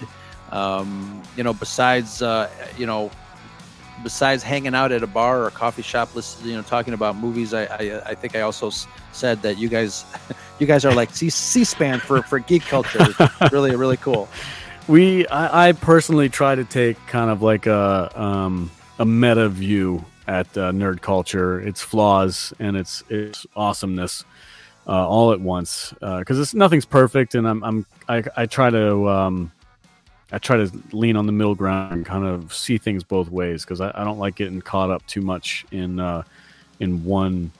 Um, 0.51 1.21
you 1.35 1.43
know, 1.43 1.53
besides 1.53 2.21
uh, 2.21 2.49
you 2.77 2.85
know 2.85 3.11
besides 4.03 4.43
hanging 4.43 4.75
out 4.75 4.91
at 4.91 5.03
a 5.03 5.07
bar 5.07 5.41
or 5.41 5.47
a 5.47 5.51
coffee 5.51 5.81
shop, 5.81 6.13
listen, 6.15 6.47
you 6.47 6.55
know, 6.55 6.61
talking 6.61 6.93
about 6.93 7.15
movies, 7.15 7.53
I, 7.53 7.63
I, 7.63 8.01
I 8.07 8.13
think 8.15 8.35
I 8.35 8.41
also 8.41 8.67
s- 8.67 8.87
said 9.13 9.41
that 9.41 9.57
you 9.57 9.69
guys, 9.69 10.05
you 10.59 10.67
guys 10.67 10.85
are 10.85 10.93
like 10.93 11.11
C- 11.11 11.29
C-SPAN 11.29 11.99
for, 12.01 12.21
for 12.21 12.39
geek 12.39 12.63
culture. 12.63 13.07
Really, 13.51 13.75
really 13.75 13.97
cool. 13.97 14.27
We, 14.87 15.25
I, 15.27 15.69
I 15.69 15.71
personally 15.71 16.29
try 16.29 16.55
to 16.55 16.63
take 16.65 16.97
kind 17.07 17.29
of 17.31 17.41
like 17.41 17.65
a 17.67 18.11
um, 18.21 18.69
a 18.99 19.05
meta 19.05 19.49
view 19.49 20.05
at 20.27 20.45
uh, 20.57 20.71
nerd 20.71 21.01
culture, 21.01 21.59
its 21.59 21.81
flaws 21.81 22.53
and 22.59 22.75
its 22.77 23.03
its 23.09 23.45
awesomeness, 23.55 24.23
uh, 24.87 25.07
all 25.07 25.31
at 25.31 25.39
once. 25.39 25.93
Because 25.99 26.39
it's 26.39 26.53
nothing's 26.53 26.85
perfect, 26.85 27.33
and 27.33 27.47
I'm, 27.47 27.63
I'm 27.63 27.85
I, 28.07 28.23
I 28.37 28.45
try 28.45 28.69
to 28.69 29.09
um, 29.09 29.51
I 30.31 30.39
try 30.39 30.57
to 30.57 30.71
lean 30.91 31.15
on 31.15 31.25
the 31.25 31.31
middle 31.31 31.55
ground 31.55 31.93
and 31.93 32.05
kind 32.05 32.25
of 32.25 32.53
see 32.53 32.77
things 32.77 33.03
both 33.03 33.29
ways 33.29 33.63
because 33.63 33.79
I, 33.79 33.91
I 33.93 34.03
don't 34.03 34.17
like 34.17 34.35
getting 34.35 34.61
caught 34.61 34.89
up 34.89 35.05
too 35.07 35.21
much 35.21 35.65
in 35.71 35.99
uh, 35.99 36.23
in 36.79 37.03
one 37.03 37.51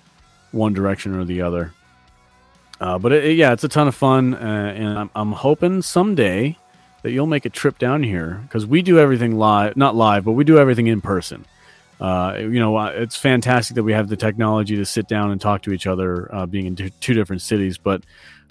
one 0.52 0.74
direction 0.74 1.16
or 1.16 1.26
the 1.26 1.42
other. 1.42 1.74
Uh, 2.82 2.98
but 2.98 3.14
it, 3.14 3.38
yeah, 3.38 3.54
it's 3.54 3.64
a 3.64 3.70
ton 3.70 3.88
of 3.88 3.96
fun, 3.96 4.34
uh, 4.34 4.38
and 4.38 5.00
I'm, 5.00 5.10
I'm 5.16 5.32
hoping 5.32 5.82
someday 5.82 6.58
that 7.04 7.12
you'll 7.12 7.28
make 7.28 7.46
a 7.46 7.50
trip 7.50 7.78
down 7.78 8.04
here 8.04 8.42
because 8.44 8.66
we 8.66 8.82
do 8.82 9.00
everything 9.00 9.38
live, 9.38 9.78
not 9.78 9.96
live, 9.96 10.26
but 10.26 10.34
we 10.34 10.44
do 10.44 10.58
everything 10.58 10.88
in 10.88 11.02
person. 11.02 11.46
Uh, 12.02 12.36
you 12.40 12.60
know, 12.60 12.78
it's 12.88 13.16
fantastic 13.16 13.76
that 13.76 13.84
we 13.84 13.94
have 13.94 14.10
the 14.10 14.18
technology 14.18 14.76
to 14.76 14.86
sit 14.86 15.08
down 15.08 15.32
and 15.32 15.40
talk 15.40 15.62
to 15.62 15.72
each 15.72 15.88
other, 15.88 16.34
uh, 16.36 16.46
being 16.46 16.66
in 16.66 16.76
two 16.76 17.14
different 17.14 17.42
cities. 17.42 17.78
But 17.78 18.04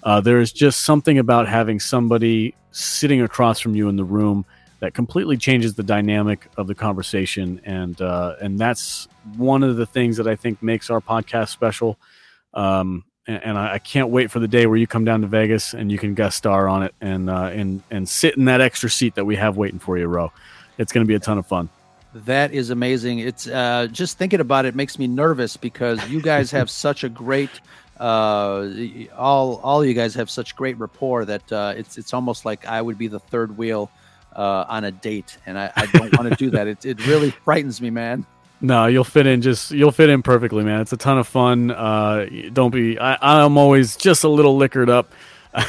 uh, 0.04 0.20
there 0.20 0.40
is 0.40 0.52
just 0.52 0.84
something 0.84 1.18
about 1.18 1.48
having 1.48 1.80
somebody 1.80 2.54
sitting 2.70 3.22
across 3.22 3.58
from 3.58 3.74
you 3.74 3.88
in 3.88 3.96
the 3.96 4.04
room 4.04 4.44
that 4.80 4.92
completely 4.92 5.38
changes 5.38 5.74
the 5.74 5.82
dynamic 5.82 6.46
of 6.58 6.66
the 6.66 6.74
conversation, 6.74 7.60
and 7.64 8.00
uh, 8.02 8.36
and 8.40 8.58
that's 8.58 9.08
one 9.36 9.62
of 9.62 9.76
the 9.76 9.86
things 9.86 10.18
that 10.18 10.28
I 10.28 10.36
think 10.36 10.62
makes 10.62 10.90
our 10.90 11.00
podcast 11.00 11.48
special. 11.48 11.98
Um, 12.52 13.04
and, 13.26 13.42
and 13.42 13.58
I, 13.58 13.74
I, 13.74 13.78
can't 13.78 14.10
wait 14.10 14.30
for 14.30 14.38
the 14.38 14.46
day 14.46 14.66
where 14.66 14.76
you 14.76 14.86
come 14.86 15.04
down 15.04 15.22
to 15.22 15.26
Vegas 15.26 15.74
and 15.74 15.90
you 15.90 15.98
can 15.98 16.14
guest 16.14 16.36
star 16.36 16.68
on 16.68 16.84
it 16.84 16.94
and 17.00 17.30
uh, 17.30 17.50
and 17.52 17.82
and 17.90 18.08
sit 18.08 18.36
in 18.36 18.44
that 18.44 18.60
extra 18.60 18.90
seat 18.90 19.14
that 19.14 19.24
we 19.24 19.36
have 19.36 19.56
waiting 19.56 19.78
for 19.78 19.96
you, 19.96 20.06
Ro. 20.06 20.30
It's 20.76 20.92
going 20.92 21.04
to 21.04 21.08
be 21.08 21.14
a 21.14 21.18
ton 21.18 21.38
of 21.38 21.46
fun. 21.46 21.70
That 22.14 22.52
is 22.52 22.70
amazing. 22.70 23.20
It's 23.20 23.48
uh, 23.48 23.88
just 23.90 24.18
thinking 24.18 24.40
about 24.40 24.66
it 24.66 24.76
makes 24.76 24.98
me 24.98 25.06
nervous 25.06 25.56
because 25.56 26.06
you 26.08 26.20
guys 26.20 26.50
have 26.50 26.70
such 26.86 27.02
a 27.02 27.08
great 27.08 27.50
uh, 27.98 28.68
all 29.16 29.60
all 29.62 29.84
you 29.84 29.94
guys 29.94 30.14
have 30.14 30.28
such 30.28 30.56
great 30.56 30.78
rapport 30.78 31.24
that 31.24 31.52
uh, 31.52 31.74
it's 31.76 31.98
it's 31.98 32.12
almost 32.12 32.44
like 32.44 32.66
I 32.66 32.82
would 32.82 32.98
be 32.98 33.06
the 33.06 33.20
third 33.20 33.56
wheel 33.56 33.90
uh, 34.34 34.64
on 34.68 34.84
a 34.84 34.90
date, 34.90 35.38
and 35.46 35.58
I, 35.58 35.70
I 35.76 35.86
don't 35.86 36.16
want 36.16 36.30
to 36.30 36.36
do 36.36 36.50
that. 36.50 36.66
It 36.66 36.84
it 36.84 37.06
really 37.06 37.30
frightens 37.30 37.80
me, 37.80 37.90
man. 37.90 38.26
No, 38.60 38.86
you'll 38.86 39.04
fit 39.04 39.26
in 39.26 39.42
just 39.42 39.70
you'll 39.70 39.92
fit 39.92 40.10
in 40.10 40.22
perfectly, 40.22 40.64
man. 40.64 40.80
It's 40.80 40.92
a 40.92 40.96
ton 40.96 41.18
of 41.18 41.28
fun. 41.28 41.70
Uh, 41.70 42.26
don't 42.52 42.72
be. 42.72 42.98
I, 42.98 43.18
I'm 43.20 43.58
always 43.58 43.96
just 43.96 44.24
a 44.24 44.28
little 44.28 44.56
liquored 44.56 44.90
up. 44.90 45.12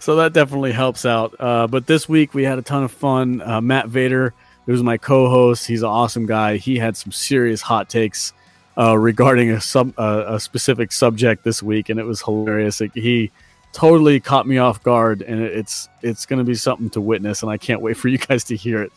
so 0.00 0.16
that 0.16 0.30
definitely 0.32 0.72
helps 0.72 1.04
out. 1.04 1.34
Uh, 1.38 1.66
but 1.66 1.86
this 1.86 2.08
week 2.08 2.32
we 2.32 2.44
had 2.44 2.58
a 2.58 2.62
ton 2.62 2.84
of 2.84 2.92
fun. 2.92 3.42
Uh, 3.42 3.60
Matt 3.60 3.88
Vader 3.88 4.32
was 4.66 4.82
my 4.82 4.96
co-host. 4.96 5.66
He's 5.66 5.82
an 5.82 5.88
awesome 5.88 6.24
guy. 6.24 6.56
He 6.56 6.78
had 6.78 6.96
some 6.96 7.12
serious 7.12 7.60
hot 7.60 7.90
takes 7.90 8.32
uh, 8.78 8.96
regarding 8.98 9.50
a 9.50 9.60
sub 9.60 9.92
uh, 9.98 10.24
a 10.26 10.40
specific 10.40 10.92
subject 10.92 11.44
this 11.44 11.62
week, 11.62 11.88
and 11.88 12.00
it 12.00 12.04
was 12.04 12.22
hilarious. 12.22 12.80
He 12.94 13.30
totally 13.72 14.20
caught 14.20 14.46
me 14.46 14.58
off 14.58 14.82
guard, 14.82 15.22
and 15.22 15.40
it, 15.40 15.52
it's 15.52 15.88
it's 16.02 16.26
going 16.26 16.38
to 16.38 16.44
be 16.44 16.54
something 16.54 16.90
to 16.90 17.00
witness, 17.00 17.42
and 17.42 17.50
I 17.50 17.58
can't 17.58 17.80
wait 17.80 17.96
for 17.96 18.08
you 18.08 18.18
guys 18.18 18.44
to 18.44 18.56
hear 18.56 18.82
it. 18.82 18.92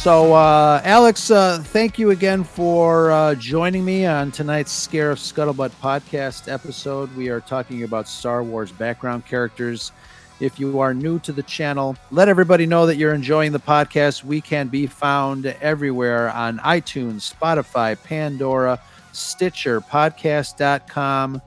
So, 0.00 0.32
uh, 0.32 0.80
Alex, 0.82 1.30
uh, 1.30 1.62
thank 1.62 1.98
you 1.98 2.08
again 2.08 2.42
for 2.42 3.10
uh, 3.10 3.34
joining 3.34 3.84
me 3.84 4.06
on 4.06 4.32
tonight's 4.32 4.72
Scarif 4.72 5.18
Scuttlebutt 5.18 5.72
podcast 5.82 6.50
episode. 6.50 7.14
We 7.14 7.28
are 7.28 7.42
talking 7.42 7.82
about 7.82 8.08
Star 8.08 8.42
Wars 8.42 8.72
background 8.72 9.26
characters. 9.26 9.92
If 10.40 10.58
you 10.58 10.80
are 10.80 10.94
new 10.94 11.18
to 11.20 11.32
the 11.32 11.42
channel, 11.42 11.96
let 12.10 12.28
everybody 12.28 12.64
know 12.64 12.86
that 12.86 12.96
you're 12.96 13.12
enjoying 13.12 13.52
the 13.52 13.60
podcast. 13.60 14.24
We 14.24 14.40
can 14.40 14.68
be 14.68 14.86
found 14.86 15.44
everywhere 15.44 16.30
on 16.30 16.58
iTunes, 16.60 17.30
Spotify, 17.30 18.02
Pandora, 18.02 18.80
Stitcher, 19.12 19.82
podcast.com, 19.82 21.42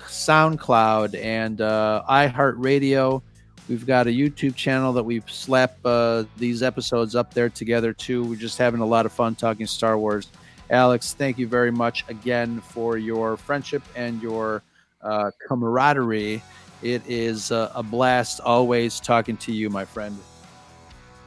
SoundCloud, 0.00 1.22
and 1.22 1.60
uh, 1.60 2.02
iHeartRadio. 2.10 3.22
We've 3.68 3.86
got 3.86 4.08
a 4.08 4.10
YouTube 4.10 4.56
channel 4.56 4.92
that 4.94 5.04
we 5.04 5.22
slap 5.28 5.76
uh, 5.84 6.24
these 6.36 6.64
episodes 6.64 7.14
up 7.14 7.32
there 7.32 7.48
together 7.48 7.92
too. 7.92 8.24
We're 8.24 8.34
just 8.34 8.58
having 8.58 8.80
a 8.80 8.86
lot 8.86 9.06
of 9.06 9.12
fun 9.12 9.36
talking 9.36 9.66
Star 9.68 9.96
Wars. 9.96 10.28
Alex, 10.68 11.14
thank 11.14 11.38
you 11.38 11.46
very 11.46 11.70
much 11.70 12.04
again 12.08 12.60
for 12.60 12.98
your 12.98 13.36
friendship 13.36 13.82
and 13.94 14.20
your 14.20 14.62
uh, 15.00 15.30
camaraderie. 15.46 16.42
It 16.82 17.02
is 17.06 17.52
uh, 17.52 17.72
a 17.74 17.82
blast 17.82 18.40
always 18.40 19.00
talking 19.00 19.36
to 19.38 19.52
you, 19.52 19.70
my 19.70 19.84
friend. 19.84 20.18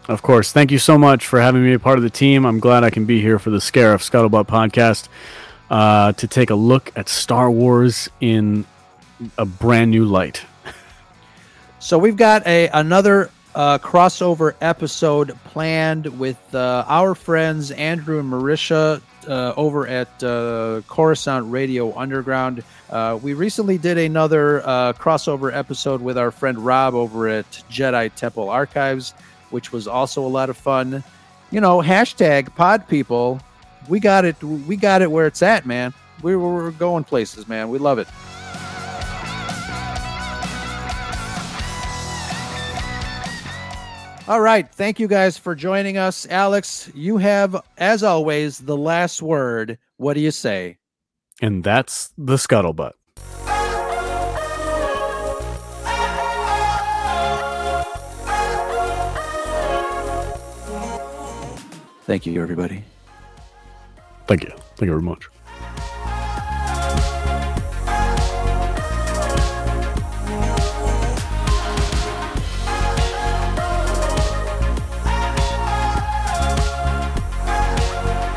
Of 0.08 0.22
course. 0.22 0.52
Thank 0.52 0.72
you 0.72 0.78
so 0.78 0.98
much 0.98 1.26
for 1.26 1.40
having 1.42 1.64
me 1.64 1.74
a 1.74 1.80
part 1.80 1.98
of 1.98 2.04
the 2.04 2.10
team. 2.10 2.46
I'm 2.46 2.60
glad 2.60 2.84
I 2.84 2.90
can 2.90 3.06
be 3.06 3.22
here 3.22 3.40
for 3.40 3.50
the 3.50 3.58
Scarif 3.58 4.08
Scuttlebutt 4.08 4.46
podcast 4.46 5.08
uh, 5.70 6.12
to 6.14 6.28
take 6.28 6.50
a 6.50 6.56
look 6.56 6.92
at 6.96 7.10
Star 7.10 7.50
Wars 7.50 8.10
in 8.22 8.66
a 9.38 9.46
brand 9.46 9.92
new 9.92 10.06
light. 10.06 10.44
So 11.80 11.98
we've 11.98 12.18
got 12.18 12.46
a 12.48 12.68
another 12.70 13.30
uh, 13.54 13.78
crossover 13.78 14.56
episode 14.60 15.38
planned 15.46 16.08
with 16.20 16.38
uh, 16.54 16.84
our 16.88 17.16
friends 17.16 17.72
Andrew 17.72 18.20
and 18.20 18.32
Marisha 18.32 19.02
uh, 19.28 19.54
over 19.58 19.88
at 19.88 20.24
uh, 20.24 20.82
Coruscant 20.88 21.52
Radio 21.52 21.98
Underground. 21.98 22.64
Uh, 22.90 23.20
we 23.22 23.34
recently 23.34 23.78
did 23.78 23.98
another 23.98 24.62
uh, 24.68 24.94
crossover 24.94 25.56
episode 25.56 26.02
with 26.02 26.18
our 26.18 26.32
friend 26.32 26.60
Rob 26.60 26.94
over 26.94 27.28
at 27.28 27.50
Jedi 27.70 28.14
Temple 28.14 28.50
Archives, 28.50 29.14
which 29.50 29.72
was 29.72 29.88
also 29.88 30.26
a 30.26 30.28
lot 30.30 30.50
of 30.50 30.58
fun. 30.58 31.04
You 31.52 31.62
know, 31.62 31.82
hashtag 31.82 32.54
Pod 32.56 32.88
People. 32.88 33.40
We 33.88 34.00
got 34.00 34.26
it. 34.26 34.42
We 34.44 34.76
got 34.76 35.02
it 35.02 35.12
where 35.12 35.28
it's 35.28 35.42
at, 35.42 35.66
man. 35.66 35.94
We 36.22 36.36
we're 36.36 36.72
going 36.72 37.04
places, 37.04 37.48
man. 37.48 37.70
We 37.70 37.78
love 37.78 38.00
it. 38.00 38.08
All 44.28 44.42
right. 44.42 44.68
Thank 44.74 45.00
you 45.00 45.08
guys 45.08 45.38
for 45.38 45.54
joining 45.54 45.98
us. 45.98 46.26
Alex, 46.32 46.90
you 46.96 47.18
have, 47.18 47.62
as 47.78 48.02
always, 48.02 48.58
the 48.58 48.76
last 48.76 49.22
word. 49.22 49.78
What 49.98 50.16
do 50.16 50.20
you 50.20 50.32
say? 50.32 50.78
And 51.44 51.64
that's 51.64 52.12
the 52.18 52.38
scuttlebutt. 52.38 52.94
Thank 62.06 62.26
you, 62.26 62.42
everybody. 62.42 62.84
Thank 64.28 64.44
you. 64.44 64.50
Thank 64.50 64.82
you 64.82 64.92
very 64.92 65.02
much. 65.02 65.28